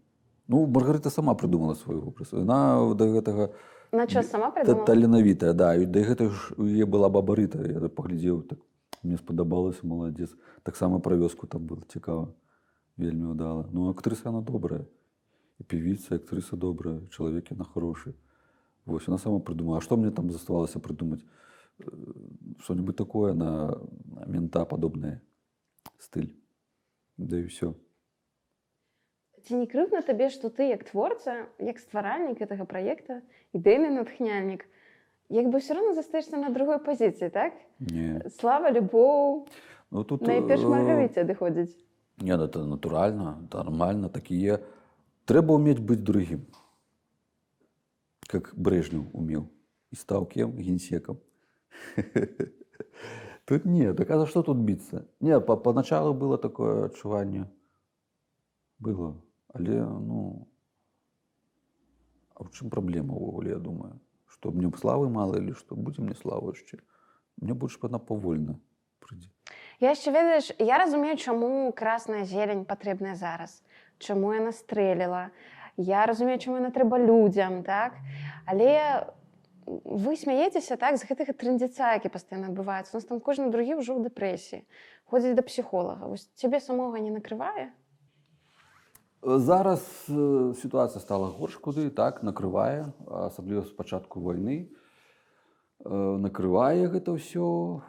ну 0.49 0.67
маргарыта 0.67 1.11
сама 1.11 1.35
прыдумала 1.35 1.75
свой 1.75 2.01
вобраз 2.01 2.33
яна 2.33 2.95
да 2.95 3.05
гэтага 3.05 3.51
таленавітая 3.93 5.53
да. 5.53 5.77
Да 5.77 6.01
гэтага 6.01 6.33
ж 6.33 6.57
яе 6.57 6.87
была 6.87 7.09
бабарыта 7.11 7.61
я 7.61 7.81
так 7.81 7.95
паглядзеў 7.95 8.43
так 8.49 8.59
мне 9.03 9.17
спадабалася 9.19 9.85
маладзец 9.85 10.33
таксама 10.63 11.01
пра 11.01 11.17
вёску 11.21 11.47
там 11.47 11.67
было 11.67 11.85
цікава 11.93 12.33
вельмі 12.97 13.37
ўдала 13.37 13.69
ну 13.73 13.91
актрыса 13.91 14.31
она 14.33 14.41
добрая. 14.41 14.87
І 15.59 15.65
певіца 15.65 16.17
актрыса 16.17 16.57
добрая. 16.57 17.01
Чалавек 17.11 17.51
яна 17.51 17.65
хорошы 17.65 18.15
вось 18.87 19.09
она 19.09 19.19
сама 19.19 19.41
прыдумала 19.41 19.79
А 19.79 19.81
што 19.81 19.97
мне 19.97 20.11
там 20.11 20.31
заставалася 20.31 20.79
прыдумаць 20.81 21.23
Э, 21.79 21.85
что-нибудь 22.61 22.97
такое 22.97 23.35
на 23.35 23.79
мента 24.27 24.65
падобнае 24.65 25.21
стыль. 25.99 26.33
Да 27.17 27.37
і 27.37 27.45
все 27.53 27.75
ці 29.45 29.61
не 29.61 29.67
крыўдна 29.69 30.01
табе 30.03 30.29
што 30.33 30.49
ты 30.49 30.73
як 30.73 30.89
творца 30.89 31.47
як 31.61 31.79
стваральнік 31.79 32.41
гэтага 32.41 32.65
праекта 32.65 33.21
ідэйны 33.53 33.93
натхняльнік 33.93 34.65
як 35.29 35.53
бы 35.53 35.61
ўсё 35.61 35.77
роўно 35.77 35.93
застаешся 35.95 36.41
на 36.41 36.49
другой 36.49 36.81
пазіцыі 36.81 37.29
так? 37.29 37.53
Не 37.79 38.25
слава 38.41 38.73
любоў 38.73 39.47
ну 39.93 40.05
тут 40.05 40.25
найперш 40.25 40.65
э, 40.65 40.73
маргарыце 40.73 41.29
адыходзіць 41.29 41.77
Не, 42.17 42.33
это 42.33 42.65
натурально, 42.65 43.45
это 43.45 43.63
нормально, 43.63 44.09
так 44.09 44.31
и 44.31 44.37
є. 44.37 44.59
Треба 45.27 45.55
уметь 45.55 45.81
быть 45.81 46.03
другим. 46.03 46.47
Как 48.27 48.55
Брежнев 48.55 49.07
умел. 49.13 49.51
И 49.91 49.97
стал 49.97 50.27
кем? 50.27 50.57
Генсеком. 50.57 51.21
Тут 53.45 53.65
нет, 53.65 53.97
так 53.97 54.11
а 54.11 54.19
за 54.19 54.27
что 54.27 54.43
тут 54.43 54.57
биться? 54.57 55.07
Не, 55.21 55.39
по- 55.41 55.57
поначалу 55.57 56.13
было 56.15 56.37
такое 56.37 56.87
отчувание. 56.87 57.49
Было. 58.81 59.23
Але, 59.55 59.85
ну... 59.85 60.49
А 62.35 62.43
в 62.43 62.51
чем 62.51 62.71
проблема, 62.71 63.15
увогуле, 63.15 63.51
я 63.51 63.59
думаю? 63.59 64.01
Что 64.27 64.51
мне 64.51 64.71
славы 64.77 65.09
мало 65.09 65.37
или 65.37 65.53
что? 65.53 65.77
Будем 65.77 66.05
мне 66.05 66.15
славу 66.15 66.51
еще. 66.51 66.79
Мне 67.37 67.55
больше 67.55 67.79
она 67.83 67.99
повольно 67.99 68.61
прийти. 68.99 69.31
Я 69.79 69.91
яшчэ 69.91 70.11
ведаеш 70.11 70.53
я 70.59 70.79
разумею 70.79 71.17
чаму 71.17 71.73
красная 71.73 72.25
зелень 72.25 72.65
патрэбная 72.65 73.15
зараз 73.15 73.63
чаму 73.99 74.33
яна 74.33 74.53
стрэліла 74.53 75.31
я 75.77 76.07
разумею 76.07 76.39
чаму 76.39 76.59
яна 76.59 76.71
трэба 76.71 76.99
людзям 76.99 77.63
так 77.63 77.97
але 78.47 79.07
вы 79.67 80.17
смяецеся 80.17 80.77
так 80.77 80.97
з 80.97 81.09
гэтага 81.09 81.33
трындзіца 81.33 81.97
які 81.99 82.13
пастаянна 82.13 82.53
адбываецца 82.53 82.97
нас 82.97 83.05
там 83.05 83.21
кожны 83.21 83.51
другі 83.51 83.81
ўжо 83.81 83.97
ў 83.97 84.09
дэпрэсіі 84.09 84.63
ходзіць 85.11 85.37
да 85.37 85.43
псіхолага 85.43 86.07
вось 86.07 86.31
цябе 86.39 86.61
самога 86.61 87.03
не 87.03 87.11
накрывае 87.11 87.73
Зараз 89.27 90.07
е, 90.09 90.55
ситуація 90.55 91.01
стала 91.01 91.27
горш 91.27 91.57
куди, 91.57 91.91
так, 91.91 92.23
накриває, 92.23 92.93
асабліва 93.11 93.63
з 93.63 93.71
початку 93.71 94.21
війни. 94.21 94.69
Е, 95.87 95.91
Накриває 95.95 96.87
гэта 96.87 97.19
ўсё. 97.19 97.83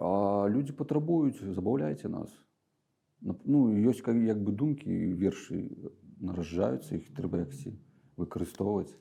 А 0.00 0.48
людзі 0.48 0.72
патрабуюць, 0.72 1.42
забаўляйце 1.42 2.08
нас. 2.08 2.32
Ну, 3.20 3.68
ёсць 3.90 4.00
як 4.08 4.40
бы 4.40 4.52
думкі, 4.56 4.88
вершы 5.20 5.68
нараджаюцца, 6.20 6.96
іх 6.96 7.10
трэба 7.16 7.44
яксі 7.44 7.74
выкарыстоўваць. 8.20 8.92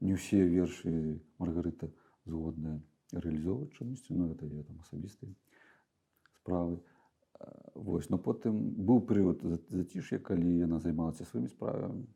Не 0.00 0.18
ўсе 0.18 0.44
вершы 0.44 1.20
Маргарыта 1.38 1.88
згодныя 2.26 2.80
рэалізоўваць 3.12 3.72
чамусьці, 3.78 4.16
ну 4.16 4.28
гэта 4.32 4.46
яе 4.46 4.62
там 4.62 4.80
асабістыя 4.84 5.32
справы. 6.42 6.80
Вось, 7.74 8.10
но 8.10 8.18
потым 8.18 8.58
быў 8.86 9.06
перыяд 9.06 9.42
за- 9.42 9.58
заціш'я, 9.70 10.18
калі 10.18 10.58
яна 10.58 10.80
займалася 10.80 11.24
сваімі 11.24 11.48
справамі. 11.48 12.06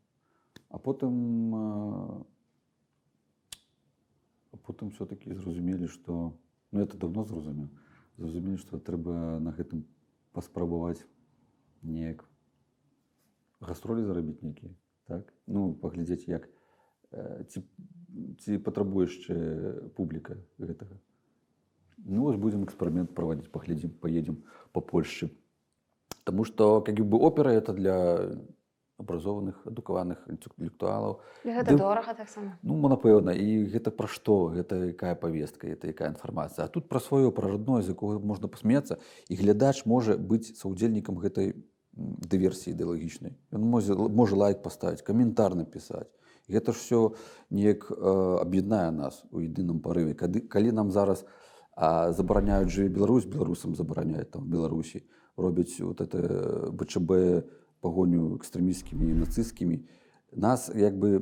А 0.69 0.77
потым 0.77 1.55
а 1.55 2.23
потым 4.67 4.91
все-таки 4.91 5.33
зразумелі, 5.33 5.87
што 5.87 6.33
ну 6.71 6.79
это 6.79 6.97
давно 6.97 7.23
зразумеў. 7.23 7.69
Зразумелі, 8.17 8.57
што 8.57 8.79
трэба 8.79 9.39
на 9.39 9.51
гэтым 9.51 9.85
паспрабаваць 10.33 11.05
неяк 11.83 12.26
гастролі 13.61 14.03
зарабіць 14.03 14.41
нейкія. 14.41 14.71
Так? 15.07 15.33
Ну, 15.47 15.73
паглядзець, 15.73 16.27
як 16.27 16.49
ці, 17.47 17.63
ці 18.39 18.57
патрабуе 18.57 19.07
яшчэ 19.07 19.91
публіка 19.95 20.37
гэтага. 20.59 20.97
Ну, 21.97 22.23
вось 22.23 22.35
будем 22.35 22.63
эксперимент 22.63 23.15
проводить, 23.15 23.51
поглядим, 23.51 23.89
поедем 23.89 24.43
по 24.71 24.81
Польше. 24.81 25.31
Потому 26.23 26.43
что, 26.43 26.81
как 26.81 26.95
бы, 26.95 27.17
опера 27.17 27.49
это 27.49 27.73
для 27.73 28.37
образованных, 28.97 29.65
адукаваных 29.65 30.17
інтэлектуалаў. 30.27 31.21
гэта 31.45 31.71
Ды- 31.71 31.77
дорага 31.77 32.13
таксама 32.13 32.57
Ну, 32.63 32.81
напэўна, 32.89 33.29
і 33.31 33.65
гэта 33.69 33.91
пра 33.91 34.07
што? 34.07 34.49
Гэта 34.49 34.89
якая 34.89 35.15
павестка, 35.15 35.67
гэта 35.67 35.87
якая 35.87 36.09
інфармацыя. 36.09 36.65
А 36.65 36.67
тут 36.67 36.89
пра 36.89 36.99
сваё, 36.99 37.31
пра 37.31 37.47
родное, 37.47 37.81
з 37.81 37.93
якога 37.93 38.19
можна 38.19 38.47
пасмеяцца, 38.47 38.97
і 39.29 39.35
глядач 39.35 39.85
можа 39.85 40.17
быць 40.17 40.53
саўдзельнікам 40.57 41.17
гэтай 41.21 41.53
дыверсіі 41.97 42.73
ідэалагічнай. 42.73 43.33
Ён 43.51 43.61
можа, 43.61 43.95
можа 43.95 44.35
лайк 44.35 44.61
паставіць, 44.61 45.01
каментар 45.01 45.55
напісаць. 45.55 46.07
Гэта 46.49 46.71
ж 46.71 46.77
все 46.79 47.11
неяк 47.49 47.91
э, 47.91 48.41
аб'яднае 48.41 48.91
нас 48.91 49.23
у 49.31 49.39
едыным 49.39 49.79
парыве. 49.79 50.13
Калі, 50.13 50.39
калі 50.39 50.71
нам 50.71 50.91
зараз 50.91 51.25
А 51.79 52.13
забараняють 52.13 52.69
живі 52.69 52.89
Білорусь, 52.89 53.25
білорусам 53.25 53.75
забороняють 53.75 54.31
там 54.31 54.43
в 54.43 54.47
Білорусі. 54.47 55.03
Роблять 55.37 55.81
от 55.81 56.01
це 56.11 56.17
БЧБ 56.71 57.13
погоню 57.81 58.35
екстремістськими 58.35 59.05
і 59.05 59.13
нацистськими. 59.13 59.79
Нас 60.33 60.71
якби 60.75 61.17
е, 61.17 61.21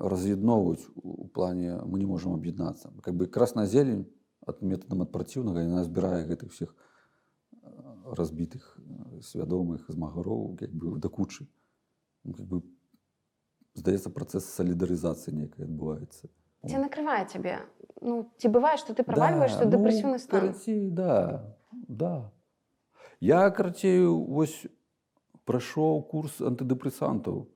роз'єдновують 0.00 0.88
у- 1.02 1.08
у 1.08 1.28
плані 1.28 1.72
ми 1.86 1.98
не 1.98 2.06
можемо 2.06 2.34
об'єднатися. 2.34 2.88
Якби 3.06 3.26
красна 3.26 3.66
зелень 3.66 4.06
от 4.46 4.62
методом 4.62 5.00
от 5.00 5.12
противного, 5.12 5.60
і 5.60 5.66
вона 5.66 5.84
збирає 5.84 6.24
гэтых 6.26 6.48
всіх 6.48 6.74
е, 6.74 6.74
розбитих, 8.06 8.78
е, 9.18 9.22
свідомих 9.22 9.86
змагаров 9.88 10.58
якби 10.60 10.98
до 10.98 11.10
кучі. 11.10 11.46
Ну, 12.24 12.34
якби, 12.38 12.62
здається, 13.74 14.10
процес 14.10 14.44
солідаризації 14.44 15.36
некий 15.36 15.64
відбувається. 15.64 16.28
Ці 16.66 16.78
накриває 16.78 17.24
тебе. 17.24 17.58
Ну, 18.02 18.26
ті 18.36 18.48
буває, 18.48 18.78
що 18.78 18.94
ти 18.94 19.02
провалюєшся 19.02 19.58
в 19.58 19.64
ну, 19.64 19.70
депресивний 19.70 20.18
стан. 20.18 20.40
Короче, 20.40 20.80
да, 20.90 21.42
да. 21.72 22.30
Я, 23.20 23.50
короче, 23.50 24.06
ось 24.28 24.66
пройшов 25.44 26.08
курс 26.08 26.40
антидепресантів. 26.40 27.46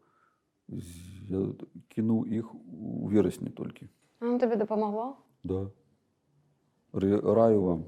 Я 1.28 1.46
кинув 1.88 2.28
їх 2.28 2.54
у 2.54 3.08
вересні 3.08 3.50
тільки. 3.50 3.88
Воно 4.20 4.38
тобі 4.38 4.56
допомогло? 4.56 5.16
Да. 5.44 5.70
Раю 6.92 7.62
вам. 7.62 7.84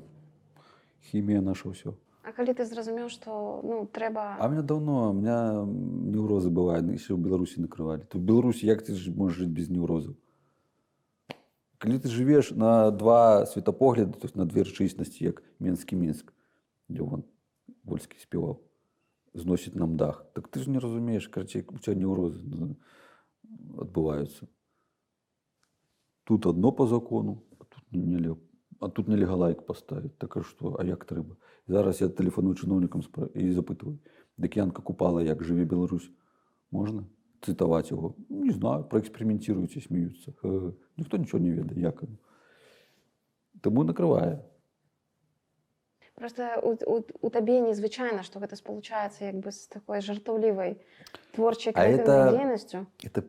Хімія 1.01 1.41
наша 1.41 1.69
все. 1.69 1.91
Коли 2.39 2.55
ти 2.55 2.65
зрозумів, 2.65 3.11
що 3.11 3.61
ну, 3.65 3.89
треба. 3.93 4.37
А 4.39 4.49
меня 4.49 4.63
давно, 4.63 5.11
у 5.11 5.13
меня 5.13 5.67
неврозы 6.13 6.51
бывают, 6.51 6.95
еще 6.95 7.15
в 7.15 7.19
Беларуси 7.19 7.61
накрывали. 7.61 8.05
То 8.05 8.19
в 8.19 8.21
Беларуси 8.21 8.67
як 8.67 8.83
ты 8.83 8.95
ж 8.95 9.11
можешь 9.11 9.39
жить 9.39 9.51
без 9.51 9.71
неврозов? 9.71 10.17
Коли 11.79 11.99
ти 11.99 12.09
живеш 12.09 12.51
на 12.51 12.91
два 12.91 13.47
світопогляди, 13.47 14.15
тобто 14.21 14.39
на 14.39 14.45
дві 14.45 14.63
речисності, 14.63 15.25
як 15.25 15.43
Мінський 15.61 15.99
Мінськ, 15.99 16.33
де 16.89 17.03
вон 17.03 17.25
Вольський 17.85 18.21
співав, 18.21 18.61
зносить 19.35 19.77
нам 19.77 19.97
дах, 19.97 20.27
так 20.33 20.49
ти 20.49 20.61
ж 20.61 20.71
не 20.71 20.81
розумієш, 20.81 21.29
короче, 21.29 21.65
у 21.69 21.79
тебе 21.79 22.01
неврози 22.01 22.41
ну, 22.45 22.77
відбуваються. 23.83 24.47
Тут 26.25 26.47
одно 26.47 26.73
по 26.73 26.87
закону, 26.87 27.43
а 27.59 27.65
тут 27.65 27.83
не, 27.93 28.35
а 28.81 28.89
тут 28.89 29.09
нельзя 29.09 29.35
лайк 29.35 29.63
поставити. 29.67 30.15
Так 30.19 30.37
а 30.37 30.43
що, 30.43 30.77
а 30.81 30.85
як 30.85 31.05
треба? 31.05 31.37
І 31.69 31.73
зараз 31.73 32.01
я 32.01 32.09
телефоную 32.09 32.55
чиновникам 32.55 33.03
спра- 33.03 33.37
і 33.37 33.53
запитую, 33.53 33.99
Декіанка 34.37 34.83
Купала, 34.83 35.23
як 35.23 35.45
живе 35.45 35.65
Білорусь, 35.65 36.11
можна 36.71 37.05
його? 37.91 38.15
Ну, 38.29 38.45
Не 38.45 38.53
знаю, 38.53 38.85
проекспериментують 38.85 39.77
і. 39.77 40.33
Ге-ге. 40.43 40.73
Ніхто 40.97 41.17
нічого 41.17 41.45
не 41.45 41.55
ведає, 41.55 41.81
як 41.81 42.03
воно. 42.03 42.15
Тому 43.61 43.85
накриває. 43.85 44.39
Просто 46.15 46.43
у, 46.63 46.97
у, 46.97 47.05
у 47.21 47.31
табе 47.31 47.61
незвычайно, 47.61 48.23
что 48.23 48.41
это 48.41 48.57
сполучается 48.57 49.25
якби 49.25 49.53
з 49.53 49.67
такой 49.67 50.01
А 51.71 51.73
креативной 51.73 52.17
это- 52.17 52.31
деятельностью. 52.31 52.87
Это, 53.05 53.23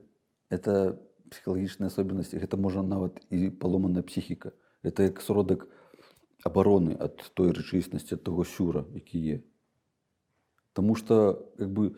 это 0.52 0.93
психологічні 1.30 1.86
особливості, 1.86 2.47
це 2.52 2.58
може 2.58 2.84
навіть 2.84 3.28
і 3.30 3.50
поломана 3.50 4.02
психіка. 4.02 4.52
Це 4.84 5.04
як 5.04 5.22
сродок 5.22 5.68
оборони 6.46 6.98
від 7.02 7.32
тої 7.34 7.52
речисності, 7.52 8.16
від 8.16 8.24
того 8.24 8.46
сюра, 8.46 8.86
який 8.94 9.22
є. 9.22 9.40
Тому 10.74 10.96
що 10.96 11.46
якби, 11.58 11.92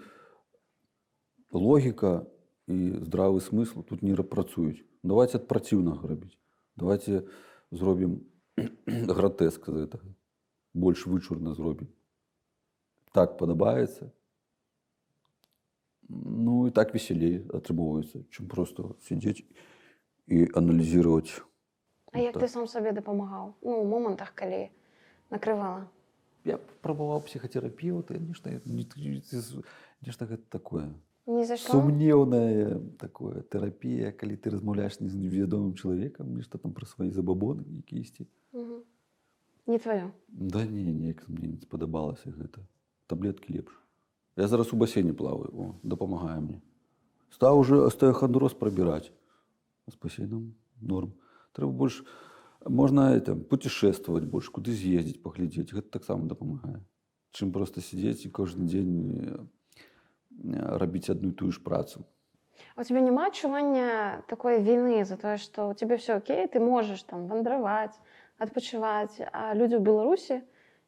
логіка 1.52 2.26
і 2.68 2.94
здравий 3.02 3.42
смисл 3.42 3.80
тут 3.80 4.04
не 4.04 4.16
працюють. 4.16 4.86
Давайте 5.04 5.38
від 5.38 5.48
противного 5.48 6.08
робити. 6.08 6.36
Давайте 6.78 7.24
зробимо 7.72 8.18
гротеск 8.88 9.66
з 9.66 9.88
цього. 9.88 10.04
Більш 10.74 11.08
вичурно 11.08 11.56
зробимо. 11.56 11.92
Так 13.12 13.38
подобається. 13.38 14.12
Ну, 16.10 16.68
і 16.68 16.72
так 16.72 16.94
веселее 16.94 17.40
атрымоўваецца, 17.56 18.26
чым 18.36 18.48
просто 18.52 18.96
сидзець 19.00 19.44
і 20.28 20.48
аналізировать. 20.56 21.42
А 22.12 22.20
як 22.20 22.39
ти 22.39 22.47
сам 22.47 22.68
собі 22.68 22.91
допомагав? 22.91 23.53
Ну, 23.62 23.78
у 23.78 23.86
моментах, 23.86 24.34
коли 24.39 24.70
накривала. 25.30 25.88
Я 26.45 26.57
пробаваў 26.82 27.22
псіхатерапію, 27.22 28.01
то 28.01 28.14
нешта 28.14 28.49
нешта 30.01 30.26
гэта 30.26 30.43
такое. 30.49 30.89
Не 31.28 31.45
зайшло? 31.45 31.78
Сумнеўная 31.78 32.82
такое 32.97 33.41
тэрапія, 33.45 34.12
калі 34.12 34.36
ты 34.41 34.49
размаўляеш 34.49 34.97
з 34.97 35.14
невядомым 35.14 35.78
чалавекам, 35.78 36.34
нешта 36.34 36.57
там 36.57 36.74
пра 36.74 36.89
свае 36.89 37.12
забабоны 37.14 37.62
якісьці. 37.62 38.26
Угу. 38.53 38.82
Не 39.68 39.78
твоє. 39.78 40.12
Да 40.28 40.66
не, 40.66 40.93
неяк 40.93 41.30
мне 41.30 41.47
не 41.47 41.57
спадабалася 41.62 42.34
гэта. 42.34 42.66
Таблеткі 43.07 43.53
лепш. 43.53 43.72
Я 44.36 44.47
зараз 44.47 44.74
у 44.74 44.76
басейне 44.76 45.14
плаваю, 45.14 45.51
о, 45.53 45.76
дапамагае 45.84 46.41
мне. 46.41 46.62
Стаў 47.30 47.59
уже 47.59 47.78
остеохондроз 47.86 48.53
прабіраць. 48.53 49.12
З 49.88 49.95
басейном 50.01 50.55
норм. 50.82 51.14
Трэба 51.54 51.72
больш 51.72 52.04
можна 52.66 53.16
это, 53.16 53.36
путешествовать 53.36 54.26
больш, 54.26 54.49
куды 54.49 54.72
з'ездзіць, 54.72 55.22
паглядзець. 55.22 55.74
Гэта 55.74 55.89
таксама 55.99 56.30
дапамагае. 56.30 56.82
Чым 57.32 57.52
проста 57.52 57.82
сидзець 57.82 58.26
і 58.28 58.32
кожны 58.32 58.68
дзень 58.68 58.95
э, 59.20 59.39
рабіць 60.78 61.10
адну 61.10 61.32
і 61.32 61.38
тую 61.38 61.52
ж 61.52 61.64
працу. 61.64 62.06
У 62.78 62.84
тебя 62.84 63.02
нема 63.02 63.28
адчування 63.28 64.24
такой 64.28 64.62
вины 64.62 65.04
за 65.06 65.18
то, 65.18 65.38
что 65.38 65.70
у 65.70 65.74
тебя 65.74 65.97
все 65.97 66.16
окей, 66.16 66.47
ты 66.47 66.60
можешь 66.60 67.04
там 67.04 67.28
вандраваць, 67.28 67.97
адпачываць, 68.38 69.22
а 69.34 69.54
люди 69.54 69.76
ў 69.76 69.84
Беларусі 69.84 70.41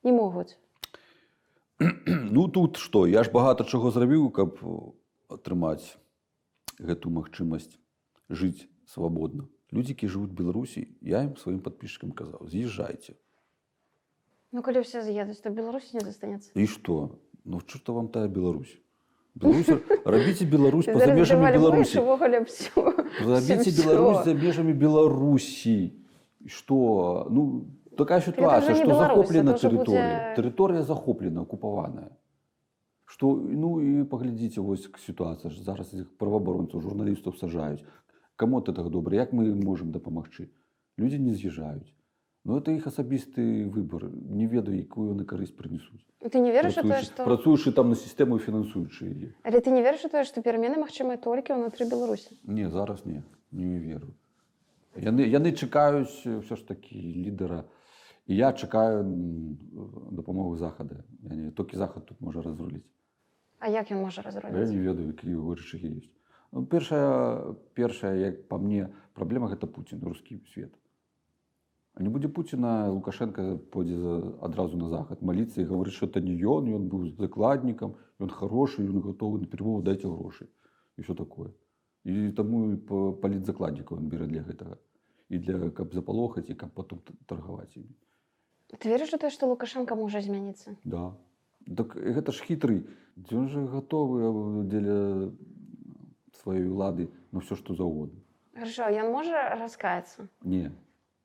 не 0.04 0.12
могуць. 0.12 0.58
Ну 2.34 2.48
тут 2.48 2.78
што, 2.78 3.06
я 3.08 3.24
ж 3.24 3.32
багата 3.32 3.64
чаго 3.64 3.92
зрабіў, 3.92 4.30
каб 4.32 4.58
атрымаць 5.30 5.98
гэту 6.80 7.10
магчымасць 7.10 7.78
жыць 8.30 8.70
свабодна. 8.86 9.46
Людзі, 9.74 9.98
які 9.98 10.08
жывуць 10.08 10.30
у 10.30 10.38
Беларусі, 10.38 10.86
я 11.02 11.26
ім 11.26 11.34
сваім 11.42 11.60
падпісчыкам 11.66 12.14
казаў, 12.14 12.46
з'язджайце. 12.46 13.18
Ну 14.54 14.62
калі 14.62 14.86
ўсе 14.86 15.02
з'едуць, 15.02 15.42
то 15.42 15.50
Беларусі 15.50 15.98
не 15.98 16.06
застанецца. 16.06 16.54
І 16.54 16.70
што? 16.70 17.18
Ну 17.42 17.58
што 17.66 17.82
то 17.82 17.98
вам 17.98 18.08
тая 18.14 18.30
Беларусь? 18.30 18.78
Беларусь 19.34 19.82
рабіце 20.06 20.46
Беларусь 20.46 20.86
па-за 20.86 21.10
зараз 21.10 21.18
межамі 21.18 21.50
Беларусі. 21.58 21.98
Рабіце. 21.98 22.70
Беларусь 23.82 24.26
за 24.30 24.34
межамі 24.38 24.74
Беларусі. 24.78 25.98
Што? 26.46 27.26
Ну, 27.34 27.66
такая 27.98 28.22
сітуацыя, 28.22 28.76
што 28.78 28.86
Беларусь, 28.86 29.26
захоплена 29.26 29.58
ўжо 29.58 29.70
будзе- 29.74 29.74
тэрыторыя. 29.74 30.36
Тэрыторыя 30.38 30.82
захоплена, 30.86 31.42
акупаваная. 31.42 32.14
Што, 33.10 33.34
ну 33.42 33.82
і 33.82 34.06
паглядзіце 34.06 34.62
вось 34.62 34.86
сітуацыя 35.02 35.50
зараз 35.50 35.94
іх 35.98 36.14
праваабаронцаў, 36.18 36.82
журналістаў 36.82 37.34
сажаюць. 37.42 37.82
Каму 38.36 38.58
ад 38.62 38.70
гэтага 38.70 38.90
добра, 38.90 39.16
як 39.16 39.34
мы 39.34 39.54
можам 39.54 39.92
дапамагчы? 39.92 40.50
Людзі 40.98 41.20
не 41.20 41.34
з'язджаюць. 41.34 41.94
Ну 42.44 42.58
это 42.60 42.74
іх 42.76 42.88
асабісты 42.88 43.70
выбар. 43.72 44.10
Не 44.12 44.48
ведаю, 44.52 44.76
якую 44.76 45.14
яны 45.16 45.24
карысць 45.24 45.56
прынесуць. 45.56 46.04
Ты 46.20 46.42
не 46.44 46.52
верыш 46.52 46.76
што... 46.76 47.24
Працуючы 47.24 47.72
там 47.72 47.94
на 47.94 47.96
сістэму 47.96 48.40
фінансуючы 48.40 49.08
яе. 49.08 49.30
Але 49.48 49.62
ты 49.64 49.72
не 49.72 49.80
верыш 49.80 50.04
тое, 50.12 50.26
што 50.28 50.44
перамены 50.44 50.76
магчымыя 50.82 51.16
толькі 51.16 51.56
ўнутры 51.56 51.88
Беларусі. 51.88 52.36
Не, 52.44 52.68
зараз 52.70 53.06
не, 53.06 53.24
не 53.52 53.80
веру. 53.80 54.12
Яны, 55.00 55.24
яны 55.24 55.56
чакаюць 55.56 56.44
ўсё 56.44 56.60
ж 56.60 56.68
такі 56.68 57.00
лідара. 57.00 57.64
І 58.28 58.36
я 58.36 58.52
чакаю 58.52 59.08
дапамогу 60.12 60.58
захада. 60.58 61.04
Я 61.24 61.36
не, 61.36 61.52
толькі 61.52 61.78
захад 61.78 62.06
тут 62.06 62.20
можа 62.20 62.42
разруліць. 62.42 62.88
А 63.60 63.72
як 63.72 63.88
ён 63.92 64.04
можа 64.04 64.20
Я 64.20 64.28
разруліць? 64.28 64.68
не 64.68 64.84
ведаю, 64.84 65.08
які 65.16 65.32
рычагі 65.32 65.96
ёсць. 65.96 66.12
Ну, 66.54 66.66
першая, 66.66 67.54
першая, 67.74 68.14
як 68.16 68.48
па 68.48 68.58
мне, 68.62 68.88
праблема 69.18 69.50
гэта 69.50 69.66
Пуцін, 69.66 70.04
рускі 70.06 70.38
свет. 70.54 70.70
А 71.96 72.04
не 72.04 72.10
будзе 72.10 72.28
Пуціна, 72.30 72.90
Лукашенко 72.94 73.58
пойдзе 73.74 73.98
адразу 74.42 74.78
на 74.78 74.90
захад 74.90 75.22
маліцца 75.22 75.62
і 75.62 75.66
гаварыць, 75.66 75.94
што 75.98 76.06
это 76.06 76.22
не 76.22 76.34
ён, 76.38 76.70
ён 76.78 76.86
быў 76.90 77.10
закладнікам, 77.18 77.96
ён 78.22 78.30
хорошы, 78.30 78.86
ён 78.86 79.02
гатовы 79.02 79.42
на 79.42 79.48
перамову 79.50 79.82
дайце 79.82 80.06
грошы 80.10 80.46
і 80.98 81.02
ўсё 81.02 81.18
такое. 81.18 81.50
І 82.06 82.30
таму 82.38 82.74
і 82.74 82.78
па- 82.78 83.14
палітзакладнікаў 83.18 83.98
ён 83.98 84.10
бере 84.14 84.26
для 84.30 84.42
гэтага. 84.46 84.78
І 85.30 85.38
для 85.38 85.70
каб 85.74 85.94
запалохаць 85.94 86.50
і 86.50 86.54
каб 86.54 86.70
потым 86.74 87.02
т- 87.02 87.14
таргаваць 87.26 87.74
імі. 87.78 87.94
Ты 88.78 88.90
верыш 88.94 89.14
у 89.14 89.18
тое, 89.18 89.30
што 89.34 89.50
Лукашенко 89.50 89.96
можа 89.96 90.22
змяніцца? 90.22 90.78
Да. 90.86 91.14
Так 91.66 91.98
гэта 91.98 92.30
ж 92.34 92.42
хітры. 92.46 92.86
Ён 93.32 93.50
жа 93.50 93.62
гатовы 93.70 94.22
э, 94.22 94.64
дзеля 94.70 94.98
сваёй 96.44 96.68
улады 96.68 97.10
на 97.32 97.40
ўсё, 97.40 97.56
што 97.56 97.74
заўгодна. 97.74 98.20
Хорошо, 98.54 98.92
ён 98.92 99.10
можа 99.10 99.56
раскаяцца. 99.58 100.28
Не, 100.44 100.72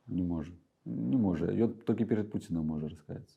не 0.06 0.22
можа. 0.22 0.52
Не 0.84 1.18
можа. 1.20 1.52
Ён 1.52 1.74
толькі 1.84 2.08
перад 2.08 2.30
Пуцінам 2.32 2.64
можа 2.64 2.88
раскаяцца. 2.88 3.36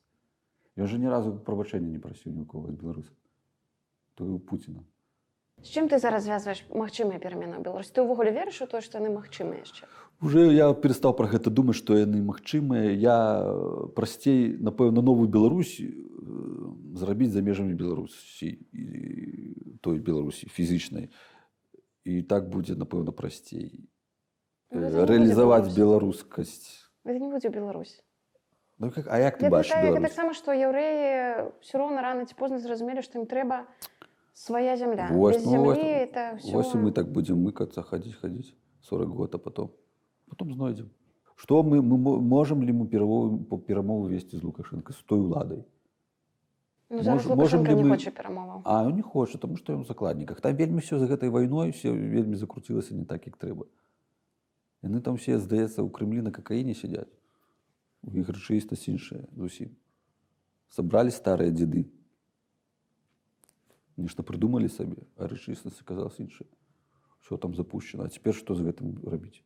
Ён 0.80 0.88
жа 0.88 0.96
ні 0.96 1.12
разу 1.12 1.36
прабачэння 1.36 1.92
не 1.92 2.00
прасіў 2.00 2.32
ні 2.32 2.42
ў 2.42 2.48
кого 2.48 2.72
з 2.72 2.78
беларусаў. 2.80 3.12
То 4.16 4.24
і 4.24 4.30
у 4.36 4.38
Пуціна. 4.38 4.80
З 5.62 5.68
чим 5.68 5.88
ти 5.88 5.98
зараз 5.98 6.22
зв'язуєш 6.24 6.64
магчымыя 6.74 7.20
перамены 7.20 7.60
ў 7.60 7.62
Беларусі? 7.62 7.92
Ты 7.92 8.02
ўвогуле 8.02 8.32
верыш 8.32 8.64
у 8.64 8.66
тое, 8.66 8.80
што 8.80 8.98
яны 8.98 9.12
магчымыя 9.14 9.62
яшчэ? 9.62 9.86
Уже 10.18 10.50
я 10.50 10.72
перестаў 10.74 11.14
пра 11.14 11.28
гэта 11.28 11.52
думаць, 11.54 11.76
што 11.78 11.94
яны 11.94 12.18
магчымыя. 12.24 12.90
Я 12.96 13.44
э, 13.44 13.92
прасцей, 13.94 14.58
напэўна, 14.58 15.04
новую 15.04 15.28
Беларусь 15.28 15.78
э, 15.78 15.86
зрабіць 16.98 17.30
за 17.30 17.44
межамі 17.46 17.78
Беларусі 17.78 18.58
і 18.72 18.84
той 19.84 20.00
Беларусі 20.02 20.48
фізічнай. 20.50 21.12
І 22.04 22.22
так 22.22 22.48
будзе, 22.50 22.74
напэўна, 22.74 23.12
прасцей. 23.12 23.88
Ну, 24.70 24.80
Э, 24.80 25.04
Рэалізаваць 25.06 25.68
Беларусь. 25.70 25.76
беларускасць. 25.76 26.90
Гэта 27.04 27.18
не 27.20 27.28
будзе 27.30 27.48
Беларусь. 27.48 28.02
Ну, 28.78 28.90
як, 28.96 29.06
а 29.06 29.18
як 29.18 29.38
ты 29.38 29.50
таксама, 30.00 30.34
што 30.34 30.50
яўрэі 30.52 31.54
ўсё 31.62 31.78
роўна 31.78 32.02
рана 32.02 32.24
ці 32.26 32.34
позна 32.34 32.58
зразумелі, 32.58 33.02
што 33.02 33.18
ім 33.20 33.26
трэба 33.26 33.66
свая 34.34 34.76
зямля. 34.76 35.08
Вось, 35.12 35.44
ну, 35.44 35.70
это 35.72 36.34
ўсё... 36.40 36.52
Вось 36.52 36.74
мы 36.74 36.90
так 36.90 37.06
будзем 37.12 37.38
мыкацца, 37.38 37.82
хадзіць, 37.82 38.16
хадзіць 38.18 38.54
40 38.82 39.08
год, 39.08 39.34
а 39.34 39.38
потом, 39.38 39.70
потом 40.26 40.52
знойдзем. 40.52 40.90
Што 41.36 41.62
мы, 41.62 41.82
мы 41.82 41.96
мо- 41.98 42.18
можам 42.20 42.62
ли 42.62 42.72
мы 42.72 42.86
перамовы, 42.88 43.38
перамовы 43.60 44.08
весці 44.08 44.36
з 44.38 44.42
Лукашенко, 44.42 44.92
з 44.92 45.02
той 45.02 45.20
уладай? 45.20 45.64
Ну, 46.92 47.02
зараз 47.02 47.26
Мож- 47.26 47.36
можем 47.36 47.60
Лукашенко 47.60 47.70
ли 47.70 47.82
не 47.82 47.88
мы- 47.88 47.96
хоча 47.96 48.10
перамоваў. 48.10 48.62
А 48.64 48.90
не 48.90 49.02
хоча, 49.02 49.38
таму 49.38 49.56
што 49.56 49.72
ён 49.72 49.86
закладніках. 49.86 50.40
Там 50.40 50.56
вельмі 50.56 50.80
ўсё 50.80 50.98
за 50.98 51.06
гэтай 51.06 51.30
вайной 51.30 51.70
все 51.70 51.90
вельмі 51.90 52.36
закруцілася 52.36 52.94
не 52.94 53.04
так, 53.04 53.26
як 53.26 53.38
трэба. 53.38 53.64
Яны 54.82 55.00
там 55.00 55.16
все, 55.16 55.38
здаецца, 55.38 55.80
у 55.82 55.88
Крымлі 55.88 56.20
на 56.22 56.30
какаіне 56.30 56.74
сядзяць. 56.74 57.08
У 58.04 58.10
іх 58.18 58.28
рэчаіснасць 58.28 58.88
іншая 58.92 59.24
зусім. 59.36 59.70
Сабралі 60.68 61.08
старыя 61.10 61.50
дзеды. 61.50 61.86
Нешта 63.96 64.22
прыдумалі 64.22 64.68
сабе, 64.68 64.96
а 65.16 65.28
рэчаіснасць 65.28 65.80
аказалася 65.80 66.22
іншая. 66.22 66.48
Все 67.22 67.36
там 67.38 67.54
запущено. 67.54 68.04
А 68.04 68.08
цяпер 68.08 68.34
што 68.34 68.54
з 68.54 68.60
гэтым 68.68 69.00
рабіць? 69.08 69.40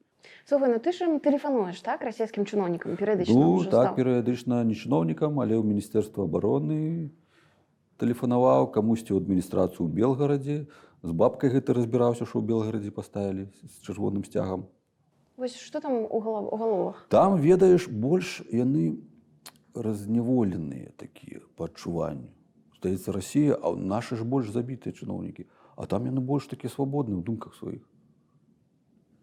Слухай, 0.44 0.72
ну 0.72 0.78
ты 0.82 0.90
ж 0.90 1.06
тэлефануеш, 1.22 1.78
так, 1.82 2.02
расійскім 2.02 2.42
чыноўнікам 2.42 2.96
перыядычна 2.98 3.34
Ну, 3.34 3.62
так, 3.64 3.94
стаў? 3.94 3.96
перыядычна 3.96 4.64
не 4.64 4.74
чыноўнікам, 4.74 5.38
але 5.38 5.54
ў 5.54 5.62
міністэрства 5.62 6.26
абароны 6.26 7.10
тэлефанаваў 8.00 8.70
камусьці 8.72 9.16
ў 9.16 9.22
адміністрацыю 9.24 9.88
Белгарадзе. 9.88 10.66
З 11.02 11.10
бабкай 11.12 11.50
гэта 11.50 11.76
разбіраўся, 11.76 12.24
што 12.24 12.40
ў 12.40 12.48
Белгарадзе 12.48 12.90
паставілі 12.90 13.48
з 13.64 13.74
чырвоным 13.84 14.24
сцягам. 14.24 14.66
Вось 15.36 15.56
што 15.56 15.80
там 15.80 16.08
у 16.08 16.20
галав- 16.20 16.48
у 16.52 16.56
галовах? 16.56 17.06
Там, 17.08 17.36
ведаеш, 17.36 17.88
больш 17.88 18.40
яны 18.52 18.96
разняволеныя 19.74 20.92
такія 20.96 21.40
па 21.56 21.68
адчуванню. 21.68 22.32
Здаецца, 22.80 23.12
Расія, 23.12 23.56
а 23.60 23.76
нашы 23.76 24.16
ж 24.16 24.24
больш 24.24 24.48
забітыя 24.48 24.92
чыноўнікі. 24.92 25.46
А 25.76 25.86
там 25.86 26.08
яны 26.08 26.20
больш 26.20 26.48
такія 26.48 26.72
свабодныя 26.72 27.20
ў 27.20 27.24
думках 27.24 27.54
сваіх. 27.54 27.84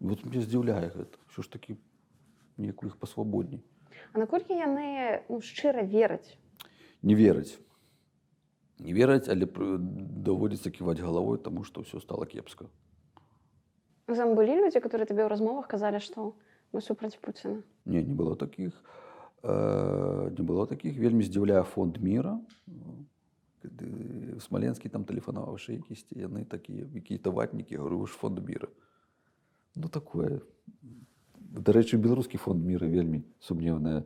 Вот 0.00 0.24
мне 0.24 0.40
здзіўляе 0.42 0.90
гэта. 0.94 1.18
Ўсё 1.26 1.42
ж 1.42 1.50
такі 1.50 1.76
неяк 2.58 2.82
у 2.82 2.86
іх 2.86 2.96
пасвабодней. 2.98 3.62
А 4.14 4.18
наколькі 4.18 4.54
яны 4.54 5.22
ну, 5.28 5.40
шчыра 5.42 5.82
вераць? 5.82 6.38
не 7.02 7.14
вераць 7.14 7.58
не 8.78 8.92
вераць 8.92 9.28
але 9.28 9.46
даводзіцца 9.46 10.70
ківаць 10.70 11.00
галавой 11.00 11.38
таму 11.38 11.64
што 11.64 11.82
ўсё 11.82 12.00
стало 12.00 12.26
кепска 12.26 12.66
Там 14.06 14.34
былі 14.36 14.60
людзі, 14.60 14.84
которые 14.84 15.08
табе 15.08 15.24
ў 15.24 15.32
размовах 15.32 15.64
казалі, 15.64 15.96
што 15.96 16.36
мы 16.76 16.84
супраць 16.84 17.16
Пуціна. 17.16 17.62
не 17.84 18.02
не 18.02 18.14
было 18.14 18.36
таких 18.36 18.72
э, 19.42 20.30
не 20.36 20.44
было 20.44 20.66
таких. 20.66 20.96
Вельмі 20.96 21.24
здзіўляе 21.24 21.62
фонд 21.64 22.00
мира 22.00 22.40
смаленскі 24.40 24.88
там 24.92 25.04
тэлефанаваўшы 25.08 25.80
якісьці 25.80 26.20
яны 26.20 26.44
такія 26.44 26.84
какие-то 26.92 27.32
ватнікі 27.32 27.76
говорю 27.80 28.06
ж 28.06 28.12
фонд 28.12 28.44
мира. 28.44 28.68
Ну 29.74 29.88
такое. 29.88 30.42
Дарэчы 31.54 31.96
беларускі 31.96 32.36
фонд 32.36 32.64
мира 32.64 32.86
вельмі 32.86 33.24
сумневная 33.40 34.04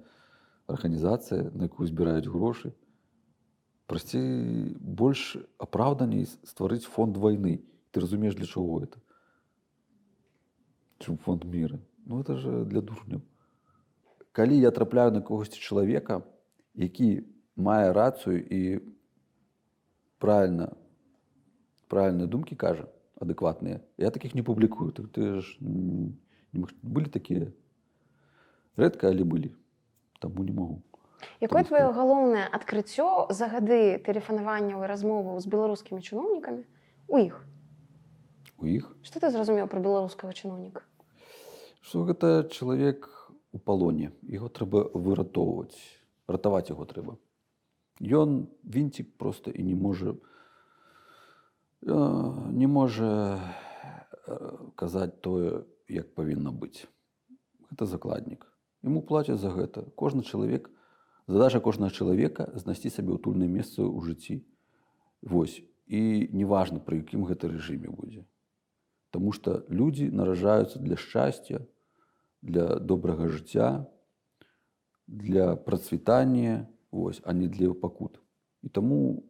арганізацыя 0.69 1.51
на 1.55 1.66
якую 1.66 1.89
збіраюць 1.89 2.29
грошы 2.29 2.73
прасцей 3.89 4.76
больш 4.78 5.39
апраўданей 5.57 6.28
стварыць 6.45 6.84
фонд 6.84 7.16
войны 7.16 7.64
ты 7.91 8.01
разумееш 8.05 8.36
для 8.36 8.47
чаго 8.47 8.84
это 8.84 9.01
чым 11.01 11.16
фонд 11.16 11.45
мира 11.45 11.80
ну 12.05 12.20
это 12.20 12.36
же 12.36 12.64
для 12.64 12.80
дурняў. 12.80 13.24
Калі 14.32 14.55
я 14.61 14.70
трапляю 14.70 15.11
на 15.12 15.20
когосьці 15.20 15.59
чалавека 15.59 16.22
які 16.74 17.24
мае 17.57 17.91
рацыю 17.97 18.39
і 18.39 18.61
правильно 20.18 20.76
правильныя 21.89 22.28
думкі 22.28 22.61
кажа 22.61 22.86
адэкватныя 23.16 23.80
я 23.97 24.11
таких 24.11 24.34
не 24.34 24.43
публікую. 24.43 24.93
Так 24.93 25.09
ты 25.09 25.41
ж 25.41 25.57
не 25.61 26.12
маг- 26.53 26.76
былі 26.82 27.09
такія? 27.09 27.51
Рэдка 28.76 29.09
але 29.09 29.24
былі. 29.24 29.57
Таму 30.20 30.45
не 30.45 30.53
могу 30.53 30.82
Якое 31.41 31.64
што- 31.64 31.93
галоўнае 31.93 32.47
адкрыццё 32.53 33.27
за 33.31 33.49
гады 33.49 33.99
тэлефанаванняў 34.03 34.85
і 34.85 34.91
размоваў 34.91 35.41
з 35.41 35.47
беларускімі 35.47 36.01
чыноўнікамі 36.03 36.62
у 37.09 37.19
іх? 37.19 37.45
у 38.59 38.66
іх 38.66 38.91
Што 39.03 39.21
ты 39.21 39.31
зразумеў 39.31 39.66
пра 39.69 39.81
беларускага 39.81 40.33
чыноўніка? 40.33 40.83
что 41.83 42.05
гэта 42.05 42.45
чалавек 42.51 43.09
у 43.53 43.59
палоне 43.59 44.12
яго 44.29 44.49
трэба 44.49 44.91
выратоўваць 44.95 45.79
ратаваць 46.29 46.69
яго 46.71 46.85
трэба 46.85 47.16
ён 48.03 48.47
вінцік 48.62 49.16
просто 49.19 49.51
і 49.51 49.62
не 49.62 49.75
можа 49.75 50.14
не 51.83 52.66
можа 52.66 53.39
казаць 54.77 55.14
тое 55.23 55.64
як 55.89 56.14
павінна 56.14 56.51
быць 56.53 56.87
гэта 57.71 57.87
закладнік 57.87 58.47
Яму 58.83 59.03
плацяць 59.03 59.39
за 59.43 59.51
гэта 59.51 59.83
кожны 59.99 60.23
чалавек 60.23 60.71
задача 61.29 61.61
кожнага 61.61 61.93
чалавека 61.93 62.49
знайсці 62.57 62.91
сабе 62.91 63.14
утульнае 63.14 63.49
месца 63.49 63.85
ў 63.85 64.01
жыцці 64.09 64.41
Вось 65.22 65.61
і 65.87 66.01
неважна 66.33 66.81
пры 66.83 67.03
якім 67.05 67.29
гэта 67.29 67.53
рэжыме 67.53 67.93
будзе 67.93 68.24
Таму 69.11 69.33
што 69.33 69.64
людзі 69.72 70.11
наражаюцца 70.12 70.79
для 70.85 70.97
шчасця, 71.01 71.64
для 72.43 72.76
добрага 72.76 73.29
жыцця, 73.29 73.87
для 75.07 75.57
працвітання, 75.57 76.68
вось, 76.91 77.20
а 77.24 77.33
не 77.33 77.49
для 77.49 77.72
пакут. 77.72 78.20
І 78.62 78.68
таму 78.68 79.24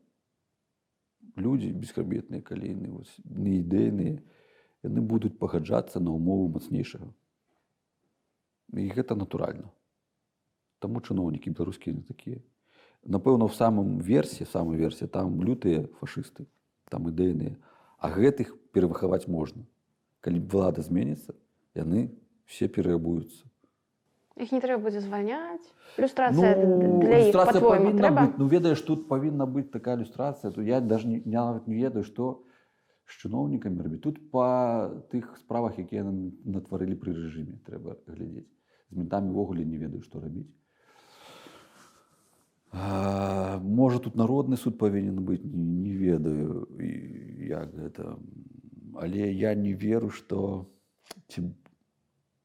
людзі 1.36 1.70
бесхабетныя 1.70 2.42
калейныя, 2.42 2.90
неідэйныя, 3.22 4.18
яны 4.82 5.00
будуць 5.00 5.38
пагаджацца 5.38 6.02
на 6.02 6.10
ўмовы 6.10 6.50
мацнейшага. 6.58 7.14
І 8.74 8.90
гэта 8.90 9.14
натуральна. 9.14 9.70
Таму 10.78 11.00
чыноўнікі 11.00 11.50
беларускія 11.50 11.96
не 11.96 12.02
такія. 12.02 12.38
Напэўна, 13.04 13.48
в 13.48 13.54
самым 13.54 13.98
версе, 13.98 14.46
самой 14.46 14.76
версе 14.76 15.06
там 15.06 15.42
лютыя 15.42 15.86
фашысты, 16.00 16.46
там 16.90 17.08
ідэйныя, 17.08 17.56
а 17.98 18.10
гэтых 18.10 18.54
перавыхаваць 18.74 19.26
можна. 19.26 19.66
Калі 20.20 20.42
б 20.42 20.50
влада 20.50 20.82
зменіцца, 20.82 21.34
яны 21.74 22.10
все 22.46 22.68
пераабуюцца. 22.68 23.46
Іх 24.38 24.52
не 24.54 24.60
трэба 24.62 24.82
будзе 24.86 25.00
звальняць. 25.02 25.66
Люстрацыя 25.98 26.54
ну, 26.54 27.00
для 27.02 27.18
іх 27.26 27.34
трэба. 27.34 28.22
быць, 28.22 28.36
ну 28.38 28.46
ведаеш, 28.46 28.82
тут 28.86 29.08
павінна 29.08 29.46
быць 29.46 29.70
такая 29.70 29.96
ілюстрацыя, 29.98 30.52
то 30.54 30.62
я 30.62 30.80
даже 30.80 31.08
не, 31.08 31.22
нават 31.24 31.66
не 31.66 31.74
ведаю, 31.74 32.04
што 32.06 32.46
з 33.08 33.18
чыноўнікамі 33.24 33.82
рабіць. 33.82 34.02
Тут 34.04 34.20
па 34.30 34.92
тых 35.10 35.34
справах, 35.42 35.78
якія 35.82 36.06
натварылі 36.06 36.94
пры 37.02 37.16
рэжыме, 37.18 37.58
трэба 37.66 37.98
глядзець. 38.06 38.46
З 38.90 39.02
ментамі 39.02 39.34
ўвогуле 39.34 39.66
не 39.66 39.80
ведаю, 39.80 40.06
што 40.06 40.22
рабіць. 40.22 40.46
Можа 42.72 43.98
тут 43.98 44.14
народны 44.14 44.56
суд 44.56 44.78
павінен 44.78 45.24
быць 45.24 45.44
не, 45.44 45.64
не 45.64 45.92
ведаю. 45.96 46.68
Як 47.48 47.72
гэта 47.74 48.18
але 49.00 49.32
я 49.32 49.54
не 49.54 49.72
веру 49.72 50.10
што 50.10 50.66
ці 51.28 51.42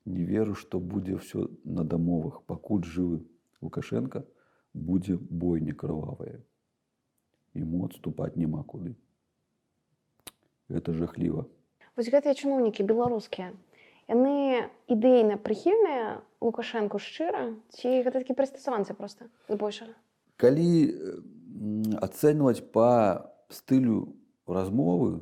не 0.05 0.23
веру 0.29 0.55
што 0.55 0.79
будзе 0.79 1.17
ўсё 1.17 1.49
на 1.65 1.83
дамовах 1.83 2.41
пакуль 2.45 2.85
жывы 2.85 3.23
лукашенко 3.61 4.23
будзе 4.73 5.17
бойня 5.17 5.73
крывавая 5.73 6.37
ему 7.57 7.85
адступаць 7.89 8.35
няма 8.37 8.63
куды. 8.63 8.93
Гэта 10.69 10.93
жахліва 10.93 11.49
Вось 11.97 12.09
гэтыя 12.09 12.33
чыноўнікі 12.33 12.85
беларускія. 12.89 13.53
Яны 14.09 14.69
ідэйна 14.89 15.37
прыхільныя 15.37 16.21
Лукашэнку 16.41 16.99
шчыра 16.99 17.53
ці 17.77 17.89
гэта 18.03 18.19
такі 18.19 18.33
прыстасаванцы 18.37 18.97
проста 18.97 19.29
збольшага. 19.47 19.93
Калі 20.37 20.69
ацэньваць 22.01 22.63
па 22.73 23.29
стылю 23.49 24.15
размовы 24.47 25.21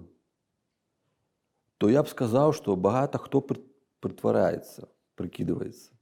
то 1.78 1.90
я 1.90 2.04
б 2.04 2.08
сказаў 2.08 2.54
што 2.54 2.76
багата 2.76 3.18
хто 3.18 3.42
пры- 3.42 3.64
прытвараецца 4.02 4.88
прыкідваецца. 5.22 5.94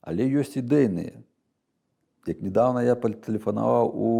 Але 0.00 0.26
ёсць 0.26 0.56
ідэйныя. 0.56 1.22
Як 2.26 2.40
недавно 2.42 2.82
я 2.82 2.96
патэлефанаваў 2.96 3.86
у 3.92 4.10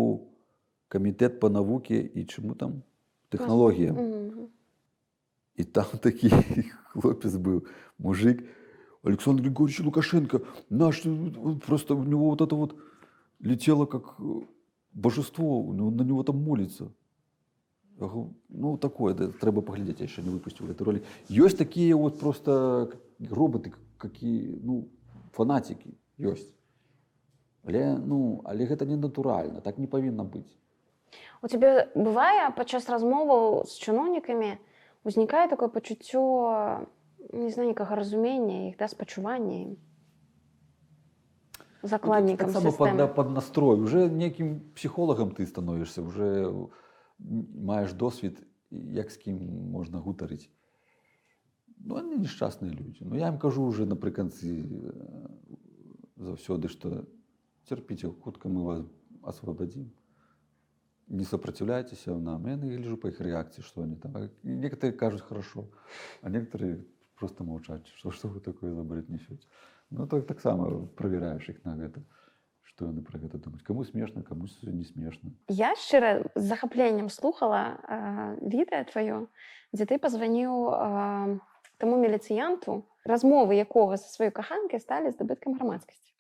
камітэт 0.93 1.41
па 1.41 1.49
навуке 1.49 1.99
і 2.01 2.25
чаму 2.25 2.55
там? 2.55 2.83
Тэхналогія. 3.31 3.93
Мгм. 3.93 4.49
І 5.57 5.65
там 5.65 5.87
такий 6.07 6.31
хлопець 6.93 7.37
був, 7.37 7.67
мужик, 7.99 8.45
Александр 9.03 9.43
Григорьевич 9.43 9.81
Лукашенко, 9.81 10.41
наш, 10.71 11.05
он 11.07 11.61
просто 11.67 11.95
у 11.95 12.05
него 12.05 12.31
вот 12.31 12.41
это 12.41 12.55
вот 12.55 12.77
летело 13.43 13.87
как 13.87 14.15
э, 14.19 14.23
божество, 14.93 15.61
у 15.61 15.73
него, 15.73 15.91
на 15.91 16.03
него 16.03 16.23
там 16.23 16.43
молится. 16.43 16.93
Я 18.01 18.07
говорю, 18.07 18.35
ну, 18.49 18.79
такое, 18.79 19.15
да, 19.15 19.29
треба 19.29 19.63
поглядеть, 19.63 20.01
я 20.01 20.09
ще 20.09 20.23
не 20.23 20.31
випустив 20.31 20.71
эту 20.71 20.85
ролик. 20.85 21.05
Есть 21.29 21.59
такие 21.59 21.95
вот 21.95 22.19
просто 22.19 22.91
роботы, 23.31 23.73
какие, 23.99 24.59
ну, 24.63 24.89
фанатики, 25.33 25.95
есть. 26.17 26.55
Але, 27.65 27.97
ну, 27.97 28.41
але 28.45 28.67
гэта 28.67 28.87
не 28.87 28.97
натуральна, 28.97 29.61
так 29.61 29.79
не 29.79 29.87
павінна 29.87 30.25
быць. 30.25 30.51
У 31.43 31.49
тебе 31.49 31.91
бывае 31.95 32.51
падчас 32.57 32.89
размоваў 32.89 33.63
з 33.67 33.79
чыноўнікамі 33.79 34.59
узнікае 35.05 35.47
такое 35.49 35.69
пачуццё 35.69 36.87
не 37.33 37.51
знаю 37.51 37.69
некага 37.71 37.95
разумення 37.95 38.69
іх 38.71 38.79
да 38.79 38.89
спачування 38.89 39.57
ім 39.63 39.77
закладнікам 41.83 42.53
так 42.53 42.63
само 42.63 42.73
под, 42.73 42.89
сістэмы 42.89 43.15
под 43.15 43.31
настрой. 43.31 43.81
Уже 43.81 44.09
неким 44.09 44.61
психологом 44.75 45.31
ты 45.31 45.47
становишься, 45.47 46.03
уже 46.03 46.53
маєш 47.55 47.93
досвід, 47.93 48.47
як 48.71 49.11
з 49.11 49.17
ким 49.17 49.37
можна 49.71 49.99
гутарити. 49.99 50.47
Ну, 51.79 51.95
вони 51.95 52.17
нещасні 52.17 52.71
люди. 52.71 52.99
Ну, 53.01 53.17
я 53.17 53.27
їм 53.27 53.39
кажу 53.39 53.69
вже 53.69 53.87
наприкінці 53.87 54.49
е, 54.49 54.93
завсёды, 56.17 56.69
що 56.69 57.05
терпіть, 57.69 58.05
хутко 58.21 58.49
ми 58.49 58.63
вас 58.63 58.83
освободим. 59.23 59.91
Не 61.09 61.25
сопротивляйтесь 61.25 62.07
нам. 62.07 62.49
Я 62.49 62.57
гляжу 62.57 62.97
по 62.97 63.09
их 63.09 63.21
реакции, 63.21 63.63
что 63.63 63.83
они 63.83 63.97
там. 63.97 64.31
Некоторые 64.43 64.93
кажут 64.93 65.21
хорошо, 65.21 65.69
а 66.23 66.31
некоторые 66.31 66.85
просто 67.19 67.45
молчат. 67.45 67.87
Что, 67.87 68.11
что 68.11 68.29
вы 68.29 68.41
такое 68.41 68.73
за 68.75 68.83
бред 68.83 69.09
несете? 69.09 69.47
Ну, 69.93 70.07
так, 70.07 70.27
так 70.27 70.41
само 70.41 70.87
проверяешь 70.97 71.49
их 71.49 71.65
на 71.65 71.77
это, 71.85 72.01
что 72.63 72.89
они 72.89 73.03
про 73.03 73.19
это 73.19 73.39
думают. 73.39 73.63
Кому 73.63 73.85
смешно, 73.85 74.23
кому 74.23 74.47
не 74.63 74.85
смешно. 74.85 75.31
Я 75.49 75.75
шчыра 75.77 76.25
з 76.35 76.43
захапленнем 76.43 77.11
слухала 77.11 77.77
э, 77.89 78.37
відэа 78.41 78.85
тваё 78.89 79.27
дзе 79.73 79.85
ты 79.85 79.99
пазваніў 79.99 80.53
э, 80.73 81.39
таму 81.77 81.97
міліцыянту 82.01 82.89
размовы 83.05 83.61
якога 83.61 83.97
са 84.01 84.09
сваёй 84.09 84.31
каханкай 84.31 84.81
сталі 84.81 85.13
здабыткам 85.13 85.59
грамадскасці 85.61 86.13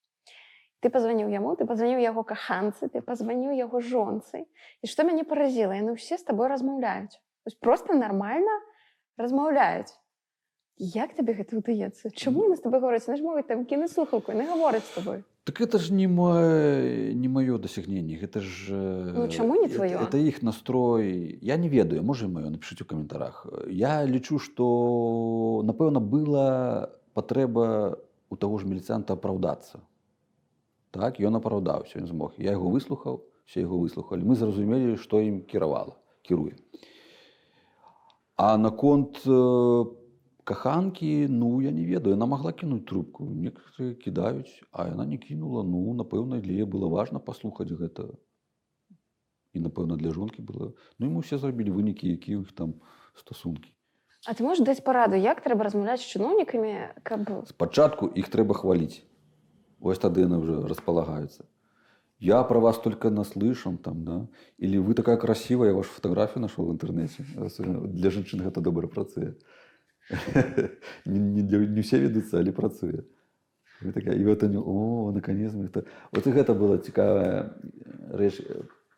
ты 0.82 0.90
пазваніў 0.90 1.30
яму 1.30 1.54
ты 1.56 1.64
пазваніў 1.64 2.02
яго 2.02 2.26
каханцы 2.26 2.90
ты 2.90 3.00
пазваніў 3.00 3.54
яго 3.56 3.80
жонцы 3.80 4.44
і 4.82 4.86
што 4.90 5.06
мяне 5.06 5.24
паразіла 5.24 5.78
яны 5.78 5.94
ўсе 5.94 6.18
з 6.18 6.26
табой 6.26 6.50
размаўляюць 6.52 7.16
просто 7.62 7.94
нармальна 7.94 8.52
размаўляюць 9.16 9.94
як 10.78 11.14
табе 11.14 11.32
гэта 11.34 11.56
ўдаецца 11.56 12.10
чаму 12.14 12.44
яны 12.44 12.56
з 12.56 12.60
табой 12.60 12.80
гавораць 12.80 13.08
яны 13.08 13.18
ж 13.18 13.22
могуць 13.22 13.46
там 13.46 13.64
кінуць 13.64 13.92
слухалку 13.92 14.32
не 14.32 14.46
гавораць 14.46 14.84
з 14.84 14.94
табой 14.94 15.22
Так 15.44 15.60
это 15.60 15.78
же 15.78 15.92
не, 15.92 16.06
мо- 16.06 16.38
не 17.14 17.28
мое 17.28 17.58
досягнение, 17.58 18.16
это 18.16 18.40
же... 18.40 19.12
Ну, 19.12 19.26
чему 19.26 19.56
не 19.56 19.66
твоё? 19.66 19.98
Это, 19.98 20.04
это 20.04 20.18
их 20.18 20.40
настрой. 20.42 21.36
Я 21.42 21.56
не 21.56 21.68
ведаю, 21.68 22.02
може 22.04 22.28
мое, 22.28 22.48
напишите 22.48 22.84
в 22.84 22.86
комментариях. 22.86 23.46
Я 23.68 24.06
лічу, 24.06 24.38
что, 24.38 25.62
напевно, 25.64 26.00
была 26.00 26.88
потреба 27.12 27.96
у 28.30 28.36
того 28.36 28.58
ж 28.58 28.66
міліціанта 28.66 29.14
оправдатися. 29.14 29.78
Так, 30.90 31.20
і 31.20 31.26
він 31.26 31.34
оправдався, 31.34 31.98
він 31.98 32.06
змог. 32.06 32.32
Я 32.38 32.50
його 32.50 32.70
вислухав, 32.70 33.20
всі 33.46 33.60
його 33.60 33.78
вислухали. 33.78 34.22
Ми 34.22 34.34
зрозуміли, 34.34 34.96
що 34.96 35.20
їм 35.20 35.42
керувало, 35.42 35.96
керує. 36.22 36.54
А 38.36 38.56
на 38.56 38.70
конт 38.70 39.26
е, 40.42 40.44
каханки, 40.44 41.26
ну, 41.28 41.60
я 41.60 41.70
не 41.70 41.84
ведаю, 41.84 42.16
вона 42.16 42.26
могла 42.26 42.52
кинуть 42.52 42.86
трубку. 42.86 43.24
Некоторые 43.24 43.94
кидаюць, 43.94 44.62
а 44.72 44.88
яна 44.88 45.06
не 45.06 45.18
кинула. 45.18 45.62
Ну, 45.62 45.94
напэўна, 45.94 46.40
для 46.40 46.52
яе 46.52 46.66
было 46.66 46.88
важна 46.88 47.18
паслухаць 47.18 47.70
гэта. 47.70 48.18
І, 49.52 49.60
напэўна, 49.60 49.96
для 49.96 50.10
жонкі 50.10 50.42
было. 50.42 50.74
Ну, 50.98 51.06
і 51.06 51.10
мы 51.10 51.20
ўсе 51.20 51.38
зрабілі 51.38 51.70
вынікі, 51.70 52.08
якія 52.08 52.38
ў 52.38 52.48
іх 52.48 52.52
там 52.52 52.80
стасункі. 53.14 53.72
А 54.26 54.34
ты 54.34 54.44
можаш 54.46 54.64
даць 54.64 54.84
параду 54.86 55.18
як 55.18 55.42
трэба 55.42 55.66
размаўляць 55.66 56.00
з 56.00 56.14
чыноўнікамі 56.14 56.94
каб 57.02 57.46
Спачатку 57.50 58.06
іх 58.06 58.30
трэба 58.30 58.54
хваліць. 58.54 59.02
Вось 59.82 59.98
тады 59.98 60.22
яны 60.22 60.38
ўжо 60.38 60.62
располагаюцца. 60.70 61.44
Я 62.22 62.44
про 62.44 62.60
вас 62.60 62.78
только 62.78 63.10
наслышан 63.10 63.78
там, 63.78 64.04
да? 64.04 64.28
Или 64.56 64.78
вы 64.78 64.94
такая 64.94 65.16
красивая, 65.16 65.70
я 65.70 65.74
вашу 65.74 65.90
фотографию 65.90 66.40
нашел 66.42 66.66
в 66.66 66.70
интернете. 66.70 67.26
Для 67.58 68.10
женщин 68.10 68.40
гэта 68.46 68.60
добра 68.60 68.86
працуе. 68.86 69.34
Не, 71.06 71.18
не, 71.18 71.42
для- 71.42 71.66
не 71.66 71.80
все 71.80 72.00
ведуцца, 72.00 72.38
але 72.38 72.52
працуе. 72.52 73.02
Ви 73.82 73.92
така, 73.92 74.12
і 74.12 74.26
от 74.26 74.42
они, 74.42 74.58
о, 74.58 75.12
наконец 75.14 75.52
это. 75.52 75.82
От 76.12 76.26
і 76.26 76.30
гэта 76.30 76.54
была 76.54 76.78
цікавая 76.78 77.54
рэч. 78.14 78.42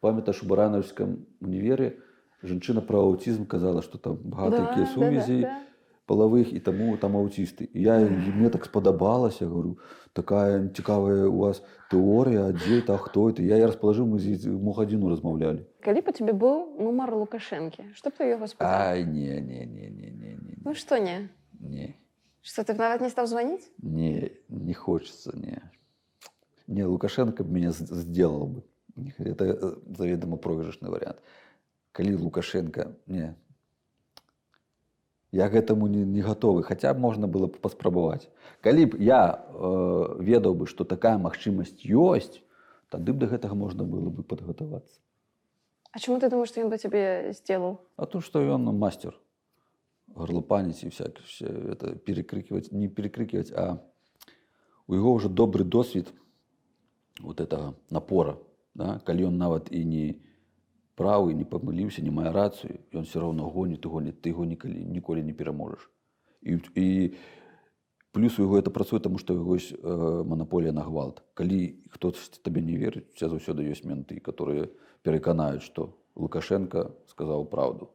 Памятаеш, 0.01 0.43
у 0.43 0.47
Баранаўскім 0.47 1.25
універі 1.41 1.93
жанчына 2.45 2.85
пра 2.85 2.99
аўтізм 3.01 3.47
казала, 3.49 3.81
што 3.81 3.97
там 3.99 4.19
багата 4.25 4.61
якія 4.71 4.87
сувязі 4.87 5.39
половых 6.07 6.53
і 6.53 6.61
таму 6.61 6.97
там 6.97 7.17
аўтісты. 7.17 7.69
І 7.73 7.83
я 7.83 7.99
мне 8.01 8.51
так 8.51 8.65
спадабалася, 8.65 9.47
говорю, 9.47 9.79
такая 10.13 10.69
цікавая 10.69 11.27
у 11.27 11.39
вас 11.39 11.63
тэорыя, 11.91 12.53
дзе 12.53 12.81
это, 12.81 12.95
а 12.95 12.99
хто 12.99 13.31
это. 13.31 13.43
Я 13.43 13.57
я 13.57 13.67
распалажыў, 13.67 14.07
мы 14.07 14.19
з 14.19 14.47
мо 14.49 14.73
гадзіну 14.73 15.09
размаўлялі. 15.09 15.65
калі 15.85 16.01
у 16.01 16.13
тебе 16.13 16.33
быў 16.33 16.81
нумар 16.81 17.13
лукашэнкі 17.13 17.93
што 17.93 18.09
б 18.09 18.17
ты 18.17 18.25
яго 18.33 18.49
Ай, 18.59 19.05
не, 19.05 19.41
не, 19.41 19.67
не, 19.69 19.91
не, 19.93 20.11
не, 20.11 20.33
не, 20.41 20.57
ну 20.65 20.73
што 20.75 20.97
не 20.97 21.29
не, 21.61 21.93
што 22.41 22.65
ты 22.65 22.73
нават 22.73 23.05
не 23.05 23.13
стаў 23.13 23.29
званіць 23.29 23.69
не, 23.79 24.33
не 24.49 24.75
хочется, 24.75 25.37
не. 25.37 25.61
Не, 26.67 26.87
Лукашенко 26.87 27.45
б 27.45 27.53
меня 27.53 27.73
сделал 27.73 28.47
бы. 28.47 28.63
Это 29.19 29.45
э, 29.45 29.77
заведомо 29.99 30.37
проигрышный 30.37 30.91
вариант. 30.91 31.19
Калі 31.93 32.17
Лукашенко, 32.17 32.97
не, 33.07 33.35
я 35.35 35.49
к 35.51 35.55
этому 35.55 35.89
не, 35.89 36.05
не 36.05 36.23
готовы, 36.23 36.63
хотя 36.63 36.95
можна 36.95 37.27
было 37.27 37.47
б 37.47 37.59
паспрабаваць. 37.59 38.31
Калі 38.63 38.87
б 38.87 39.03
я 39.03 39.35
э, 39.35 40.23
ведаў 40.23 40.55
бы, 40.55 40.67
што 40.71 40.85
такая 40.85 41.19
магчымасць 41.19 41.83
ёсць, 41.83 42.39
тады 42.89 43.13
б 43.13 43.19
да 43.19 43.27
гэтага 43.27 43.59
можна 43.59 43.83
было 43.83 44.15
бы 44.15 44.23
падгатавацца. 44.23 45.03
А 45.91 45.99
чаму 45.99 46.21
ты 46.23 46.31
думаешь 46.31 46.55
што 46.55 46.63
ён 46.63 46.71
бы 46.71 46.79
цябе 46.79 47.35
сделал 47.35 47.83
А 47.97 48.07
то, 48.07 48.21
что 48.21 48.47
он 48.47 48.63
мастер 48.79 49.19
горлопанить 50.07 50.85
и 50.85 50.89
всякое, 50.89 51.25
все 51.27 51.47
это 51.47 51.97
перекрикивать, 51.97 52.71
не 52.71 52.87
перекрикивать, 52.87 53.51
а 53.51 53.83
у 54.87 54.95
его 54.95 55.13
уже 55.13 55.29
добрый 55.29 55.67
досвід 55.67 56.13
вот 57.21 57.41
этого 57.41 57.75
напора, 57.91 58.39
да, 58.75 59.01
калі 59.05 59.25
он 59.25 59.39
нават 59.39 59.73
и 59.73 59.85
не 59.85 60.23
правы, 60.97 61.35
не 61.35 61.45
помылился, 61.45 62.03
не 62.03 62.11
мае 62.11 62.31
рацию, 62.31 62.81
и 62.91 62.97
он 62.97 63.05
все 63.05 63.21
равно 63.21 63.51
гонит 63.51 63.85
и 63.85 63.89
гонит, 63.89 64.21
ты 64.21 64.31
его 64.31 64.45
николи, 64.45 64.85
николи 64.85 65.23
не 65.23 65.33
переможешь. 65.33 65.91
И, 66.41 66.61
и 66.75 67.17
плюс 68.13 68.39
у 68.39 68.43
его 68.43 68.59
это 68.59 68.71
працуе, 68.71 69.01
тому 69.01 69.19
что 69.19 69.35
у 69.35 69.39
его 69.39 69.55
есть 69.55 69.73
э, 69.73 70.23
монополия 70.25 70.73
на 70.73 70.85
гвалт. 70.85 71.23
Калі 71.35 71.83
хтось 71.91 72.29
тебе 72.43 72.63
не 72.63 72.77
у 72.87 72.91
тебя 72.91 73.29
заўсёды 73.29 73.63
есть 73.63 73.85
менты, 73.85 74.21
которые 74.21 74.71
переканают, 75.03 75.63
что 75.63 75.97
Лукашенко 76.15 76.93
сказал 77.07 77.45
правду. 77.45 77.91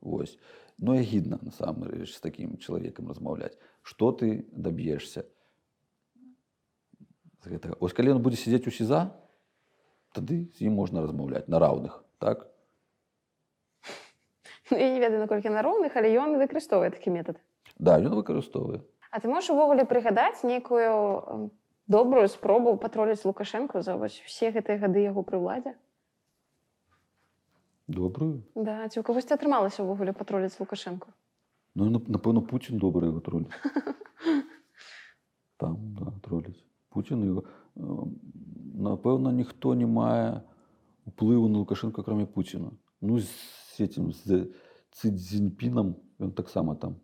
Вось. 0.00 0.38
Ну, 0.78 0.94
і 0.94 1.02
гідна, 1.02 1.38
насамрэч, 1.42 2.10
з 2.10 2.20
таким 2.20 2.56
чалавекам 2.56 3.08
размаўляць. 3.08 3.54
Што 3.82 4.10
ты 4.10 4.46
даб'ешся 4.50 5.22
гэтага? 7.44 7.76
Ось 7.78 7.92
калі 7.92 8.16
ён 8.16 8.22
будзе 8.22 8.40
сядзець 8.40 8.66
у 8.66 8.74
СІЗА, 8.74 9.14
тады 10.10 10.50
з 10.58 10.66
ім 10.66 10.74
можна 10.80 11.02
размаўляць 11.02 11.46
на 11.46 11.62
раўных, 11.62 12.02
так? 12.22 12.46
Ну, 14.70 14.78
я 14.78 14.88
не 14.94 15.00
ведаю 15.02 15.20
наколькі 15.20 15.50
на 15.50 15.60
роўных 15.66 15.96
але 15.98 16.08
ён 16.16 16.38
выкарыстоўвае 16.40 16.90
такі 16.94 17.10
метад 17.10 17.36
Да, 17.78 17.98
ён 17.98 18.14
выкарыстоўвае. 18.14 18.80
А 19.10 19.20
ты 19.20 19.28
можаш 19.28 19.50
увогуле 19.50 19.84
прыгадаць 19.84 20.40
нейкую 20.46 21.50
добрую 21.90 22.28
спробу 22.32 22.76
патроліць 22.80 23.24
лукашэнку 23.26 23.82
за 23.82 23.96
вось 24.00 24.22
усе 24.24 24.48
гэтыя 24.54 24.78
гады 24.80 25.02
яго 25.04 25.20
пры 25.26 25.36
ўладзе 25.42 25.74
Добрую. 27.88 28.46
да 28.54 28.86
ці 28.88 29.00
ў 29.00 29.04
кагосьці 29.04 29.34
атрымалася 29.34 29.82
ўвогуле 29.82 30.14
патроліць 30.16 30.56
лукашэнку 30.62 31.10
Ну, 31.74 31.88
нап- 31.88 32.08
напэўна, 32.08 32.40
Пуцін 32.44 32.76
добры 32.78 33.08
яго 33.08 33.20
троліць. 33.24 33.48
Там, 35.56 35.76
да, 35.96 36.12
троліць. 36.20 36.60
Пуцін 36.92 37.24
його. 37.24 37.42
е, 37.76 37.80
Напэўна, 38.76 39.32
ніхто 39.32 39.72
не 39.74 39.86
мае 39.88 40.42
уплыву 41.04 41.48
на 41.48 41.58
Лукашенко, 41.58 42.02
кроме 42.02 42.26
Пуціна. 42.26 42.70
Ну, 43.00 43.20
з 43.20 43.80
этим, 43.80 44.12
з 44.12 44.46
Ци 44.90 45.10
Цзіньпіном, 45.10 45.94
ён 46.20 46.32
таксама 46.32 46.74
там. 46.74 46.96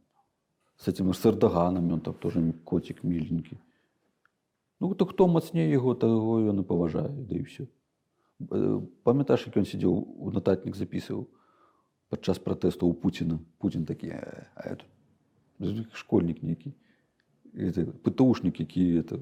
З 0.76 0.88
этим 0.88 1.14
з 1.14 1.26
Эрдаганом, 1.26 1.92
ён 1.92 2.00
там 2.00 2.14
тоже 2.14 2.52
котик 2.64 3.04
миленький. 3.04 3.58
Ну, 4.80 4.94
то 4.94 5.06
хто 5.06 5.28
мацнее 5.28 5.70
його, 5.70 5.94
того 5.94 6.40
ён 6.40 6.60
і 6.60 6.62
паважае, 6.62 7.08
да 7.08 7.36
і 7.36 7.42
все. 7.42 7.66
Памятаеш, 9.02 9.46
як 9.46 9.56
ён 9.56 9.64
сидів, 9.64 10.22
у 10.22 10.30
нотатник 10.30 10.76
записываў? 10.76 11.26
падчас 12.08 12.38
пратэсту 12.38 12.86
у 12.86 12.94
Пуціна. 12.94 13.38
Путін 13.58 13.84
такі, 13.84 14.06
«Э, 14.06 14.46
а 14.54 14.68
это 14.68 14.84
школьнік 15.92 16.42
нейкі. 16.42 16.72
Это 17.54 17.84
ПТУшнік, 17.84 18.60
які 18.60 19.00
это, 19.00 19.18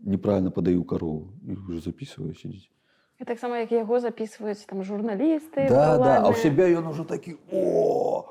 неправильно 0.00 0.50
падаю 0.50 0.84
карову. 0.84 1.32
І 1.48 1.54
вже 1.54 1.80
записывае 1.80 2.34
сидіць. 2.34 2.70
І 3.20 3.24
так 3.24 3.38
само, 3.38 3.56
як 3.56 3.72
яго 3.72 4.00
записваюць 4.00 4.66
там 4.66 4.84
журналісты, 4.84 5.68
Да, 5.68 5.96
да, 5.96 6.20
а 6.20 6.28
ў 6.28 6.36
ўладныя. 6.36 6.42
сябе 6.42 6.64
ён 6.76 6.88
ужо 6.92 7.04
такі 7.04 7.36
о 7.52 8.28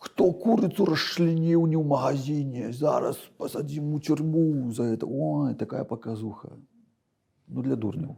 хто 0.00 0.32
курыцу 0.32 0.88
расчленіў 0.88 1.66
не 1.68 1.76
ў 1.76 1.84
магазине 1.84 2.72
зараз 2.72 3.16
пасадзім 3.38 3.94
у 3.94 4.00
тюрьму 4.00 4.72
за 4.72 4.84
это 4.96 5.06
ой 5.06 5.54
такая 5.54 5.84
паказуха 5.84 6.56
ну 7.46 7.62
для 7.62 7.76
дурняў 7.76 8.16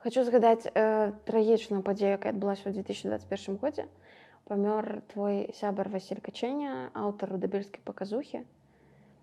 Хочу 0.00 0.24
згадаць 0.24 0.64
э, 0.64 1.12
трагічную 1.28 1.82
падзею, 1.84 2.16
якая 2.16 2.32
адбылася 2.32 2.72
ў 2.72 2.72
2021 2.72 3.60
годзе. 3.60 3.84
Памёр 4.48 5.04
твой 5.12 5.52
сябар 5.52 5.92
Васіль 5.92 6.24
Качэня, 6.24 6.88
аўтар 6.96 7.36
рудабельскай 7.36 7.84
паказухі. 7.84 8.40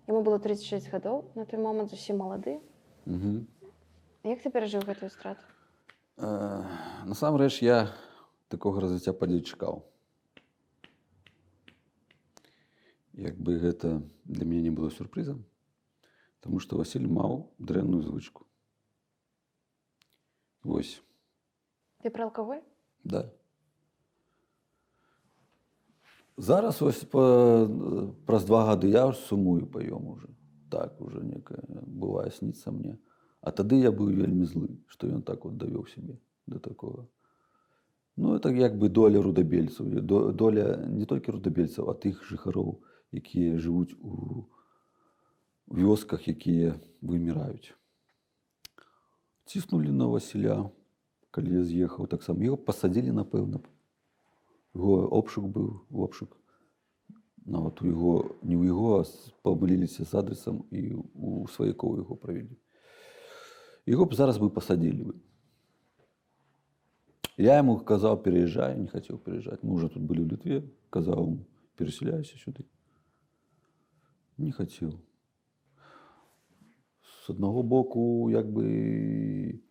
Яму 0.06 0.22
было 0.22 0.38
36 0.38 0.86
гадоў, 0.94 1.26
на 1.34 1.50
той 1.50 1.58
момант 1.58 1.90
зусім 1.90 2.22
малады. 2.22 2.62
угу. 3.10 3.42
Як 4.28 4.42
ты 4.44 4.50
перажыў 4.52 4.84
гэтую 4.84 5.08
страту? 5.10 5.40
э, 6.18 6.62
насамрэч 7.06 7.62
я 7.62 7.94
такога 8.48 8.82
развіцця 8.84 9.14
падзей 9.16 9.40
чакаў 9.40 9.84
як 13.14 13.38
бы 13.38 13.56
гэта 13.62 14.02
для 14.24 14.44
мяне 14.44 14.68
не 14.68 14.74
было 14.74 14.90
сюрпрызам 14.90 15.44
Таму 16.44 16.60
што 16.62 16.76
Васіль 16.78 17.06
маў 17.06 17.50
дрэнную 17.58 18.02
звычку 18.02 18.46
Вось 20.62 21.00
Ты 22.02 22.10
пра 22.10 22.28
алкаголь? 22.28 22.62
Да. 23.02 23.32
Зараз 26.36 26.82
ось 26.82 27.02
па, 27.10 27.66
праз 28.26 28.44
два 28.46 28.66
гады 28.68 28.90
я 28.92 29.10
сумую 29.12 29.66
паём 29.66 30.06
уже. 30.06 30.28
Так 30.70 31.00
уже 31.00 31.24
некая 31.24 31.64
бывае 31.66 32.30
сніцца 32.30 32.70
мне. 32.70 32.98
А 33.40 33.52
тады 33.52 33.78
я 33.80 33.92
быў 33.92 34.10
вельмі 34.14 34.46
злы, 34.46 34.68
што 34.88 35.08
ён 35.08 35.22
так 35.22 35.46
от 35.46 35.56
давёў 35.56 35.86
сябе 35.86 36.18
да 36.46 36.58
такого. 36.58 37.08
Ну 38.16 38.34
это 38.34 38.50
як 38.50 38.78
бы 38.78 38.88
доля 38.88 39.22
рудабельцаў, 39.22 39.86
доля 40.34 40.76
не 40.86 41.06
толькі 41.06 41.32
рудабельцаў, 41.38 41.90
а 41.90 41.94
тых 41.94 42.24
жыхароў, 42.26 42.82
якія 43.12 43.58
жывуць 43.58 43.94
у 44.00 44.48
вёсках, 45.68 46.26
якія 46.26 46.74
выміраюць. 47.00 47.74
Ціснулі 49.46 49.94
на 49.94 50.08
Васіля, 50.10 50.70
калі 51.30 51.54
я 51.60 51.64
з'ехаў 51.64 52.08
таксама 52.10 52.42
яго 52.44 52.56
пасадзілі 52.56 53.14
напэўна 53.14 53.60
его 54.74 55.08
обшук 55.18 55.48
быў 55.54 55.68
обшук 56.06 56.36
нават 57.44 57.82
у 57.82 57.88
яго 57.88 58.14
не 58.42 58.56
ў 58.56 58.72
яго 58.72 58.88
а 59.00 59.04
памыліліся 59.46 60.04
з 60.04 60.12
адресам 60.20 60.62
і 60.70 60.82
у 61.14 61.46
сваякоў 61.54 62.00
яго 62.00 62.16
правялі 62.24 62.56
яго 63.88 64.04
б 64.04 64.14
зараз 64.14 64.38
бы 64.38 64.50
пасадзілі 64.52 65.08
бы. 65.08 65.14
Я 67.38 67.54
яму 67.62 67.78
казаў 67.86 68.18
пераязджай 68.22 68.74
не 68.76 68.88
хацеў 68.90 69.18
пераязджаць 69.22 69.62
мы 69.62 69.78
уже 69.78 69.88
тут 69.88 70.02
былі 70.02 70.26
ў 70.26 70.34
літве 70.34 70.56
казаў 70.90 71.22
ему, 71.22 71.46
перасяляйся 71.78 72.34
сюды 72.42 72.66
не 74.42 74.50
хацеў 74.50 74.98
з 77.06 77.34
аднаго 77.34 77.62
боку 77.62 78.26
як 78.34 78.50
бы 78.50 79.62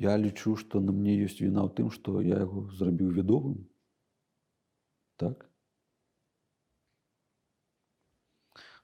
я 0.00 0.16
лічу 0.16 0.56
што 0.56 0.80
на 0.80 0.96
мне 0.96 1.20
ёсць 1.20 1.44
віна 1.44 1.68
ў 1.68 1.70
тым 1.76 1.92
што 1.92 2.24
я 2.24 2.40
яго 2.40 2.64
зрабіў 2.80 3.12
вядомым 3.12 3.68
так? 5.20 5.44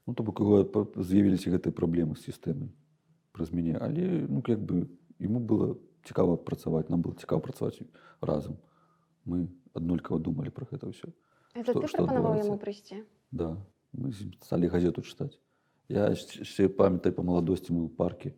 Ну 0.04 0.12
то 0.12 0.22
бок 0.22 0.44
яго 0.44 0.64
па- 0.68 0.88
з'явіліся 1.00 1.56
гэтыя 1.56 1.72
праблемы 1.72 2.20
з 2.20 2.28
сістэмай 2.28 2.68
праз 3.36 3.52
мяне 3.52 3.76
але 3.76 4.24
ну 4.28 4.42
як 4.48 4.64
бы 4.64 4.88
ему 5.20 5.40
было 5.40 5.76
цікава 6.08 6.40
працаваць 6.40 6.88
нам 6.88 7.04
было 7.04 7.14
цікава 7.20 7.44
працаваць 7.44 7.78
разам 8.20 8.56
мы 9.28 9.46
аднолькава 9.76 10.18
думалі 10.18 10.50
про 10.50 10.64
гэта 10.72 10.88
ўсё 10.88 11.12
Это 11.56 11.72
Што- 11.72 11.80
ты 11.80 11.88
прапанаваў 11.88 12.36
яму 12.36 12.58
прыйсці? 12.60 13.00
Да, 13.32 13.56
мы 13.96 14.12
сталі 14.44 14.68
газету 14.68 15.00
чытаць. 15.00 15.40
Я 15.88 16.12
ще 16.14 16.68
памятаю 16.68 17.16
па 17.16 17.22
маладосці 17.24 17.72
мы 17.72 17.88
ў 17.88 17.96
парке 17.96 18.34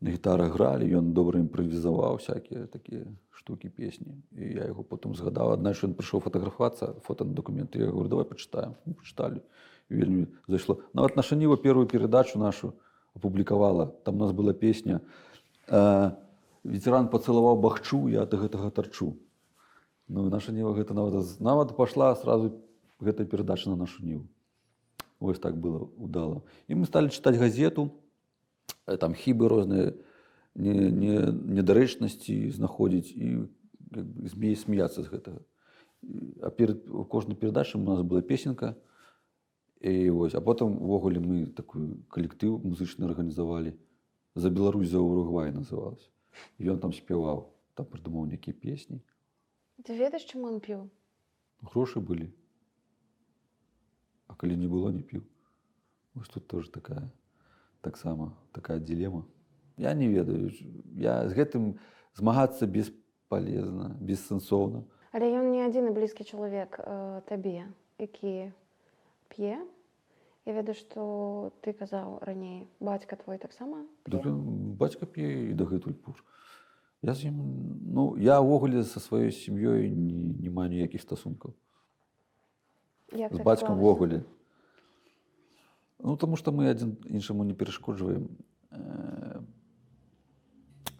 на 0.00 0.10
гітарах 0.10 0.50
гралі, 0.58 0.90
ён 0.98 1.14
добра 1.14 1.38
імправізаваў 1.38 2.18
всякія 2.18 2.66
такія 2.66 3.06
штукі 3.30 3.70
песні. 3.70 4.18
І 4.34 4.50
я 4.58 4.66
яго 4.66 4.82
потым 4.82 5.14
згадаў, 5.14 5.54
адна 5.54 5.74
що 5.78 5.86
ён 5.86 5.94
прыйшоў 5.94 6.26
фатаграфацца, 6.26 6.98
фото 7.06 7.24
на 7.24 7.38
документы. 7.38 7.78
Я 7.78 7.94
говорю, 7.94 8.08
давай 8.08 8.26
пачытаем. 8.26 8.74
Пачыталі. 8.82 9.38
Вельмі 9.88 10.26
зайшло. 10.48 10.82
Нават 10.94 11.16
наша 11.16 11.36
Ніва 11.36 11.56
первую 11.56 11.86
перадачу 11.86 12.38
нашу 12.38 12.74
апублікавала. 13.14 13.86
Там 14.04 14.16
у 14.16 14.18
нас 14.18 14.32
была 14.32 14.52
песня 14.52 15.00
э, 15.68 16.10
ветеран 16.64 17.08
пацалаваў 17.08 17.60
бахчу, 17.60 18.08
я 18.08 18.22
ад 18.22 18.34
гэтага 18.34 18.70
тарчу. 18.70 19.16
Ну, 20.08 20.28
наша 20.28 20.52
Ніва 20.52 20.74
гэта 20.74 20.94
нават, 20.94 21.40
нават 21.40 21.76
пашла 21.76 22.14
сразу 22.16 22.60
гэтая 23.00 23.26
перадача 23.26 23.70
на 23.70 23.76
нашу 23.76 24.04
Ніву. 24.04 24.26
Вось 25.20 25.38
так 25.38 25.56
было 25.56 25.88
удала. 25.96 26.42
І 26.68 26.74
мы 26.74 26.86
сталі 26.86 27.08
чытаць 27.08 27.38
газету, 27.38 27.94
э, 28.86 28.96
там 28.96 29.14
хібы 29.14 29.48
розныя 29.48 29.94
не, 30.54 30.90
не, 30.90 31.18
недарэчнасці 31.30 32.50
знаходзіць 32.50 33.10
і 33.10 33.48
змей 34.26 34.56
смяяцца 34.56 35.02
з 35.02 35.08
гэтага. 35.10 35.40
А 36.42 36.50
перад 36.50 36.86
у 36.88 37.04
кожнай 37.04 37.36
перадачы 37.36 37.78
у 37.78 37.82
нас 37.82 38.02
была 38.02 38.22
песенка. 38.22 38.76
І 39.84 40.10
вось, 40.10 40.34
а 40.34 40.40
потым 40.40 40.80
увогуле 40.80 41.20
мы 41.20 41.44
такой 41.44 42.00
калектыў 42.08 42.56
музычны 42.64 43.04
арганізавалі. 43.04 43.76
За 44.34 44.48
Беларусь 44.48 44.88
за 44.88 45.04
Уругвай 45.04 45.52
называлась. 45.52 46.08
Ён 46.56 46.80
там 46.80 46.96
спяваў, 46.96 47.52
там 47.76 47.84
прыдумаў 47.84 48.24
нейкія 48.24 48.56
песні. 48.56 49.04
Ты 49.84 49.92
ведаеш, 49.92 50.24
чаму 50.24 50.48
ён 50.48 50.64
піў? 50.64 50.88
Грошы 51.60 52.00
былі. 52.00 52.32
А 54.24 54.32
калі 54.32 54.56
не 54.56 54.72
было, 54.72 54.88
не 54.88 55.04
піў. 55.04 55.20
Вось 56.16 56.32
тут 56.32 56.48
тоже 56.48 56.72
такая 56.72 57.12
таксама 57.84 58.32
такая 58.56 58.80
дилема. 58.80 59.28
Я 59.76 59.92
не 59.92 60.08
ведаю. 60.08 60.48
Я 60.96 61.28
з 61.28 61.36
гэтым 61.36 61.76
змагацца 62.16 62.64
бесполезна, 62.64 63.92
бессэнсоўна. 64.00 64.88
Але 65.12 65.28
ён 65.28 65.52
не 65.52 65.60
адзіны 65.60 65.92
блізкі 65.92 66.24
чалавек 66.24 66.80
э, 66.80 67.20
табе, 67.28 67.68
які 68.00 68.48
п'е. 69.28 69.60
Я 70.44 70.52
ведаю, 70.52 70.76
што 70.76 71.52
ты 71.64 71.72
казаў 71.72 72.18
раней, 72.20 72.68
бацька 72.80 73.16
твой 73.16 73.38
таксама. 73.38 73.86
Так, 74.04 74.28
бацька 74.76 75.06
п'е 75.08 75.50
і 75.50 75.54
дагэтуль 75.56 75.96
пур. 75.96 76.20
Я 77.00 77.14
з 77.16 77.28
ім 77.28 77.36
ну 77.92 78.16
я 78.16 78.40
ўвогуле 78.40 78.84
са 78.84 79.00
сваёй 79.00 79.32
сям'ёй 79.32 79.88
не, 79.88 80.36
не 80.40 80.50
маю 80.52 80.68
ніякіх 80.72 81.00
стасункаў. 81.00 81.52
Як 83.12 83.32
з 83.32 83.40
бацькам 83.40 83.80
увогуле. 83.80 84.24
Ну 86.00 86.16
таму 86.16 86.36
што 86.36 86.52
мы 86.52 86.68
адзін 86.68 86.96
іншаму 87.08 87.44
не 87.44 87.52
перашкоджваем. 87.52 88.28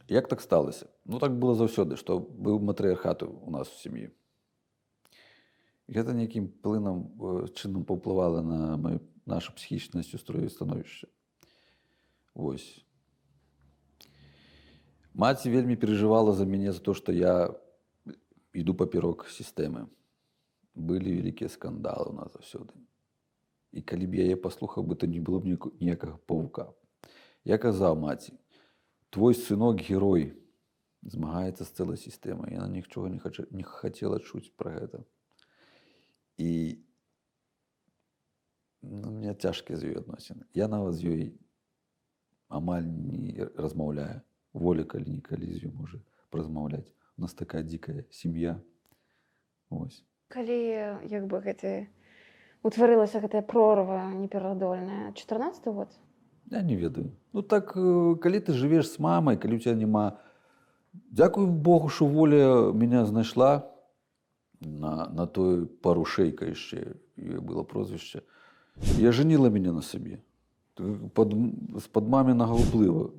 Як 0.08 0.28
так 0.28 0.40
сталася? 0.40 0.88
Ну 1.04 1.20
так 1.20 1.32
было 1.36 1.56
заўсёды, 1.56 1.96
што 1.96 2.20
быў 2.20 2.60
матрыархат 2.60 3.24
у 3.24 3.50
нас 3.50 3.68
у 3.68 3.76
сям'і. 3.80 4.12
Гэта 5.88 6.16
нейкім 6.16 6.48
плынам 6.64 7.12
чынам 7.56 7.84
паўплывала 7.84 8.40
на 8.40 8.76
маю 8.76 9.00
нашу 9.26 9.52
псіхічнасць 9.52 10.14
устрою 10.14 10.50
становішча. 10.50 11.08
Вось. 12.34 12.84
Маці 15.14 15.50
вельмі 15.50 15.76
перажывала 15.76 16.32
за 16.32 16.44
мяне 16.44 16.72
за 16.72 16.80
то, 16.80 16.94
што 16.94 17.12
я 17.12 17.54
іду 18.52 18.74
паперок 18.74 19.30
сістэмы. 19.30 19.86
Былі 20.74 21.14
вялікія 21.22 21.48
скандалы 21.48 22.10
у 22.10 22.16
нас 22.18 22.34
заўсёды. 22.34 22.74
І 23.70 23.82
калі 23.82 24.06
б 24.06 24.14
яе 24.14 24.36
паслухаў 24.36 24.82
бы, 24.82 24.96
то 24.98 25.06
не 25.06 25.20
было 25.20 25.38
б 25.38 25.46
ніяк- 25.46 25.74
ніякага 25.80 26.18
павука. 26.26 26.74
Я 27.44 27.58
казаў 27.58 27.94
маці, 27.94 28.34
твой 29.10 29.34
сынок 29.34 29.78
герой 29.78 30.34
змагаецца 31.02 31.64
з 31.64 31.70
цэлай 31.70 31.96
сістэмай. 31.96 32.54
Яна 32.54 32.68
нічога 32.68 33.08
не, 33.08 33.18
хача, 33.18 33.46
не 33.50 33.62
хацела 33.62 34.18
чуць 34.18 34.50
пра 34.56 34.70
гэта. 34.74 35.04
І 36.38 36.82
ну, 38.90 39.08
у 39.08 39.12
меня 39.12 39.34
цяжкія 39.34 39.78
з 39.78 39.90
ёй 39.90 39.96
адносіны. 40.00 40.44
Я 40.54 40.68
нават 40.68 40.94
з 40.94 41.04
ёй 41.04 41.22
амаль 42.48 42.86
не 42.86 43.48
размаўляю. 43.56 44.20
Воля 44.52 44.84
калі-нікалі 44.84 45.48
з 45.50 45.66
ёй 45.66 45.72
можа 45.72 45.98
празмаўляць. 46.30 46.92
У 47.18 47.22
нас 47.22 47.34
такая 47.34 47.62
дзікая 47.62 48.04
сям'я. 48.10 48.60
Вось. 49.70 50.04
Калі 50.28 50.58
як 51.08 51.26
бы 51.26 51.40
гэты 51.40 51.88
утварылася 52.62 53.20
гэтая 53.20 53.42
прорва 53.42 54.12
неперадольная 54.14 55.12
14 55.12 55.66
год 55.66 55.88
Я 56.50 56.62
не 56.62 56.76
ведаю. 56.76 57.10
Ну 57.32 57.42
так, 57.42 57.72
э, 57.76 58.16
калі 58.20 58.38
ты 58.40 58.52
жывеш 58.52 58.84
з 58.92 58.98
мамай, 58.98 59.36
калі 59.36 59.56
у 59.56 59.58
тебя 59.58 59.74
няма... 59.74 60.20
Дзякуй 60.92 61.46
Богу, 61.46 61.88
што 61.88 62.06
воля 62.06 62.70
меня 62.72 63.04
знайшла. 63.06 63.74
на, 64.64 65.08
на 65.08 65.26
той 65.26 65.66
парушейка 65.66 66.46
ее 67.16 67.40
было 67.40 67.62
прозвище. 67.62 68.22
Я 68.98 69.12
женила 69.12 69.46
меня 69.46 69.72
на 69.72 69.82
себе. 69.82 70.22
Под, 71.14 71.32
с 71.78 71.88
под 71.88 72.08
маминого 72.08 72.54
уплыва 72.54 73.10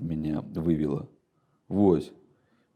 меня 0.00 0.40
вывела. 0.54 1.08
Вось. 1.68 2.12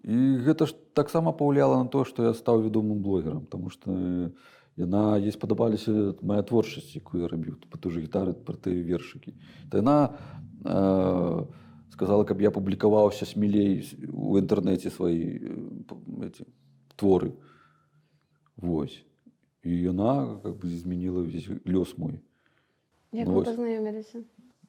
І 0.03 0.43
гэта 0.43 0.67
ж 0.67 0.75
таксама 0.95 1.33
паўлияла 1.33 1.83
на 1.83 1.89
то, 1.89 2.05
што 2.05 2.27
я 2.27 2.35
стаў 2.35 2.67
вядомым 2.67 3.03
блогерам, 3.03 3.47
Таму 3.47 3.71
што 3.71 4.33
яна 4.77 5.17
ей 5.17 5.33
спадабаліся 5.33 6.19
моя 6.23 6.43
творчасць, 6.43 6.97
якую 6.99 7.23
я 7.23 7.29
рабіў 7.31 7.57
па 7.71 7.79
ту 7.79 7.91
же 7.91 8.03
гітары 8.03 8.35
пра 8.35 8.59
тыя 8.59 8.83
вершыкі. 8.83 9.33
То 9.71 9.79
яна 9.79 10.19
э, 10.65 11.47
сказала, 11.93 12.25
каб 12.25 12.43
я 12.43 12.51
публікаваўся 12.51 13.25
смелей 13.25 13.87
у 14.11 14.41
свае 14.91 15.39
э, 15.39 16.27
эти, 16.27 16.47
творы. 16.97 17.33
Вось. 18.57 19.05
І 19.63 19.71
яна 19.71 20.43
как 20.43 20.59
бы 20.59 20.67
змяніла 20.67 21.23
увесь 21.23 21.47
лёс 21.67 21.95
мой. 21.99 22.21
Як 23.13 23.29
Ну, 23.29 23.45
пазнаёміліся? 23.45 24.25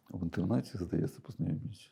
В 0.10 0.22
інтэрнэце, 0.22 0.78
здаецца, 0.78 1.22
пазнаёміліся. 1.26 1.90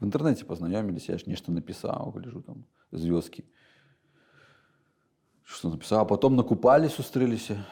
В 0.00 0.04
інтэрнэце 0.04 0.44
пазнаёміліся, 0.44 1.12
я 1.12 1.18
ж 1.18 1.24
нешта 1.30 1.52
напісаў, 1.52 2.12
гляжу 2.12 2.42
там 2.42 2.64
з 2.92 3.08
вёскі. 3.08 3.44
Што 5.44 5.70
напісаў, 5.72 6.02
а 6.02 6.04
потом 6.04 6.36
накупалі, 6.36 6.92
сустрэліся, 6.92 7.64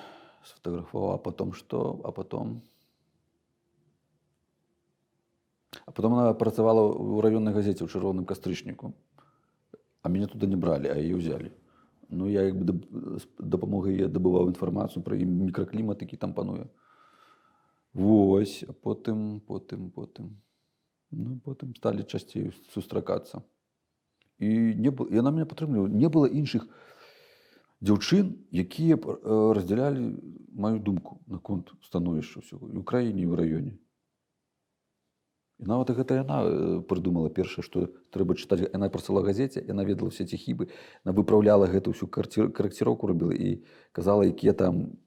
сфотаграфаваў, 0.45 1.14
а 1.14 1.18
потом 1.18 1.53
што, 1.53 2.01
а 2.05 2.12
потом 2.12 2.62
А 5.87 5.91
потом 5.91 6.14
она 6.14 6.32
працавала 6.35 6.80
ў 6.80 7.20
раённай 7.20 7.53
газеце 7.53 7.85
ў 7.85 7.91
чырвоным 7.91 8.24
кастрычніку. 8.24 8.95
А 10.03 10.09
мяне 10.09 10.26
туды 10.30 10.47
не 10.47 10.57
бралі, 10.57 10.89
а 10.89 10.97
яе 10.97 11.18
ўзялі. 11.18 11.51
Ну 12.09 12.29
я 12.29 12.43
як 12.43 12.57
бы 12.57 12.81
дапамогай 13.39 13.97
яе 13.97 14.09
дабываў 14.09 14.49
інфармацыю 14.53 15.03
пра 15.05 15.17
ім 15.17 15.31
мікраклімат, 15.49 16.03
які 16.03 16.17
там 16.17 16.35
пануе. 16.35 16.69
Вось, 17.95 18.65
потым, 18.83 19.41
потым, 19.41 19.91
потым. 19.91 20.43
Ну, 21.11 21.39
потым 21.45 21.75
сталі 21.77 22.03
часцей 22.03 22.51
сустракацца. 22.75 23.43
І 24.39 24.75
не 24.75 24.91
было, 24.91 25.07
яна 25.15 25.31
мяне 25.31 25.47
падтрымлівала. 25.47 25.87
Не 25.89 26.09
было 26.11 26.27
іншых 26.27 26.67
дзяўчын, 27.85 28.35
якія 28.51 28.99
раздзялялі 28.99 30.19
маю 30.51 30.81
думку 30.83 31.21
наконт 31.27 31.71
становішча 31.87 32.43
ўсяго 32.43 32.67
і 32.73 32.77
ў 32.81 32.85
краіне 32.85 33.23
і 33.23 33.31
ў 33.31 33.35
раёне. 33.39 33.73
І 35.59 35.67
нават 35.71 35.91
гэта 35.95 36.19
яна 36.27 36.43
э, 36.43 36.81
прыдумала 36.83 37.31
першае, 37.31 37.63
што 37.63 37.87
трэба 38.11 38.35
чытаць. 38.35 38.67
Яна 38.75 38.91
працавала 38.91 39.23
ў 39.23 39.31
газеце, 39.31 39.63
яна 39.63 39.85
ведала 39.87 40.11
ўсе 40.11 40.27
ці 40.27 40.35
хібы, 40.37 40.67
яна 41.07 41.15
выпраўляла 41.15 41.71
гэту 41.71 41.95
ўсю 41.95 42.11
карэкціроўку 42.11 43.07
робіла 43.07 43.35
і 43.35 43.63
казала, 43.95 44.27
якія 44.27 44.53
там 44.53 44.99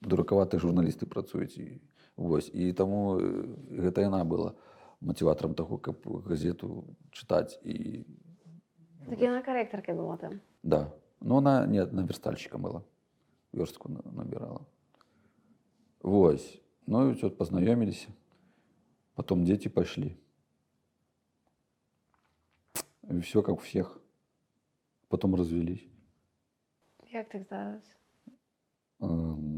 дуракаватыя 0.00 0.62
журналісты 0.62 1.06
працуюць. 1.10 1.58
І, 1.58 1.82
вось. 2.16 2.50
і 2.54 2.72
таму 2.72 3.18
э, 3.18 3.50
гэта 3.82 4.06
яна 4.06 4.22
была 4.24 4.54
матыватарам 5.00 5.54
таго, 5.58 5.78
каб 5.78 5.98
газету 6.28 6.84
чытаць 7.10 7.58
і 7.64 8.06
Так 9.10 9.18
яна 9.18 9.42
карэктаркай 9.42 9.94
была 9.96 10.16
там. 10.16 10.40
да. 10.62 10.92
Но 11.20 11.38
она 11.38 11.66
не 11.66 11.84
на 11.84 12.00
верстальщика 12.06 12.56
была. 12.58 12.82
Верстку 13.52 13.90
на- 13.90 14.00
набирала. 14.12 14.64
Вось. 16.02 16.60
Ну 16.86 17.10
и 17.10 17.14
вот 17.20 17.36
познакомились. 17.36 18.08
Потом 19.14 19.44
дети 19.44 19.68
пошли. 19.68 20.16
И 23.10 23.20
все 23.20 23.42
как 23.42 23.54
у 23.54 23.60
всех. 23.60 23.98
Потом 25.08 25.34
развелись. 25.34 25.84
Як 27.12 27.28
так 27.28 27.42
здарилось? 27.42 27.96
Э, 29.00 29.06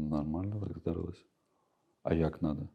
Нормально 0.09 0.59
так 0.59 0.77
здарилось. 0.77 1.25
А 2.03 2.13
як 2.13 2.41
надо? 2.41 2.67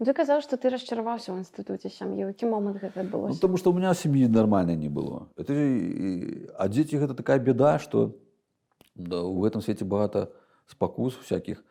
Ну, 0.00 0.06
ты 0.06 0.12
казаў, 0.14 0.40
што 0.42 0.56
ты 0.56 0.70
расчараваўся 0.70 1.30
ў 1.32 1.38
інстытуце 1.42 1.90
сям'і. 1.90 2.24
У 2.26 2.28
які 2.34 2.46
момант 2.46 2.82
гэта 2.82 3.02
Ну, 3.02 3.08
адбылося? 3.08 3.34
потому 3.34 3.56
что 3.58 3.70
у 3.70 3.74
меня 3.74 3.94
семьи 3.94 4.26
нормальной 4.28 4.76
не 4.76 4.88
было. 4.88 5.28
Это, 5.36 5.54
а 6.58 6.68
дети 6.68 6.96
это 6.96 7.14
такая 7.14 7.38
беда, 7.38 7.78
что 7.78 8.18
да, 8.94 9.22
в 9.22 9.44
этом 9.44 9.60
свете 9.62 9.84
багато 9.84 10.32
спокус 10.66 11.14
всяких. 11.14 11.64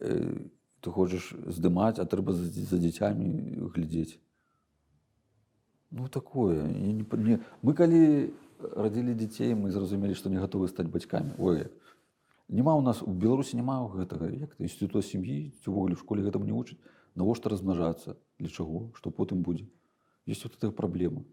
Э, 0.00 0.36
Ты 0.80 0.90
хочешь 0.90 1.34
здымать, 1.46 1.98
а 1.98 2.06
треба 2.06 2.32
за, 2.32 2.44
за 2.44 2.78
детьми 2.78 3.56
глядеть. 3.74 4.20
Ну, 5.90 6.08
такое. 6.08 6.66
Я 6.66 6.92
не, 6.92 7.04
не... 7.16 7.40
Мы, 7.62 7.74
коли 7.74 8.34
родили 8.58 9.14
детей, 9.14 9.54
мы 9.54 9.70
зразумели, 9.70 10.14
что 10.14 10.30
не 10.30 10.36
готовы 10.36 10.68
стать 10.68 10.88
батьками. 10.88 11.34
Ой, 11.38 11.58
як. 11.58 11.72
Нема 12.48 12.74
у 12.76 12.80
нас, 12.80 13.02
у 13.02 13.12
Беларусі 13.12 13.56
няма 13.56 13.84
гэтага, 13.92 14.30
як 14.32 14.54
то 14.54 14.64
інстытут 14.64 15.04
сям'і, 15.04 15.52
ці 15.60 15.68
ўвогуле 15.68 15.96
в 15.96 16.00
школе 16.00 16.24
гэтаму 16.24 16.48
не 16.48 16.52
вучаць. 16.56 16.80
Навошта 17.14 17.50
размнажацца? 17.52 18.16
Для 18.38 18.48
чаго? 18.48 18.88
Што 18.96 19.10
потым 19.10 19.42
будзе? 19.42 19.68
Есть 20.24 20.44
вот 20.44 20.56
эта 20.56 20.70
праблема. 20.72 21.24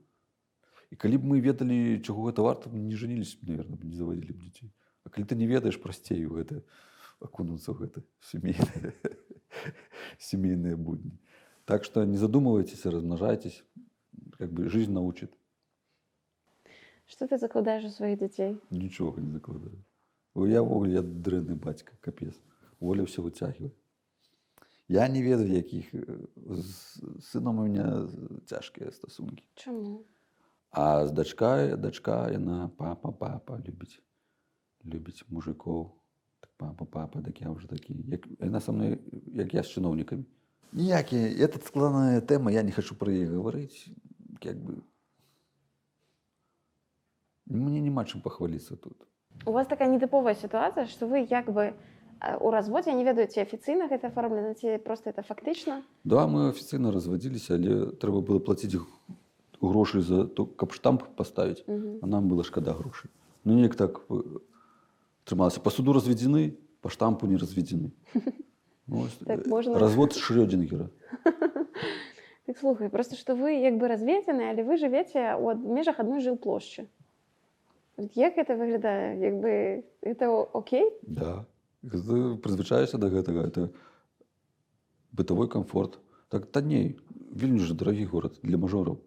І 0.91 0.96
калі 0.96 1.18
б 1.18 1.24
мы 1.24 1.39
ведалі, 1.39 2.04
чаго 2.04 2.28
гэта 2.28 2.43
варта, 2.43 2.70
не 2.70 2.96
жаніліся, 2.96 3.38
наверное, 3.48 3.80
не 3.80 3.96
заводзілі 3.96 4.34
б 4.34 4.39
дзяцей. 4.43 4.72
А 5.04 5.10
калі 5.10 5.24
ты 5.24 5.36
не 5.36 5.48
ведаеш, 5.48 5.80
прасцей 5.80 6.26
у 6.26 6.36
гэта 6.36 6.64
акунуцца 7.24 7.72
ў 7.72 7.88
гэта 7.88 8.04
сямейныя 8.20 8.91
семейные 10.20 10.76
будни. 10.76 11.18
Так 11.66 11.84
что 11.84 12.06
не 12.06 12.18
задумывайтесь, 12.18 12.86
размножайтесь. 12.86 13.64
Как 14.38 14.51
бы 14.51 14.70
жизнь 14.70 14.91
научит. 14.91 15.34
Што 17.08 17.28
ты 17.28 17.38
закладаеш 17.38 17.86
у 17.86 17.89
сваіх 17.89 18.20
дзяцей? 18.20 18.60
Ничего 18.70 19.14
не 19.20 19.32
закладываю. 19.32 19.84
Ой, 20.34 20.51
Я 20.51 20.62
вогуле 20.62 20.93
я 20.93 21.01
дрэнны 21.01 21.56
бацька, 21.56 21.93
капец. 22.01 22.36
Воля 22.80 23.06
все 23.06 23.22
вытягивает. 23.22 23.74
Я 24.88 25.08
не 25.08 25.24
ведаю, 25.24 25.49
якіх 25.49 25.93
э, 25.93 26.28
з 26.36 27.01
сынам 27.22 27.60
у 27.60 27.66
меня 27.66 28.08
цяжкія 28.45 28.91
стасункі. 28.91 29.43
Чаму? 29.56 30.06
А 30.70 31.08
з 31.08 31.12
дачка, 31.12 31.76
дачка 31.76 32.30
яна 32.32 32.70
папа, 32.78 33.12
папа 33.12 33.58
любіць. 33.68 33.99
Любіць 34.86 35.26
мужикоў. 35.30 35.91
Папа, 36.58 36.86
папа, 36.86 37.22
так 37.22 37.41
я 37.41 37.51
ўжо 37.51 37.68
такі. 37.68 37.95
Як, 38.08 38.28
яна 38.39 38.60
са 38.64 38.72
мной, 38.72 38.99
як 39.36 39.53
я 39.53 39.64
з 39.64 39.76
чыноўнікамі. 39.76 40.24
Ніякія, 40.72 41.32
это 41.36 41.60
складаная 41.60 42.22
тэма, 42.22 42.51
я 42.51 42.64
не 42.64 42.72
хачу 42.72 42.95
пра 42.95 43.12
яе 43.12 43.28
гаварыць. 43.28 43.91
Як 44.43 44.56
бы... 44.60 44.80
Мне 47.45 47.80
няма 47.80 48.03
чым 48.08 48.22
пахваліцца 48.24 48.76
тут. 48.76 48.95
У 49.45 49.51
вас 49.51 49.68
такая 49.68 49.91
нетыповая 49.91 50.36
сітуацыя, 50.36 50.88
што 50.88 51.08
вы 51.08 51.28
як 51.30 51.51
бы 51.51 51.76
э, 51.76 52.38
у 52.39 52.49
разводзе 52.51 52.95
не 52.95 53.03
ведаю, 53.03 53.28
ці 53.28 53.43
афіцыйна 53.43 53.91
гэта 53.91 54.08
аформлена, 54.08 54.56
ці 54.56 54.80
проста 54.80 55.12
это 55.12 55.24
фактычна. 55.28 55.84
Да, 56.03 56.24
мы 56.28 56.49
афіцыйна 56.56 56.91
развадзіліся, 56.95 57.60
але 57.60 57.91
трэба 57.99 58.24
было 58.24 58.39
плаціць 58.39 58.80
грошы 59.60 60.01
за 60.01 60.26
то, 60.26 60.47
каб 60.47 60.72
штамп 60.72 61.03
паставіць. 61.20 61.68
А 61.68 62.08
нам 62.08 62.32
было 62.32 62.43
шкада 62.43 62.74
грошай. 62.74 63.12
Ну 63.43 63.53
неяк 63.53 63.76
так 63.76 64.01
э, 64.10 64.24
трымалася. 65.26 65.59
Па 65.61 65.69
суду 65.73 65.93
разведзены, 65.93 66.55
па 66.82 66.89
штампу 66.89 67.28
не 67.28 67.38
разведзены. 67.38 67.91
Ну, 68.88 69.07
Так 69.26 69.47
можна- 69.47 69.80
Развод 69.80 70.14
Шрёдингера. 70.14 70.89
Так 72.45 72.60
слухай, 72.60 72.89
просто 72.89 73.15
што 73.15 73.34
вы 73.34 73.57
як 73.57 73.80
бы 73.81 73.88
разведзены, 73.89 74.52
але 74.53 74.61
вы 74.64 74.77
жывеце 74.77 75.34
ад- 75.34 75.65
межах 75.65 75.97
адной 75.99 76.22
жылплошчы. 76.22 76.85
Як 78.14 78.38
гэта 78.38 78.53
выглядае? 78.53 79.18
Як 79.18 79.34
бы 79.41 79.84
это 80.06 80.30
окей? 80.53 80.85
Да. 81.02 81.47
Прызвычаешся 81.81 82.99
да 83.02 83.10
гэтага. 83.10 83.47
Это 83.49 83.72
бытавой 85.11 85.49
комфорт. 85.49 85.97
Так 86.30 86.45
танней. 86.52 86.99
Вельмі 87.34 87.60
ж 87.65 87.73
дарагі 87.73 88.06
горад 88.06 88.38
для 88.43 88.57
мажораў. 88.61 89.02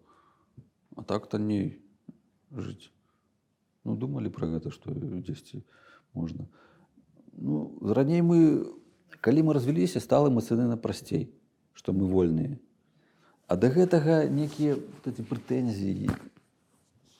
А 0.97 1.03
так 1.03 1.27
танней 1.31 1.79
жыць. 2.51 2.91
Ну, 3.85 3.95
думалі 3.95 4.27
пра 4.27 4.47
гэта, 4.51 4.71
што 4.75 4.91
дзесьці 4.91 5.63
можна. 6.19 6.47
Ну, 7.33 7.71
раней 7.97 8.21
мы, 8.21 8.39
калі 9.23 9.49
мы 9.49 9.55
развяліся, 9.57 10.03
стала 10.03 10.29
эмацыянальна 10.31 10.75
прасцей, 10.77 11.29
што 11.73 11.95
мы 11.95 12.09
вольныя. 12.11 12.59
А 13.47 13.55
да 13.55 13.71
гэтага 13.73 14.27
некія 14.29 14.75
вот 14.77 15.21
прэтэнзіі, 15.31 16.11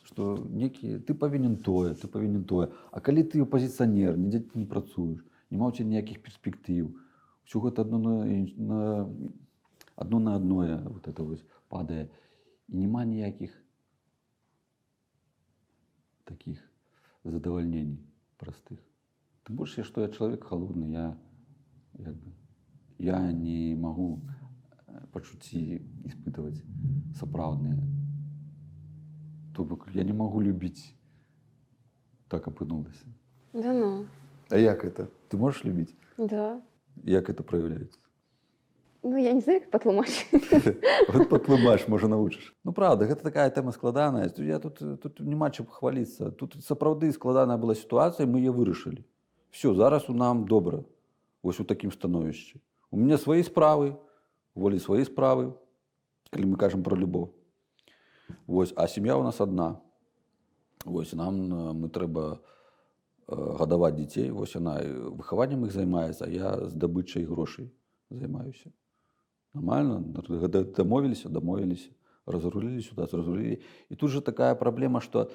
што 0.06 0.36
некі 0.52 1.00
ты 1.08 1.16
павінен 1.16 1.56
тое, 1.66 1.96
ты 1.96 2.12
павінен 2.12 2.44
тое. 2.44 2.70
А 2.92 3.00
калі 3.00 3.24
ты 3.24 3.42
апазіцыянер, 3.46 4.18
нідзе 4.18 4.44
ты 4.46 4.60
не 4.60 4.68
працуеш, 4.68 5.24
няма 5.50 5.70
ў 5.70 5.80
цябе 5.80 5.96
ніякіх 5.96 6.22
перспектыў. 6.26 6.92
Усё 7.48 7.64
гэта 7.66 7.88
адно 7.88 7.98
на, 7.98 8.14
на 8.58 8.80
адно 9.96 10.20
на 10.20 10.36
адное 10.36 10.78
вот 10.86 11.08
это 11.08 11.24
вось 11.24 11.44
падае 11.68 12.10
і 12.70 12.78
няма 12.78 13.06
ніякіх 13.06 13.56
таких 16.26 16.62
задавальнений 17.24 18.00
простых. 18.38 18.80
Тым 19.50 19.58
больш, 19.58 19.72
што 19.82 20.04
я 20.06 20.10
чалавек 20.14 20.44
халодны, 20.46 20.92
я 20.94 21.18
як 21.98 22.14
бы, 22.14 22.30
я 23.02 23.18
не 23.34 23.74
магу 23.74 24.22
э, 24.86 25.08
пачуцці 25.10 25.82
испытываць 26.06 26.62
сапраўдныя. 27.18 27.82
То 29.58 29.66
бок 29.66 29.88
я 29.96 30.06
не 30.06 30.14
магу 30.14 30.44
любіць 30.46 30.94
так 32.28 32.48
опинулися. 32.48 33.10
Да 33.54 33.74
ну, 33.74 34.06
А 34.52 34.58
як 34.58 34.86
це? 34.96 35.08
Ти 35.28 35.38
можеш 35.38 35.66
любити? 35.66 35.94
да. 36.18 36.62
Як 37.04 37.28
це 37.28 37.34
проявляється? 37.34 38.00
Ну, 39.04 39.18
я 39.18 39.34
не 39.34 39.42
знаю. 39.42 39.62
От 39.72 41.30
потлымаш, 41.30 41.88
може, 41.88 42.08
навучиш. 42.08 42.56
Ну, 42.64 42.74
правда, 42.74 43.06
гэта 43.06 43.24
такая 43.24 43.50
тэма 43.50 43.72
складаная. 43.72 44.32
Я 44.38 44.60
тут, 44.60 44.78
тут 45.02 45.20
няма 45.20 45.50
чым 45.50 45.66
хваліцца. 45.66 46.30
Тут 46.32 46.58
сапраўды 46.62 47.12
складаная 47.12 47.58
была 47.58 47.74
сітуацыя, 47.74 48.28
мы 48.28 48.46
яе 48.46 48.52
вырашылі. 48.52 49.06
Все, 49.52 49.74
зараз 49.74 50.10
у 50.10 50.14
нам 50.14 50.46
добра. 50.48 50.84
Вось 51.44 51.60
у 51.60 51.64
такім 51.64 51.92
становішчы. 51.92 52.60
У 52.92 52.98
мяне 52.98 53.18
свае 53.18 53.44
справы, 53.44 53.96
волі 54.56 54.80
свае 54.80 55.06
справы, 55.06 55.54
калі 56.30 56.46
мы 56.52 56.58
кажам 56.58 56.84
пра 56.84 56.98
любоў. 56.98 57.32
Вось, 58.46 58.74
а 58.76 58.88
сям'я 58.88 59.16
у 59.16 59.24
нас 59.24 59.42
адна. 59.42 59.82
Вось 60.86 61.14
нам 61.14 61.36
э, 61.54 61.74
мы 61.74 61.90
трэба 61.90 62.40
э, 63.28 63.58
гадаваць 63.58 63.96
дзяцей, 63.96 64.32
вось 64.32 64.56
яна 64.56 64.80
і 64.82 65.16
выхаваннем 65.16 65.66
іх 65.66 65.72
займаецца, 65.72 66.30
я 66.30 66.56
здабычай 66.68 67.26
грошай 67.26 67.72
займаюся. 68.10 68.72
Нормально, 69.54 70.00
д- 70.00 70.64
домовились, 70.64 71.24
домовились, 71.24 71.90
разрулили 72.26 72.82
сюда, 72.82 73.08
разрулили. 73.12 73.60
І 73.90 73.96
тут 73.96 74.12
же 74.12 74.22
такая 74.22 74.56
праблема, 74.56 75.02
што 75.02 75.32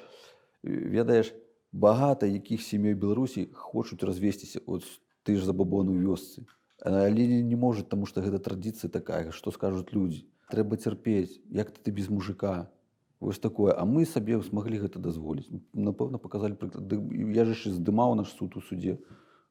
э, 0.63 0.71
ведаеш, 0.71 1.35
багата 1.75 2.27
якіх 2.27 2.63
сямей 2.63 2.95
Беларусі 2.95 3.49
хочуць 3.53 4.03
развесціся 4.07 4.61
от 4.67 4.87
ты 5.27 5.35
ж 5.35 5.43
забабоны 5.43 5.91
ў 5.91 6.07
вёсцы. 6.07 6.47
Але 6.79 7.27
не, 7.43 7.57
можуць, 7.57 7.89
таму 7.89 8.07
што 8.07 8.23
гэта 8.23 8.39
традыцыя 8.39 8.93
такая, 8.93 9.33
што 9.33 9.51
скажуць 9.51 9.91
людзі. 9.91 10.23
Трэба 10.53 10.77
цярпець, 10.77 11.41
як 11.51 11.73
ты 11.75 11.91
без 11.91 12.11
мужика. 12.11 12.71
Вось 13.19 13.39
такое, 13.39 13.73
а 13.73 13.89
мы 13.89 14.05
сабе 14.07 14.39
смаглі 14.43 14.85
гэта 14.85 15.01
дазволіць. 15.01 15.49
Напэўна, 15.73 16.21
показалі 16.21 16.55
прыклад. 16.61 16.93
Я 17.35 17.43
ж 17.49 17.57
яшчэ 17.57 17.73
здымаў 17.75 18.15
наш 18.15 18.31
суд 18.37 18.55
у 18.55 18.61
суде. 18.61 19.01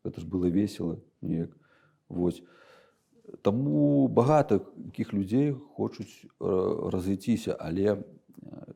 Гэта 0.05 0.21
ж 0.21 0.27
было 0.29 0.47
весело 0.47 1.01
неяк. 1.21 1.51
Вось. 2.07 2.43
Таму 3.41 4.07
багата 4.07 4.61
якіх 4.77 5.11
людзей 5.11 5.57
хочуць 5.75 6.27
разыйціся, 6.39 7.57
але 7.57 8.03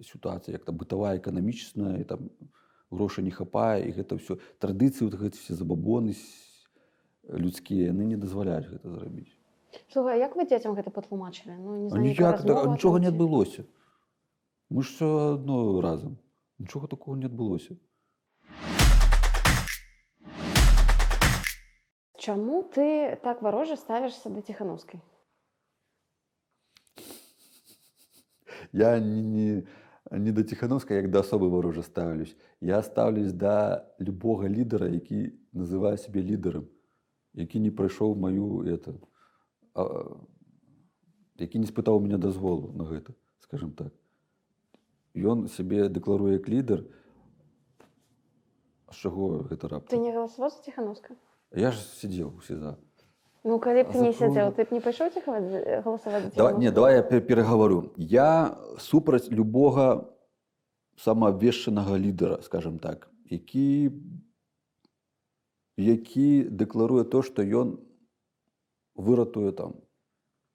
сітуацыя 0.01 0.57
як 0.57 0.65
там 0.65 0.75
бытавая 0.75 1.19
эканамічная, 1.21 2.03
там 2.03 2.31
грошай 2.91 3.23
не 3.23 3.31
хапае 3.31 3.87
і 3.87 3.91
гэта 3.91 4.15
ўсё 4.15 4.37
традыцыі 4.59 5.09
вот 5.11 5.15
гэты 5.19 5.37
все 5.37 5.53
забабоны 5.53 6.13
с- 6.13 6.67
людскія 7.27 7.91
яны 7.91 8.05
не 8.07 8.15
дазваляюць 8.17 8.67
гэта 8.71 8.89
зрабіць. 8.89 9.33
Слухай, 9.91 10.19
як 10.19 10.35
вы 10.35 10.45
дзецям 10.47 10.73
гэта 10.75 10.89
патлумачылі? 10.91 11.57
Ну, 11.59 11.75
не 11.77 11.89
знаю, 11.89 12.03
ніяк 12.03 12.39
размова 12.41 12.71
нічога 12.71 12.99
не 12.99 13.07
адбылося. 13.11 13.65
Мы 14.71 14.83
ж 14.83 14.95
все 14.95 15.33
адно 15.35 15.81
разам. 15.81 16.17
Нічога 16.59 16.87
такого 16.87 17.17
не 17.17 17.25
адбылося. 17.27 17.75
Чаму 22.17 22.63
ты 22.63 23.15
так 23.23 23.41
варожа 23.41 23.75
ставішся 23.77 24.29
да 24.29 24.41
ціханаўскай? 24.41 24.99
Я 28.73 28.99
не, 28.99 29.21
не, 29.21 29.63
не 30.11 30.31
да 30.31 30.43
Ціхановска, 30.43 30.93
як 30.93 31.09
да 31.11 31.19
асобы 31.19 31.49
варожа 31.49 31.83
ставлюсь. 31.83 32.35
Я 32.61 32.83
ставлюсь 32.83 33.33
да 33.33 33.85
любога 33.99 34.49
лідара, 34.49 34.87
які 34.87 35.33
называе 35.53 35.97
сябе 35.97 36.21
лідарам, 36.21 36.67
які 37.33 37.59
не 37.59 37.71
прайшоў 37.71 38.15
маю 38.15 38.63
это, 38.63 38.95
а, 39.73 40.15
які 41.37 41.59
не 41.59 41.67
спытаў 41.67 41.97
у 41.97 41.99
мяне 41.99 42.17
дазволу 42.17 42.71
на 42.73 42.83
гэта, 42.83 43.13
скажем 43.39 43.71
так. 43.71 43.93
Ён 45.15 45.47
сябе 45.47 45.89
дэкларуе 45.89 46.33
як 46.37 46.47
лідар, 46.49 46.85
з 48.91 48.95
чаго 48.95 49.43
гэта 49.49 49.67
Ты 49.67 49.73
раптам? 49.73 50.01
не 50.01 50.13
галасаваў 50.13 50.49
за 50.49 50.61
ціхановска? 50.61 51.15
Я 51.51 51.71
ж 51.71 51.79
сидзеў 51.81 52.37
у 52.37 52.41
СІЗА. 52.41 52.77
Ну, 53.43 53.59
калі 53.59 53.83
б 53.83 53.95
не 53.95 54.11
сядзеў, 54.13 54.51
ты 54.55 54.65
б 54.65 54.73
не 54.75 54.79
пайшоў 54.81 55.11
за- 55.13 55.81
галасаваць 55.85 56.35
Давай, 56.35 56.57
не, 56.57 56.71
давай 56.71 56.95
я 56.95 57.03
пе- 57.03 57.21
перагавару. 57.21 57.91
Я 57.97 58.57
супраць 58.79 59.29
любога 59.31 60.05
самаабвешчанага 60.97 61.97
лідара, 61.99 62.41
скажем 62.41 62.79
так, 62.79 63.09
які, 63.29 63.91
які 65.77 66.43
дэкларуе 66.49 67.03
то, 67.03 67.21
што 67.21 67.43
ён 67.43 67.77
выратуе 68.95 69.51
там 69.51 69.73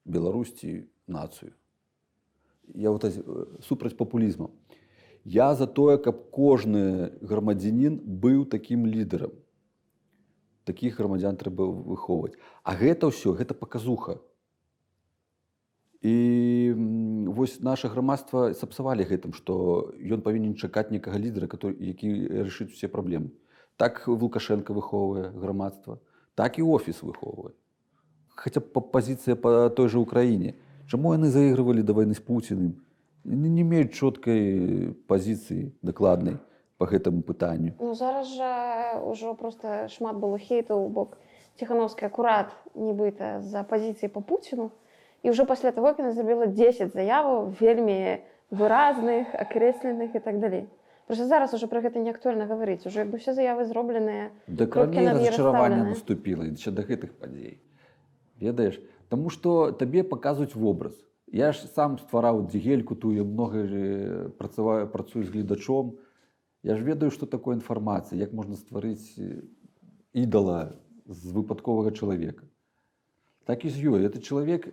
Беларусці 0.04 0.84
нацыю. 1.06 1.52
Я 2.74 2.90
вот 2.90 3.04
э, 3.04 3.12
супраць 3.62 3.94
папулізму. 3.94 4.50
Я 5.24 5.54
за 5.54 5.66
тое, 5.66 5.98
каб 5.98 6.30
кожны 6.30 7.12
грамадзянін 7.22 8.00
быў 8.02 8.44
такім 8.44 8.86
лідарам. 8.86 9.30
Такіх 10.64 10.98
грамадзян 10.98 11.36
трэба 11.36 11.66
выхоўваць. 11.66 12.38
А 12.62 12.74
гэта 12.78 13.10
ўсё 13.10 13.34
гэта 13.34 13.54
паказуха. 13.54 14.22
І 16.02 16.74
вось 17.26 17.60
наше 17.62 17.88
грамадства 17.88 18.54
сапсавалі 18.54 19.06
гэтым, 19.06 19.34
што 19.34 19.90
ён 20.02 20.22
павінен 20.22 20.54
чакаць 20.58 20.90
некага 20.90 21.18
лідара, 21.18 21.46
который, 21.46 21.78
які 21.78 22.42
рашыць 22.42 22.74
усе 22.74 22.86
праблемы. 22.90 23.30
Так 23.76 24.06
Лукашенко 24.06 24.74
выхоўвае 24.74 25.30
грамадства, 25.30 25.98
так 26.34 26.58
і 26.58 26.62
офіс 26.62 27.02
выхоўвае. 27.02 27.54
Хаця 28.34 28.60
па- 28.60 28.82
пазіцыя 28.82 29.36
па 29.36 29.70
той 29.70 29.88
жа 29.88 29.98
ўкраіне. 30.02 30.54
Чаму 30.90 31.14
яны 31.14 31.30
заігрывалі 31.30 31.82
да 31.82 31.94
вайны 31.94 32.14
з 32.14 32.22
Пуціным? 32.22 32.82
Яны 33.22 33.46
не 33.46 33.62
меюць 33.62 33.94
чоткай 33.94 34.94
пазіцыі 35.06 35.70
дакладнай 35.82 36.38
па 36.82 36.90
гэтаму 36.90 37.22
пытанню. 37.22 37.78
Ну, 37.78 37.94
зараз 37.94 38.34
жа 38.34 38.52
ўжо 39.06 39.38
проста 39.38 39.86
шмат 39.86 40.18
было 40.18 40.42
хейту 40.42 40.74
ў 40.74 40.90
бок 40.90 41.14
Ціхановскай 41.62 42.10
акурат 42.10 42.50
нібыта 42.74 43.38
за 43.46 43.62
пазіцыі 43.62 44.10
па 44.10 44.24
Пуціну. 44.26 44.72
І 45.22 45.30
ўжо 45.30 45.46
пасля 45.46 45.70
таго, 45.70 45.94
як 45.94 46.02
яна 46.02 46.10
зрабіла 46.16 46.50
10 46.50 46.90
заяваў 46.96 47.54
вельмі 47.60 48.24
выразных, 48.50 49.30
акрэсленых 49.38 50.16
і 50.18 50.20
так 50.24 50.42
далей. 50.42 50.66
Проста 51.06 51.26
зараз 51.30 51.54
ужо 51.54 51.68
пра 51.70 51.84
гэта 51.84 52.02
не 52.02 52.10
актуальна 52.10 52.50
гаварыць. 52.50 52.88
Як 52.88 53.12
бы 53.12 53.22
ўсе 53.22 53.36
заявы 53.36 53.68
зробленыя. 53.68 54.32
Да 54.48 54.66
Кропкі 54.66 54.96
раней 54.96 55.12
над 55.12 55.22
«і» 55.22 55.28
разчараванне 55.28 55.86
расстаўлены. 55.86 55.94
наступіла 55.94 56.42
яшчэ 56.50 56.70
да 56.74 56.82
гэтых 56.82 57.14
падзей 57.20 57.60
ведаеш 58.42 58.80
Таму 59.12 59.28
што 59.28 59.76
табе 59.76 60.02
паказваюць 60.08 60.56
вобраз 60.56 60.96
я 61.32 61.52
ж 61.52 61.68
сам 61.76 61.98
ствараў 62.00 62.48
дзігельку 62.48 62.96
тую 62.96 63.24
многа 63.28 63.66
ж 63.68 63.74
працаваю 64.40 64.88
працую 64.88 65.24
з 65.24 65.32
гледачом 65.32 66.00
я 66.62 66.76
ж 66.76 66.82
ведаю 66.82 67.10
што 67.10 67.26
такое 67.26 67.56
інфармацыя 67.56 68.18
як 68.18 68.32
можна 68.32 68.56
стварыць 68.56 69.18
ідала 70.12 70.78
з 71.06 71.32
выпадковага 71.34 71.90
чалавека. 71.90 72.44
Так 73.44 73.64
і 73.64 73.70
з 73.70 73.82
ёй. 73.82 74.06
Это 74.06 74.22
чалавек 74.22 74.70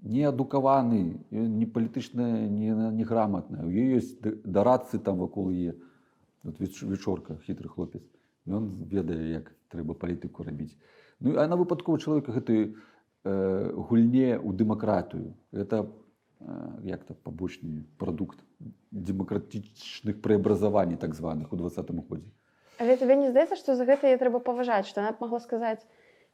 не 0.00 0.24
адукаваны 0.24 1.20
не 1.30 1.66
палітычна 1.66 2.48
не 2.48 2.72
неграмотная 2.72 3.64
у 3.64 3.70
ёй 3.70 4.00
ёсць 4.00 4.16
дарадцы 4.44 4.98
там 4.98 5.18
вакол 5.18 5.50
яе. 5.50 5.74
Вот 6.42 6.60
веч- 6.60 6.82
вечорка 6.82 7.36
хітры 7.46 7.68
хлопец. 7.68 8.02
Ён 8.46 8.88
ведае 8.88 9.40
як 9.40 9.52
трэба 9.72 9.94
палітыку 9.94 10.44
рабіць. 10.44 10.76
Ну 11.20 11.36
а 11.36 11.48
на 11.48 11.56
выпадкова 11.56 11.98
чалавека 11.98 12.32
гэты 12.32 12.76
э, 13.24 13.72
гульне 13.72 14.36
ў 14.36 14.52
дэмакратыю. 14.52 15.34
Э, 15.52 15.64
як 16.84 17.04
то 17.04 17.14
пабочны 17.14 17.84
прадукт 17.98 18.38
дэмакратычных 18.90 20.20
преобразаваний 20.20 20.96
так 20.96 21.14
званых 21.14 21.52
у 21.52 21.56
двадцатым 21.56 22.00
годзе 22.00 22.30
Але 22.78 22.96
табе 22.96 23.14
не 23.14 23.30
здаецца, 23.30 23.54
што 23.54 23.76
за 23.78 23.86
гэта 23.86 24.10
яе 24.10 24.18
трэба 24.18 24.42
паважаць, 24.42 24.90
што 24.90 25.00
яна 25.00 25.14
б 25.14 25.22
магла 25.22 25.38
сказаць: 25.38 25.78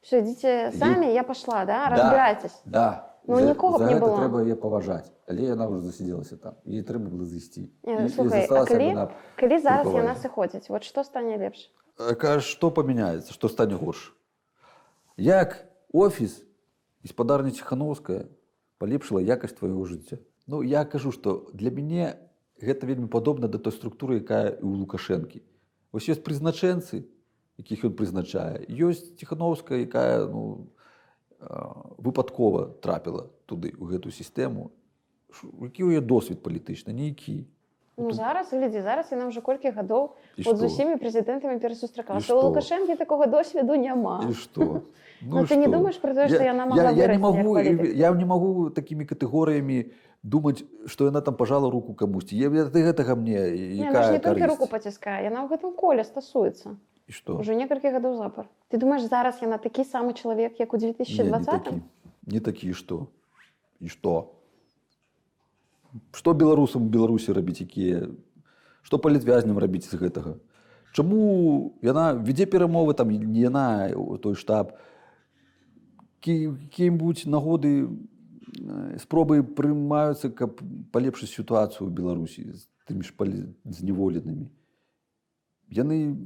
все, 0.01 0.25
ідзіце 0.25 0.73
самі, 0.73 1.13
я 1.13 1.21
пашла, 1.23 1.65
да? 1.65 1.85
разбірайтесь. 1.89 2.57
да 2.65 3.07
Ну, 3.27 3.37
за, 3.37 3.53
нікога 3.53 3.77
за 3.77 3.85
не 3.85 3.93
гэта 3.93 4.05
было. 4.05 4.17
трэба 4.17 4.41
яе 4.41 4.55
паважаць 4.57 5.13
але 5.29 5.53
яна 5.53 5.69
ўжо 5.69 5.85
засядзелася 5.85 6.37
там 6.41 6.57
і 6.65 6.81
трэба 6.81 7.13
было 7.13 7.25
зайсці 7.29 7.69
Не, 7.85 8.09
слухай, 8.09 8.49
калі, 8.49 9.07
калі 9.37 9.57
зараз 9.61 9.87
яна 9.93 10.17
сыходзіць, 10.17 10.67
вот 10.73 10.83
што 10.83 11.05
стане 11.05 11.37
лепш? 11.37 11.69
Кажа, 12.17 12.41
што 12.41 12.71
памяняецца, 12.73 13.29
што 13.29 13.47
стане 13.47 13.77
горш. 13.77 14.17
Як 15.17 15.69
офіс 15.93 16.41
гаспадарня 17.05 17.51
Ціхановская 17.53 18.25
палепшыла 18.81 19.21
якасць 19.21 19.57
твайго 19.61 19.85
жыцця. 19.85 20.17
Ну 20.49 20.61
я 20.65 20.83
кажу, 20.89 21.13
што 21.13 21.47
для 21.53 21.69
мяне 21.69 22.17
гэта 22.57 22.89
вельмі 22.89 23.07
падобна 23.07 23.47
да 23.47 23.61
той 23.61 23.73
структуры, 23.77 24.21
якая 24.21 24.57
і 24.57 24.65
ў 24.65 24.73
Лукашэнкі. 24.81 25.41
Вось 25.93 26.09
ёсць 26.09 26.25
прызначэнцы, 26.25 27.05
якіх 27.61 27.85
ён 27.89 27.93
прызначае. 27.97 28.65
Ёсць 28.69 29.13
Ціхановская, 29.21 29.85
якая 29.85 30.25
ну, 30.25 30.73
выпадкова 31.97 32.81
трапіла 32.81 33.29
туды 33.45 33.73
у 33.77 33.89
гэту 33.89 34.13
сістэму. 34.13 34.71
Які 35.61 35.81
ў 35.85 35.97
яе 35.97 36.01
досвед 36.01 36.41
палітычны, 36.45 36.93
нейкі. 36.93 37.47
Ну 37.97 38.11
зараз 38.11 38.51
глядзі 38.51 38.81
зараз 38.81 39.11
яна 39.11 39.27
ўжо 39.27 39.41
колькі 39.41 39.69
гадоў 39.75 40.15
І 40.37 40.47
от 40.47 40.57
з 40.57 40.63
што? 40.63 40.65
усімі 40.65 40.95
прэзідэнтамі 40.97 41.55
І 41.55 41.59
перасустракалася 41.59 42.33
у 42.33 42.39
што? 42.39 42.47
лукашэнкі 42.47 42.95
такога 42.95 43.27
досведу 43.27 43.75
няма 43.75 44.23
И 44.29 44.33
что? 44.33 44.81
Ну, 45.21 45.45
ты 45.45 45.55
не 45.55 45.67
думаешь 45.67 45.99
про 46.01 46.15
то, 46.15 46.27
что 46.27 46.41
я, 46.43 46.51
она 46.51 46.65
могла 46.65 46.89
я, 46.89 47.05
я 47.05 47.13
не 47.13 47.17
могу, 47.19 47.57
я 47.59 48.09
не 48.11 48.25
могу 48.25 48.69
такими 48.71 49.03
категориями 49.03 49.91
думать, 50.23 50.65
что 50.87 51.05
яна 51.05 51.21
там 51.21 51.35
пожала 51.35 51.69
руку 51.69 51.93
камусьці. 51.93 52.35
Я, 52.35 52.49
я, 52.49 52.65
гэтага 52.65 53.13
мне 53.15 53.37
Не, 53.51 53.85
ж 53.85 53.85
якая 53.85 54.11
не 54.11 54.19
толькі 54.19 54.41
карысць? 54.41 54.49
руку 54.49 54.65
паціскае 54.71 55.25
яна 55.29 55.45
ў 55.45 55.49
гэтым 55.53 55.75
коле 55.77 56.01
стасуецца 56.03 56.73
І 57.07 57.11
што? 57.13 57.37
уже 57.37 57.53
некалькі 57.53 57.91
гадоў 57.93 58.17
запар 58.17 58.49
ты 58.73 58.77
думаешь 58.81 59.05
зараз 59.05 59.37
яна 59.45 59.57
такі 59.61 59.83
самы 59.85 60.13
чалавек 60.17 60.57
як 60.59 60.73
у 60.73 60.77
Не, 60.77 60.87
не 60.89 60.93
2020 60.97 61.63
такі. 61.63 61.81
Не 62.25 62.39
такі, 62.39 62.69
і 62.69 62.73
што? 62.73 63.07
І 63.79 63.87
што? 63.93 64.33
Што 66.15 66.33
беларусам 66.33 66.87
Беларусі 66.89 67.33
рабіць, 67.35 67.61
якія... 67.61 68.07
Што 68.81 68.97
палітвязням 68.97 69.59
рабіць 69.61 69.85
з 69.85 69.99
гэтага? 69.99 70.37
Чаму 70.91 71.75
яна 71.85 72.11
вядзе 72.17 72.47
перамовы, 72.49 72.93
там, 72.97 73.11
яна, 73.13 73.91
той 74.23 74.35
штаб, 74.35 74.73
якія-небудзь 76.21 77.27
нагоды 77.29 77.87
спробы 78.99 79.43
прымаюцца, 79.43 80.31
каб 80.33 80.59
палепшыць 80.91 81.31
сітуацыю 81.31 81.87
ў 81.87 81.91
Беларусі 81.95 82.41
з 82.51 82.67
тымі 82.89 83.07
ж 83.07 83.15
палі... 83.15 83.55
зневоленымі. 83.63 84.51
Яны, 85.71 86.19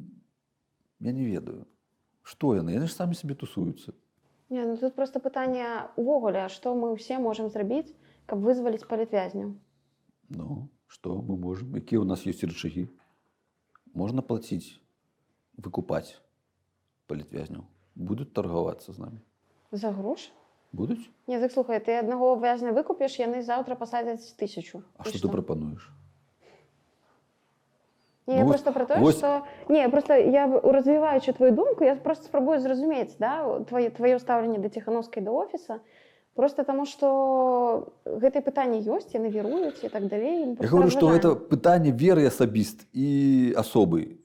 я 0.99 1.11
не 1.13 1.25
ведаю, 1.29 1.69
што 2.23 2.55
яны, 2.57 2.73
яны 2.73 2.89
ж 2.89 2.93
самі 2.97 3.13
сабе 3.13 3.37
тусуюцца. 3.37 3.93
Не, 4.49 4.65
ну 4.65 4.77
тут 4.77 4.95
просто 4.95 5.19
пытанне 5.19 5.89
увогуле 5.97 6.49
што 6.49 6.73
мы 6.77 6.93
ўсе 6.93 7.17
можам 7.17 7.49
зрабіць 7.49 7.93
каб 8.26 8.39
вызваліць 8.39 8.88
палітвязняў 8.88 9.53
Ну, 10.30 10.69
что 10.88 11.22
мы 11.22 11.38
можем? 11.38 11.73
Какие 11.73 11.99
у 11.99 12.03
нас 12.03 12.26
есть 12.26 12.43
рычаги? 12.43 12.89
Можно 13.93 14.22
платить, 14.22 14.81
выкупать 15.57 16.19
политвязню. 17.07 17.65
Будут 17.95 18.34
торговаться 18.34 18.91
с 18.93 18.97
нами. 18.97 19.22
за 19.72 19.91
грош 19.91 20.31
Будут? 20.72 20.99
Не 21.27 21.39
так 21.39 21.52
слухай 21.52 21.80
ты 21.80 21.97
аднаго 21.99 22.35
вязня 22.35 22.72
выкупіш 22.73 23.19
яны 23.19 23.41
заўтра 23.43 23.76
пасадзяць 23.76 24.34
тысячу 24.35 24.84
А 24.97 25.07
І 25.07 25.14
что 25.18 25.27
ты 25.27 25.31
пропонуешь? 25.31 25.91
Не, 28.27 28.38
я 28.38 28.43
Ну, 28.43 28.49
просто 28.49 28.73
про 28.73 28.85
то, 28.85 28.95
вось- 28.95 29.18
что... 29.18 29.45
Не, 29.69 29.88
просто 29.89 30.14
я 30.15 30.60
развіваючи 30.60 31.34
твою 31.34 31.52
думку, 31.52 31.84
я 31.84 31.95
просто 31.95 32.26
спробую 32.26 32.60
зразумець, 32.60 33.15
да, 33.19 33.60
твоє, 33.60 33.89
твоє 33.89 34.19
стаўленне 34.19 34.57
да 34.57 34.69
Ціхановскай 34.69 35.23
да 35.23 35.31
офіса, 35.31 35.80
просто 36.35 36.63
таму, 36.63 36.85
што 36.85 37.91
гэтае 38.05 38.41
пытанне 38.43 38.79
ёсць, 38.83 39.15
яны 39.15 39.31
веруюць 39.31 39.83
і 39.83 39.89
так 39.89 40.07
далей. 40.07 40.43
і 40.43 40.57
Я 40.61 40.67
говорю, 40.69 40.89
что 40.89 41.11
это 41.13 41.35
пытание 41.35 41.91
веры 41.95 42.27
особист 42.27 42.85
и 42.93 43.53
особый. 43.57 44.17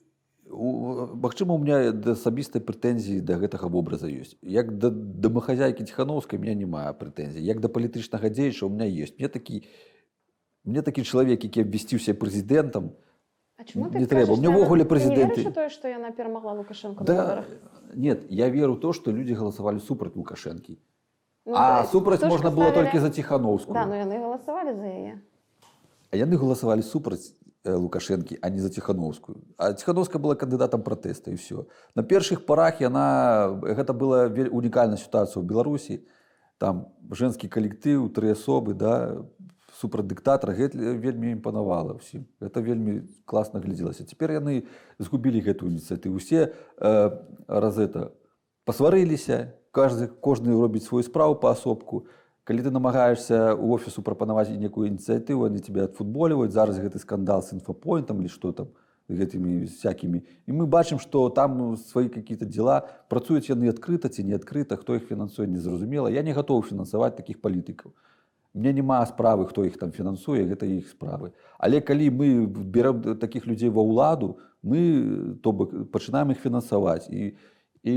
У- 0.50 1.06
Магчыма, 1.14 1.54
у 1.54 1.58
меня 1.58 1.92
да 1.92 2.12
асабістай 2.12 2.60
прэтэнзіі 2.60 3.20
да 3.22 3.38
гэтага 3.38 3.68
вобраза 3.70 4.06
ёсць. 4.10 4.36
Як 4.42 4.72
да 4.78 4.90
дамахазяйкі 4.90 5.84
Ціхановскай 5.84 6.38
у 6.38 6.42
меня 6.42 6.54
няма 6.54 6.92
прэтэнзій. 6.92 7.38
Як 7.40 7.60
да 7.60 7.68
палітычнага 7.68 8.28
дзеяча 8.30 8.66
у 8.66 8.68
меня 8.68 8.84
ёсць. 8.84 9.14
Мне 9.18 9.28
такі, 9.28 9.62
мне 10.64 10.82
такі 10.82 11.02
чалавек, 11.02 11.44
які 11.44 11.60
абвясціўся 11.62 12.12
прэзідэнтам, 12.14 12.90
не 13.76 13.82
кажеш, 13.82 14.08
треба. 14.08 14.32
У 14.34 14.36
мене 14.36 14.48
що 14.48 14.58
в 14.58 14.62
оголі 14.62 14.80
Ти 14.80 14.84
не 14.84 14.88
президенти- 14.90 15.34
віриш 15.40 15.46
у 15.46 15.50
те, 15.50 15.70
що 15.70 15.88
яна 15.88 16.10
перемогла 16.10 16.52
Лукашенко 16.52 17.04
Да, 17.04 17.44
нет, 17.94 18.18
я 18.28 18.50
верю 18.50 18.74
в 18.74 18.80
то, 18.80 18.92
что 18.92 19.12
люди 19.12 19.34
голосовали 19.34 19.78
супроть 19.80 20.16
Лукашенки. 20.16 20.78
Ну, 21.50 21.56
а 21.56 21.84
ж 21.84 21.92
можно 22.28 22.50
было 22.50 22.66
поставили- 22.66 22.74
только 22.74 23.00
за 23.00 23.10
Тихановскую. 23.10 23.74
Да, 23.74 23.86
ну 23.86 23.94
яны 23.94 24.18
голосовали 24.18 24.74
за 24.74 24.84
яе. 24.86 25.20
А 26.12 26.16
яны 26.16 26.36
голосовали 26.38 26.82
супроть 26.82 27.34
э, 27.64 27.74
Лукашенки, 27.74 28.38
а 28.42 28.50
не 28.50 28.60
за 28.60 28.70
Тихановскую. 28.70 29.36
А 29.58 29.72
Тихановская 29.72 30.20
была 30.22 30.34
кандидатом 30.34 30.82
протеста, 30.82 31.30
и 31.30 31.34
все. 31.36 31.66
На 31.94 32.02
первых 32.02 32.46
порах 32.46 32.80
яна, 32.80 33.60
это 33.62 33.92
была 33.92 34.28
ве- 34.28 34.48
уникальная 34.48 34.96
ситуация 34.96 35.42
в 35.42 35.46
Беларуси. 35.46 36.06
Там 36.58 36.88
женский 37.10 37.48
коллектив, 37.48 38.12
три 38.12 38.30
особы, 38.30 38.74
да, 38.74 39.24
супроть 39.80 40.06
диктатора, 40.06 40.52
гэта 40.54 40.76
вельмі 40.76 41.30
імпанавала 41.32 41.92
всім. 41.94 42.26
Это 42.40 42.60
вельмі 42.62 43.02
класна 43.24 43.60
глядзелася. 43.60 44.04
Цяпер 44.04 44.30
яны 44.32 44.64
згубілі 44.98 45.40
гэтую 45.40 45.70
ініцыятыву. 45.72 46.16
Усе 46.16 46.52
э, 46.78 47.10
раз 47.48 47.78
это 47.78 48.10
пасварыліся, 48.66 49.52
каждый, 49.70 50.08
кожны 50.08 50.52
робіць 50.52 50.84
свою 50.84 51.02
справу 51.02 51.34
паасобку. 51.34 52.06
Калі 52.44 52.62
ты 52.62 52.70
намагаешься 52.70 53.54
у 53.54 53.72
офісу 53.74 54.02
прапанаваць 54.02 54.50
некую 54.50 54.88
ініцыятыву, 54.88 55.44
они 55.44 55.60
тебя 55.60 55.84
отфутболивают. 55.84 56.52
Зараз 56.52 56.78
гэты 56.78 56.98
скандал 56.98 57.42
с 57.42 57.52
инфопоинтом 57.52 58.20
или 58.20 58.28
что 58.28 58.52
там, 58.52 58.68
гэтымі 59.10 59.66
всякімі. 59.66 60.22
І 60.46 60.52
мы 60.52 60.66
бачым, 60.66 60.98
што 60.98 61.28
там 61.30 61.58
ну, 61.58 61.76
свае 61.76 62.08
какие-то 62.08 62.46
дела 62.46 62.86
працуюць 63.08 63.50
яны 63.50 63.68
адкрыта 63.68 64.08
ці 64.08 64.22
не 64.24 64.34
адкрыта, 64.34 64.76
хто 64.76 64.94
іх 64.94 65.06
фінансуе, 65.06 65.46
незразумела. 65.46 66.08
Я 66.08 66.22
не 66.22 66.32
гатовы 66.32 66.62
фінансаваць 66.62 67.16
такіх 67.16 67.40
палітыкаў. 67.40 67.92
Мне 68.54 68.72
няма 68.72 69.04
справы, 69.06 69.46
хто 69.46 69.64
іх 69.64 69.78
там 69.78 69.92
фінансуе, 69.92 70.46
гэта 70.46 70.66
іх 70.66 70.90
справы. 70.90 71.30
Але 71.58 71.80
калі 71.80 72.10
мы 72.10 72.46
берем 72.46 73.18
такіх 73.18 73.46
людзей 73.46 73.70
ва 73.70 73.82
ўладу, 73.82 74.38
мы 74.62 75.38
то 75.42 75.52
бок 75.52 75.70
пачынаем 75.90 76.30
іх 76.34 76.42
фінансаваць 76.42 77.06
і, 77.10 77.36
і 77.82 77.94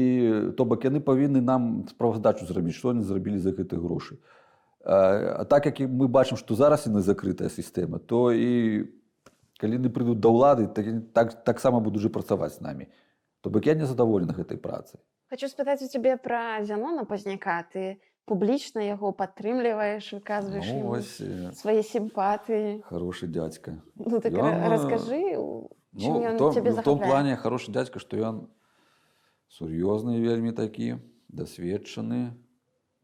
то 0.57 0.65
бок 0.65 0.85
яны 0.85 0.99
павінны 0.99 1.41
нам 1.41 1.85
справаздачу 1.89 2.45
зрабіць, 2.45 2.75
што 2.75 2.89
они 2.89 3.03
зрабілі 3.03 3.37
за 3.39 3.51
гэтыя 3.51 3.79
грошы. 3.79 4.17
А, 4.85 5.43
так 5.45 5.65
як 5.65 5.79
мы 5.79 6.07
бачым, 6.07 6.37
што 6.37 6.55
зараз 6.55 6.87
яны 6.87 7.01
закрытая 7.01 7.49
сістэма, 7.49 7.99
то 7.99 8.31
і 8.31 8.87
калі 9.59 9.79
яны 9.79 9.89
прыйдуць 9.89 10.19
да 10.19 10.29
ўлады, 10.29 10.67
так, 10.67 10.85
так, 11.13 11.43
таксама 11.43 11.79
будуць 11.79 11.99
уже 12.03 12.09
працаваць 12.09 12.59
з 12.59 12.61
намі. 12.61 12.87
То 13.41 13.49
бок 13.49 13.65
я 13.65 13.75
не 13.75 13.85
задаволены 13.85 14.33
гэтай 14.33 14.57
працай. 14.57 14.99
Хочу 15.29 15.47
спытаць 15.47 15.83
у 15.83 15.87
цябе 15.87 16.15
пра 16.17 16.63
Зянона 16.63 17.03
Пазняка. 17.05 17.63
Ты 17.73 17.97
публічна 18.25 18.79
яго 18.87 19.11
падтрымліваеш, 19.11 20.13
выказваеш 20.15 20.67
Ну, 20.71 20.79
вось, 20.95 21.19
свае 21.59 21.83
сімпатыі. 21.83 22.83
хороший 22.87 23.27
дядька. 23.29 23.83
Ну 23.95 24.19
так 24.19 24.31
Ён, 24.31 24.47
ра- 24.47 24.69
раскажы, 24.69 25.35
Ну, 25.93 26.37
том, 26.37 26.53
цябе 26.53 26.71
в 26.71 26.81
том 26.83 26.99
плане 26.99 27.35
хороший 27.35 27.71
дядька, 27.73 27.99
что 27.99 28.17
ён 28.17 28.47
сур'ёзны 29.53 30.17
вельмі 30.17 30.51
такі, 30.51 30.97
дасведчаны, 31.29 32.33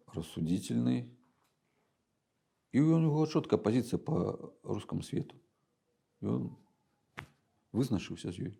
рассудительны. 0.09 1.09
І 2.71 2.81
у 2.81 2.99
него 2.99 3.25
чёткая 3.25 3.57
позиция 3.57 3.97
по 3.97 4.53
русскому 4.63 5.01
свету. 5.01 5.35
Он 6.21 6.57
вызначыўся 7.73 8.31
з 8.31 8.49
ёй. 8.49 8.53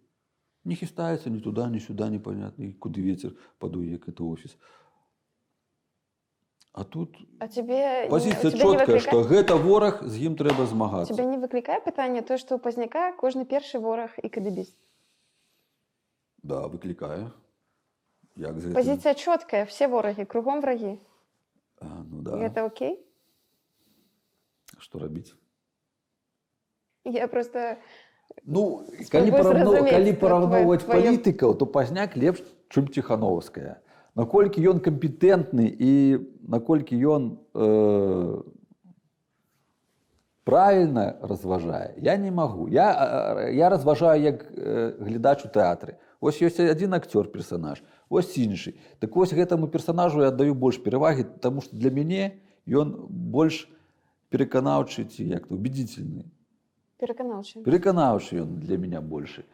Не 0.66 0.76
хістаецца 0.76 1.30
ні 1.30 1.40
туда, 1.42 1.70
ні 1.70 1.80
сюда, 1.80 2.10
непонятно, 2.10 2.66
і 2.66 2.74
куды 2.74 3.02
ветер 3.02 3.34
падуе, 3.58 3.90
як 3.92 4.08
это 4.10 4.24
офіс. 4.24 4.58
А 6.74 6.84
тут 6.84 7.18
А 7.40 7.48
тебе, 7.48 8.08
не 8.10 8.20
чоткая, 8.20 8.86
выклікае- 8.86 9.00
што 9.00 9.24
гэта 9.24 9.56
вораг, 9.58 10.04
з 10.06 10.30
ім 10.30 10.36
трэба 10.36 10.66
змагацца. 10.66 11.14
Тебе 11.14 11.26
не 11.26 11.38
выклікае 11.38 11.82
пытанне 11.82 12.22
тое, 12.22 12.38
што 12.38 12.56
ў 12.56 12.60
пазняка 12.62 13.14
кожны 13.18 13.46
першы 13.46 13.80
вораг 13.80 14.14
і 14.22 14.30
кадыбіст. 14.30 14.76
Да, 16.44 16.68
выклікае. 16.68 17.32
Як 18.40 18.56
з 18.60 18.72
гэтым? 18.72 18.76
Пазіцыя 18.80 19.14
чоткая, 19.20 19.66
все 19.68 19.88
ворагі, 19.92 20.24
кругом 20.26 20.62
врагі. 20.64 20.96
А, 21.84 21.86
ну 22.08 22.22
да. 22.24 22.40
Гэта 22.40 22.64
окей? 22.66 23.00
Што 24.80 25.00
рабіць? 25.00 25.36
Я 27.04 27.28
просто 27.28 27.76
Ну, 28.46 28.86
калі, 29.12 29.32
параўно, 29.32 29.72
зразумець 29.72 29.92
калі 29.92 30.12
тво- 30.14 30.20
параўноўваць 30.22 30.84
твоё- 30.86 30.94
палітыкаў, 30.96 31.58
то 31.58 31.66
пазняк 31.66 32.16
лепш, 32.16 32.44
чым 32.70 32.88
Ціхановская. 32.88 33.82
Наколькі 34.16 34.62
ён 34.70 34.80
кампетэнтны 34.80 35.66
і 35.68 35.92
наколькі 36.48 36.96
ён 36.96 37.38
э, 37.54 38.44
правільна 40.44 41.18
разважае, 41.22 41.94
я 41.98 42.18
не 42.18 42.32
магу. 42.32 42.70
Я, 42.70 43.50
я 43.52 43.70
разважаю 43.70 44.22
як 44.22 44.46
э, 44.52 44.96
глядач 45.04 45.46
у 45.46 45.50
тэатры. 45.50 45.98
Вось 46.22 46.42
ёсць 46.42 46.60
адзін 46.60 46.94
акцёр 46.94 47.28
персанаж, 47.32 47.84
ось 48.10 48.38
іншы. 48.38 48.76
Так 49.00 49.16
вось 49.16 49.34
гэтаму 49.34 49.68
персанажу 49.68 50.22
я 50.22 50.30
аддаю 50.30 50.56
больш 50.56 50.82
перавагі, 50.82 51.24
таму 51.42 51.62
што 51.62 51.78
для 51.78 51.90
мяне 51.90 52.42
ён 52.68 53.08
больш 53.10 53.70
пераканаўчы 54.30 55.06
ці 55.06 55.26
як 55.26 55.48
то 55.48 55.56
убедительны. 55.56 56.26
пераканаўчы. 57.00 57.64
пераканаўшы 57.64 58.42
ён 58.44 58.60
для 58.60 58.78
меня 58.78 59.02
больше 59.02 59.46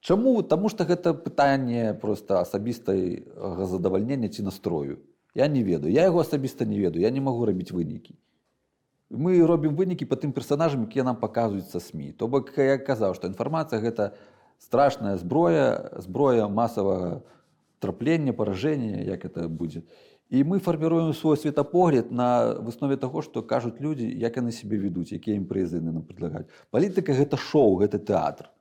Чаму? 0.00 0.42
Таму 0.42 0.68
что 0.68 0.84
гэта 0.84 1.12
пытанне 1.12 1.92
просто 1.94 2.40
асабістай 2.40 3.26
задавальнення 3.66 4.28
ці 4.28 4.42
настрою. 4.42 4.98
Я 5.34 5.48
не 5.48 5.62
ведаю. 5.62 5.92
Я 5.92 6.02
яго 6.02 6.20
асабіста 6.20 6.64
не 6.64 6.78
ведаю. 6.78 7.02
Я 7.02 7.10
не 7.10 7.20
магу 7.20 7.44
рабіць 7.44 7.72
вынікі. 7.72 8.14
Мы 9.10 9.40
робім 9.46 9.74
вынікі 9.74 10.04
по 10.04 10.16
тым 10.16 10.32
персонажам 10.32 10.84
якія 10.84 11.04
нам 11.04 11.16
паказваюцца 11.16 11.80
сМ 11.80 12.12
то 12.12 12.28
бок 12.28 12.52
я 12.56 12.76
казаў 12.76 13.16
што 13.16 13.26
інфармацыя 13.26 13.80
гэта 13.80 14.12
страшная 14.60 15.16
зброя 15.16 15.96
зброя 15.96 16.48
масавага 16.48 17.24
траплення 17.78 18.32
паражэння 18.32 19.02
як 19.02 19.24
это 19.24 19.48
будзе 19.48 19.82
І 20.28 20.44
ми 20.44 20.58
формируем 20.58 21.14
свой 21.14 21.36
светапогляд 21.36 22.12
на 22.12 22.52
в 22.54 22.68
основе 22.68 22.96
того, 22.96 23.22
што 23.22 23.42
кажуць 23.42 23.80
людзі, 23.80 24.04
як 24.18 24.36
яны 24.36 24.52
сябе 24.52 24.76
ведуць, 24.76 25.12
якія 25.12 25.40
імпрэзы 25.40 25.80
яны 25.80 25.92
нам 25.92 26.04
предлагаюць. 26.04 26.52
Палітыка 26.70 27.16
гэта 27.16 27.40
шоу, 27.40 27.80
гэта 27.80 27.96
тэатр. 27.96 28.52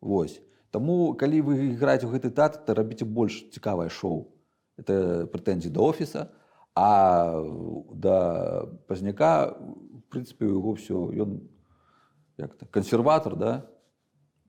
Вось. 0.00 0.42
Таму 0.74 1.14
калі 1.14 1.46
вы 1.46 1.78
іграеце 1.78 2.10
ў 2.10 2.18
гэты 2.18 2.34
тэатр, 2.34 2.66
то 2.66 2.74
рабіце 2.74 3.06
больш 3.06 3.46
цікавае 3.54 3.86
шоу. 3.86 4.34
Это 4.74 5.30
прэтэнзіі 5.30 5.70
да 5.70 5.80
офіса, 5.80 6.34
а 6.74 7.38
да 7.94 8.66
пазняка 8.90 9.54
прынцыпе 10.10 10.50
у 10.50 10.58
яго 10.58 10.74
ўсё 10.74 11.06
ён 11.22 11.38
як 12.34 12.58
то 12.58 12.66
кансерватор, 12.66 13.38
да? 13.38 13.70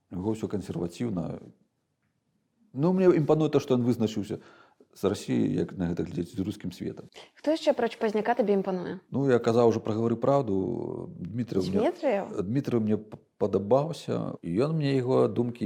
У 0.09 0.17
яго 0.17 0.33
ўсё 0.33 0.49
кансерватыўна. 0.49 1.37
Ну 2.73 2.93
мне 2.93 3.05
імпануе 3.05 3.49
то, 3.49 3.59
што 3.61 3.77
ён 3.77 3.85
вызначыўся 3.85 4.41
з 4.93 5.09
Расіі, 5.09 5.53
як 5.57 5.73
на 5.77 5.89
гэта 5.89 6.05
глядзець 6.05 6.33
з 6.33 6.41
рускім 6.45 6.73
светам. 6.73 7.09
Хто 7.33 7.53
яшчэ 7.53 7.73
апроч 7.73 7.97
пазняка 7.97 8.33
табе 8.37 8.53
імпануе? 8.53 9.01
Ну 9.09 9.25
я 9.29 9.37
казаў 9.37 9.69
уже 9.69 9.79
прагавары 9.79 10.17
праўду 10.17 11.09
Дмітрый? 11.17 11.65
Дмітрый 11.65 12.79
мне 12.81 12.97
падабаўся 13.37 14.37
і 14.41 14.49
ён 14.65 14.77
мне 14.77 14.97
яго 14.97 15.27
думкі 15.27 15.65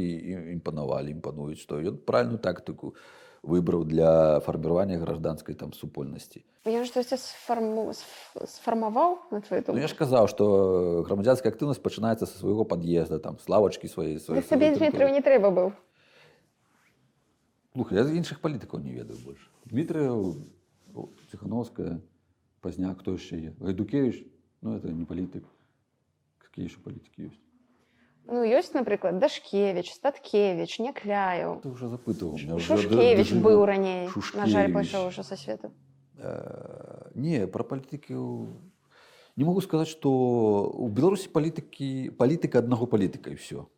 імпанавалі 0.55 1.11
імпануюць 1.11 1.59
што 1.59 1.79
ён 1.79 1.99
правильную 1.99 2.39
тактыку 2.39 2.95
выбраў 3.43 3.85
для 3.85 4.39
фарміравання 4.43 4.97
гражданскай 4.97 5.55
там 5.55 5.71
супольнасці 5.73 6.43
Ён 6.67 6.83
штосьці 6.83 7.15
сфарму... 7.15 7.95
сф- 7.95 8.43
сфармаваў 8.43 9.19
на 9.31 9.39
твою 9.39 9.63
ну, 9.63 9.65
думку? 9.71 9.79
я 9.79 9.87
ж 9.87 9.95
казаў 9.95 10.27
што 10.27 11.03
грамадзянская 11.07 11.51
актыўнасць 11.51 11.79
пачынаецца 11.79 12.27
са 12.27 12.35
свайго 12.39 12.65
пад'езда 12.67 13.19
там 13.19 13.39
славачкі 13.39 13.87
свае 13.87 14.19
Дык 14.19 14.47
табе 14.47 14.75
Дмітрыеў 14.75 15.13
не 15.13 15.21
трэба 15.23 15.51
быў. 15.51 15.71
Слухай, 17.77 17.97
я 18.01 18.03
іншых 18.09 18.41
палітыкаў 18.41 18.81
не 18.81 18.89
ведаю 18.89 19.19
больш 19.21 19.37
Дмітрыеў 19.69 20.41
ціхановская 21.29 22.01
пазняк 22.65 23.03
хто 23.05 23.13
яшчэ 23.13 23.37
є 23.37 23.49
гайдукевич 23.61 24.25
ну 24.65 24.73
это 24.77 24.89
не 24.89 25.05
палітык 25.05 25.45
какие 26.41 26.65
еще 26.65 26.81
палітыкі 26.81 27.29
ёсць 27.29 27.37
Ну, 28.25 28.41
ёсць, 28.41 28.73
напрыклад, 28.73 29.19
Дашкевіч, 29.19 29.93
Статкевіч, 29.93 30.79
Някляеў. 30.81 31.61
ты 31.61 31.69
уже 31.69 31.85
запытываў 31.85 32.33
уже 32.33 32.57
Шушкевіч 32.59 33.29
дажыву. 33.29 33.45
быў 33.45 33.65
раней. 33.69 34.09
На 34.33 34.47
жаль, 34.49 34.73
пайшоў 34.73 35.13
ужо 35.13 35.21
са 35.23 35.37
свету. 35.37 35.69
Э, 36.17 37.13
не 37.13 37.45
про 37.45 37.63
палітыкі 37.63 38.17
не 39.37 39.45
могу 39.45 39.61
сказаць 39.61 39.87
што 39.93 40.09
у 40.73 40.89
беларусі 40.89 41.29
палітыкі 41.29 42.17
палітыка 42.17 42.57
аднаго 42.65 42.89
палітыка 42.89 43.29
і 43.29 43.35
все 43.37 43.69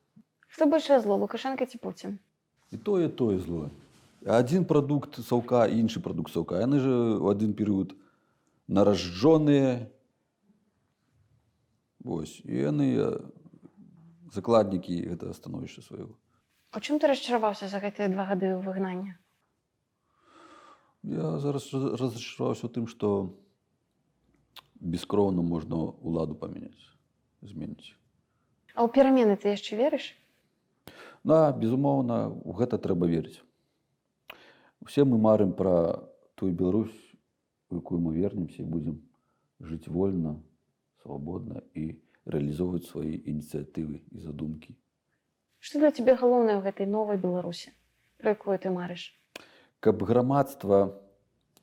Хто 0.48 0.66
большае 0.66 1.02
зло, 1.04 1.18
Лукашенко 1.20 1.66
ці 1.68 1.78
Пуцін? 1.78 2.20
і 2.72 2.78
тое 2.78 3.10
тое 3.10 3.38
злое 3.44 3.70
адзін 4.26 4.66
прадукт 4.66 5.20
саўка 5.24 5.68
і 5.68 5.80
іншы 5.80 6.00
прадукт 6.04 6.34
саўка 6.34 6.60
яны 6.60 6.80
же 6.80 6.94
у 7.20 7.30
адзін 7.32 7.54
перыяд 7.54 7.96
наражджоныя 8.68 9.88
Вось 12.00 12.40
і 12.48 12.56
яны 12.56 12.96
э, 12.96 13.08
закладнікі 14.32 14.96
гэта 15.12 15.34
становішча 15.36 15.84
свайго 15.84 16.16
У 16.72 16.80
чым 16.80 17.00
ты 17.02 17.10
расчараваўся 17.10 17.68
за 17.68 17.82
гэтыя 17.82 18.08
два 18.14 18.24
гады 18.30 18.54
ў 18.54 18.62
выгнання? 18.62 19.18
Я 21.04 21.40
зараз 21.40 21.66
раз- 21.74 21.98
разочароваўся 21.98 22.68
ў 22.68 22.72
тым, 22.76 22.86
што 22.86 23.34
бескроўна 24.78 25.42
можна 25.42 25.76
ўладу 26.06 26.36
памяняць, 26.38 26.94
зменіць. 27.42 27.98
А 28.78 28.86
ў 28.86 28.94
перамены 28.94 29.34
ты 29.34 29.50
яшчэ 29.58 29.82
верыш? 29.82 30.14
Да, 31.24 31.52
безумоўна, 31.52 32.30
у 32.30 32.54
гэта 32.54 32.78
трэба 32.78 33.10
верыць. 33.10 33.42
Усе 34.82 35.04
мы 35.04 35.18
марым 35.18 35.54
пра 35.54 36.08
тую 36.36 36.54
Беларусь, 36.54 36.96
у 37.70 37.76
якую 37.76 38.00
мы 38.00 38.16
вернемся 38.16 38.64
і 38.64 38.66
будзем 38.66 39.02
жыць 39.60 39.88
вольна, 39.88 40.40
свабодна 41.04 41.62
і 41.76 42.00
рэалізоўваць 42.26 42.88
свае 42.88 43.20
ініцыятывы 43.28 44.02
і 44.12 44.18
задумкі. 44.24 44.76
Што 45.60 45.84
для 45.84 45.92
цябе 45.92 46.16
галоўнае 46.16 46.56
ў 46.58 46.64
гэтай 46.64 46.88
новай 46.88 47.20
Беларусі, 47.20 47.76
пра 48.18 48.34
якую 48.40 48.56
ты 48.56 48.72
марыш? 48.72 49.12
Каб 49.84 50.04
грамадства 50.04 50.96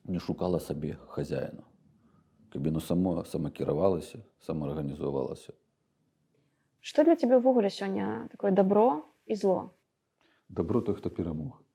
не 0.05 0.19
шукала 0.21 0.61
сабе 0.61 0.97
хазяіна, 1.09 1.65
каб 2.53 2.69
яно 2.69 2.79
само 2.79 3.23
самакіравалася, 3.25 4.21
самаарганізавалася. 4.45 5.57
Што 6.79 7.03
для 7.03 7.17
цябе 7.17 7.41
ўвогуле 7.41 7.73
сёння 7.73 8.29
такое 8.31 8.53
добро 8.53 9.09
і 9.25 9.35
зло? 9.35 9.73
Добро 10.49 10.81
той, 10.81 10.95
хто 10.95 11.09
перамог. 11.09 11.66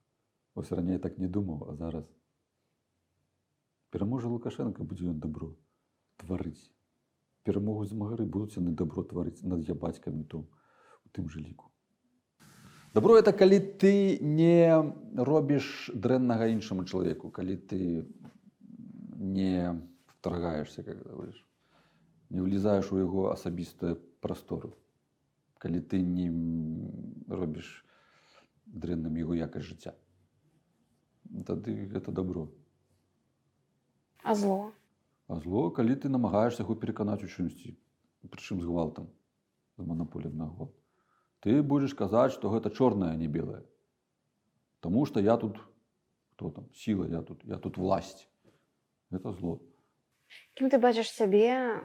Ось 0.54 0.72
раней 0.72 0.98
так 0.98 1.18
не 1.18 1.28
думаў, 1.28 1.70
а 1.70 1.74
зараз 1.76 2.04
пераможа 3.90 4.28
Лукашенко 4.28 4.84
будзе 4.84 5.08
ён 5.08 5.20
добро 5.20 5.54
тварыць. 6.20 6.70
Перамогу 7.42 7.84
змагары 7.88 8.26
будуць 8.26 8.56
яны 8.56 8.72
добро 8.76 9.02
тварыць 9.02 9.42
над 9.42 9.64
ябацькамі 9.68 10.24
том 10.24 10.44
у 11.04 11.08
тым 11.16 11.28
жа 11.32 11.40
ліку. 11.40 11.72
Добро 12.92 13.16
это 13.16 13.32
калі 13.32 13.58
ты 13.80 14.20
не 14.20 14.68
робіш 15.16 15.90
дрэннага 15.94 16.52
іншаму 16.52 16.84
чалавеку, 16.84 17.30
калі 17.30 17.56
ты 17.56 18.04
не 19.16 19.80
вторгаешься, 20.06 20.82
как 20.82 21.00
говоришь, 21.08 21.44
не 22.28 22.42
влезаеш 22.42 22.92
у 22.92 23.00
яго 23.00 23.32
асабістую 23.32 23.96
прастору, 24.20 24.76
калі 25.56 25.80
ты 25.80 26.04
не 26.04 26.28
робіш 27.32 27.72
дрэнным 28.66 29.16
яго 29.16 29.40
якасць 29.40 29.72
жыцця. 29.72 29.96
Тады 31.46 31.74
гэта 31.88 32.12
добро. 32.12 32.48
А 34.22 34.34
зло? 34.34 34.72
А 35.28 35.40
зло, 35.40 35.70
калі 35.70 35.96
ты 35.96 36.12
намагаешься 36.12 36.62
яго 36.62 36.76
пераканаць 36.76 37.24
у 37.24 37.30
чымсьці, 37.30 37.74
прычым 38.28 38.60
з 38.60 38.68
гвалтам, 38.68 39.08
з 39.80 39.88
манаполем 39.88 40.36
на 40.36 40.50
гвалт. 40.52 40.76
Ты 41.40 41.62
будзеш 41.62 41.96
казаць, 41.98 42.32
што 42.36 42.52
гэта 42.52 42.70
чорнае, 42.70 43.16
а 43.16 43.18
не 43.18 43.26
белае. 43.26 43.64
Таму 44.84 45.06
што 45.06 45.20
я 45.20 45.36
тут 45.36 45.58
хто 46.34 46.50
там 46.50 46.68
сіла, 46.74 47.08
я 47.08 47.22
тут, 47.22 47.44
я 47.44 47.56
тут 47.56 47.78
власць. 47.78 48.28
Гэта 49.10 49.32
зло. 49.32 49.58
Кім 50.54 50.70
ты 50.70 50.78
бачыш 50.78 51.10
сябе 51.10 51.80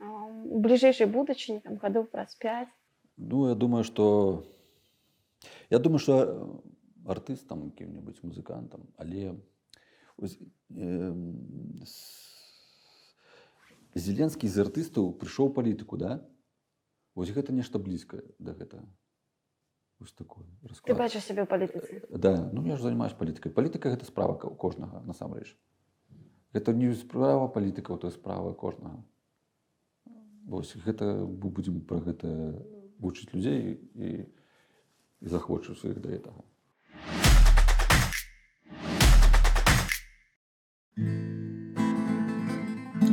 у 0.00 0.60
бліжэйшай 0.60 1.08
будучыні 1.08 1.60
там 1.64 1.76
гадоў 1.80 2.08
праз 2.12 2.34
5? 2.40 2.68
Ну, 3.16 3.48
я 3.48 3.54
думаю, 3.54 3.84
што 3.84 4.44
я 5.70 5.78
думаю, 5.78 5.98
што 5.98 6.12
э, 6.22 6.26
артыстам 7.06 7.64
якім-небудзь 7.70 8.22
музыкантам, 8.22 8.86
але 8.96 9.38
ось, 10.18 10.38
э, 10.70 11.14
Зеленскі 13.96 14.44
з 14.44 14.60
артыстаў 14.60 15.14
прыйшоў 15.16 15.54
палітыку, 15.56 15.96
да? 15.96 16.20
Вось 17.16 17.32
гэта 17.32 17.56
нешта 17.56 17.80
блізкае 17.80 18.20
да 18.38 18.52
гэтага. 18.52 18.84
Вось 19.98 20.12
такое 20.12 20.44
Ты 20.60 20.68
расклад. 20.68 20.98
бачыш 20.98 21.24
сябе 21.24 21.46
палітыцы? 21.48 22.04
Да, 22.12 22.50
ну 22.52 22.66
я 22.66 22.76
ж 22.76 22.82
займаюсь 22.82 23.16
палітыкай. 23.16 23.48
Палітыка 23.48 23.88
гэта 23.88 24.04
справа 24.04 24.36
кожнага 24.36 25.00
насамрэч. 25.08 25.56
Гэта 26.52 26.76
не 26.76 26.92
справа 26.92 27.48
палітыкаў, 27.48 27.96
то 27.96 28.10
справа 28.10 28.52
кожнага. 28.52 29.00
Вось 30.44 30.76
гэта 30.76 31.24
мы 31.24 31.48
будзем 31.48 31.80
пра 31.80 32.04
гэта 32.04 32.28
вучыць 33.00 33.32
людзей 33.32 33.80
і, 33.96 34.28
і 35.24 35.28
захвочваць 35.32 35.80
іх 35.88 36.04
да 36.04 36.12
гэтага. 36.12 36.44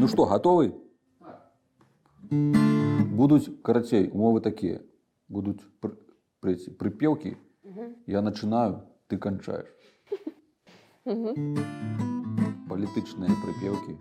Ну 0.03 0.07
што, 0.07 0.25
гатовы? 0.25 0.71
Будуць 2.31 3.49
карацей, 3.61 4.07
умовы 4.07 4.39
такія. 4.41 4.79
Будуць 5.27 5.59
пры, 5.83 5.91
пры, 6.39 6.55
прыпеўкі, 6.79 7.35
я 8.07 8.21
начинаю, 8.21 8.83
ты 9.07 9.17
кончаешь. 9.17 9.67
Политичные 12.69 13.31
припевки. 13.43 13.97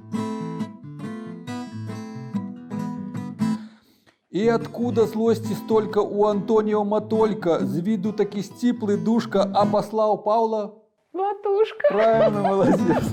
И 4.31 4.49
откуда 4.49 5.07
злости 5.07 5.53
столько 5.55 5.99
у 5.99 6.25
Антонио 6.27 6.85
Матолька? 6.85 7.59
З 7.59 7.81
виду 7.81 8.13
таки 8.13 8.43
стиплый 8.43 8.97
душка, 8.97 9.51
а 9.55 9.67
послал 9.67 10.23
Павла? 10.23 10.82
Матушка. 11.13 11.89
Правильно, 11.91 12.43
молодец. 12.43 13.05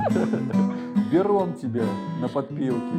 Берем 1.12 1.54
тебя 1.54 1.84
на 2.22 2.28
подпевки. 2.28 2.98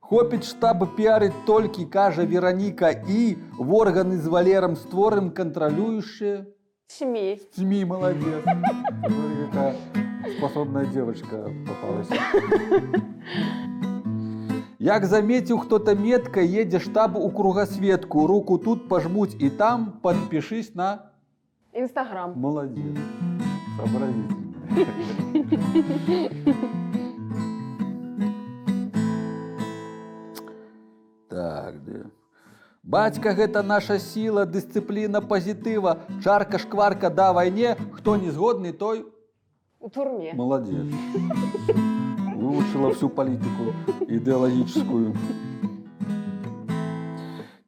Хопіць 0.00 0.44
штаб 0.44 0.84
піарыць 0.96 1.32
толькі, 1.46 1.84
кажа 1.84 2.24
Вераніка 2.24 2.90
і 3.08 3.36
в 3.58 3.74
органы 3.74 4.18
з 4.20 4.26
валерам 4.26 4.76
створым 4.76 5.30
кантралюючыя. 5.30 6.46
Семей. 6.86 7.40
СМИ, 7.56 7.84
молодец. 7.84 8.44
Какая 8.44 9.76
способная 10.36 10.84
девочка 10.86 11.48
попалась. 11.66 12.08
Як 14.78 15.06
заметил 15.06 15.58
кто-то 15.60 15.94
метко, 15.94 16.40
едзе 16.40 16.78
штаб 16.80 17.16
у 17.16 17.30
кругосветку. 17.30 18.26
Руку 18.26 18.58
тут 18.58 18.88
пожмуть 18.88 19.34
и 19.40 19.48
там 19.48 20.00
подпишись 20.02 20.74
на... 20.74 21.11
Інстаграм. 21.72 22.32
Молодец. 22.36 22.96
Сообразительно. 23.76 24.36
Так, 31.28 31.74
де. 31.84 32.04
Бацька 32.84 33.30
гэта 33.32 33.62
наша 33.62 33.98
сіла, 33.98 34.42
дысцыпліна 34.44 35.20
пазітыва, 35.22 35.96
чарка 36.24 36.58
шкварка 36.58 37.10
да 37.10 37.32
вайне, 37.32 37.76
хто 37.92 38.16
не 38.16 38.30
згодны, 38.30 38.72
той 38.72 39.06
У 39.80 39.88
турме. 39.88 40.32
молодец. 40.34 40.86
Выучила 42.36 42.92
всю 42.92 43.08
политику 43.08 43.72
идеологическую. 44.08 45.14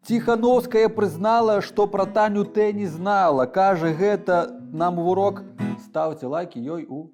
Тихановская 0.04 0.90
признала, 0.90 1.62
что 1.62 1.86
про 1.86 2.04
Таню 2.04 2.44
Т 2.44 2.72
не 2.72 2.86
знала. 2.86 3.46
Каже, 3.46 3.94
гэта 3.94 4.50
нам 4.72 4.98
урок. 4.98 5.42
Ставьте 5.86 6.26
лайки 6.26 6.58
ёй 6.58 6.84
у. 6.84 7.10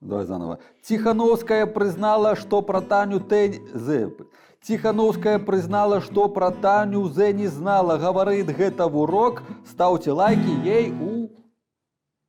Давай 0.00 0.26
заново. 0.26 0.58
Тихановская 0.82 1.64
признала, 1.66 2.36
что 2.36 2.60
про 2.60 2.82
Таню 2.82 3.20
Т... 3.20 3.54
З. 3.72 4.12
Тихановская 4.60 5.38
признала, 5.38 6.02
что 6.02 6.28
про 6.28 6.50
Таню 6.50 7.08
З 7.08 7.32
не 7.32 7.46
знала. 7.46 7.96
Говорит, 7.96 8.48
гэта 8.48 8.86
в 8.86 8.98
урок. 8.98 9.42
Ставьте 9.66 10.12
лайки 10.12 10.50
ей 10.62 10.92
у... 10.92 11.30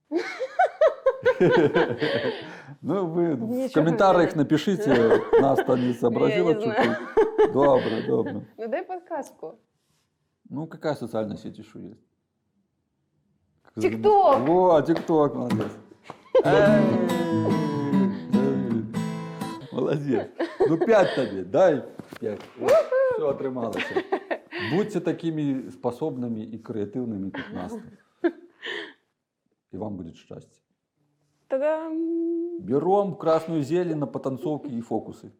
Ну, 2.81 3.05
вы 3.07 3.35
в 3.35 3.41
Ничего 3.49 3.83
комментариях 3.83 4.31
себе. 4.31 4.41
напишите, 4.41 4.89
не 5.77 5.93
сообразила 5.93 6.49
Я 6.49 6.55
не 6.55 6.61
знаю. 6.63 6.95
чуть-чуть. 6.95 7.53
Добро, 7.53 8.01
добро. 8.07 8.41
Ну 8.57 8.67
дай 8.67 8.83
подсказку. 8.83 9.59
Ну, 10.49 10.67
какая 10.67 10.95
социальная 10.95 11.37
сеть 11.37 11.57
еще 11.57 11.79
есть? 11.79 12.01
ТикТок! 13.79 14.39
Во, 14.47 14.81
ТикТок, 14.81 15.35
молодец. 15.35 15.71
Молодец. 19.71 20.27
Ну, 20.67 20.77
пять 20.77 21.15
тебе, 21.15 21.43
дай 21.43 21.83
пять. 22.19 22.41
Все, 23.13 23.29
отрималося. 23.29 23.79
Будьте 24.73 24.99
такими 24.99 25.69
способными 25.69 26.41
и 26.41 26.57
креативными, 26.57 27.29
как 27.29 27.51
Настя. 27.53 27.83
И 29.71 29.77
вам 29.77 29.95
будет 29.97 30.15
счастье. 30.17 30.61
Та-дам! 31.49 32.59
Берем 32.59 33.15
красную 33.15 33.63
зелень 33.63 33.97
на 33.97 34.05
потанцовки 34.05 34.67
и 34.67 34.81
фокусы. 34.81 35.31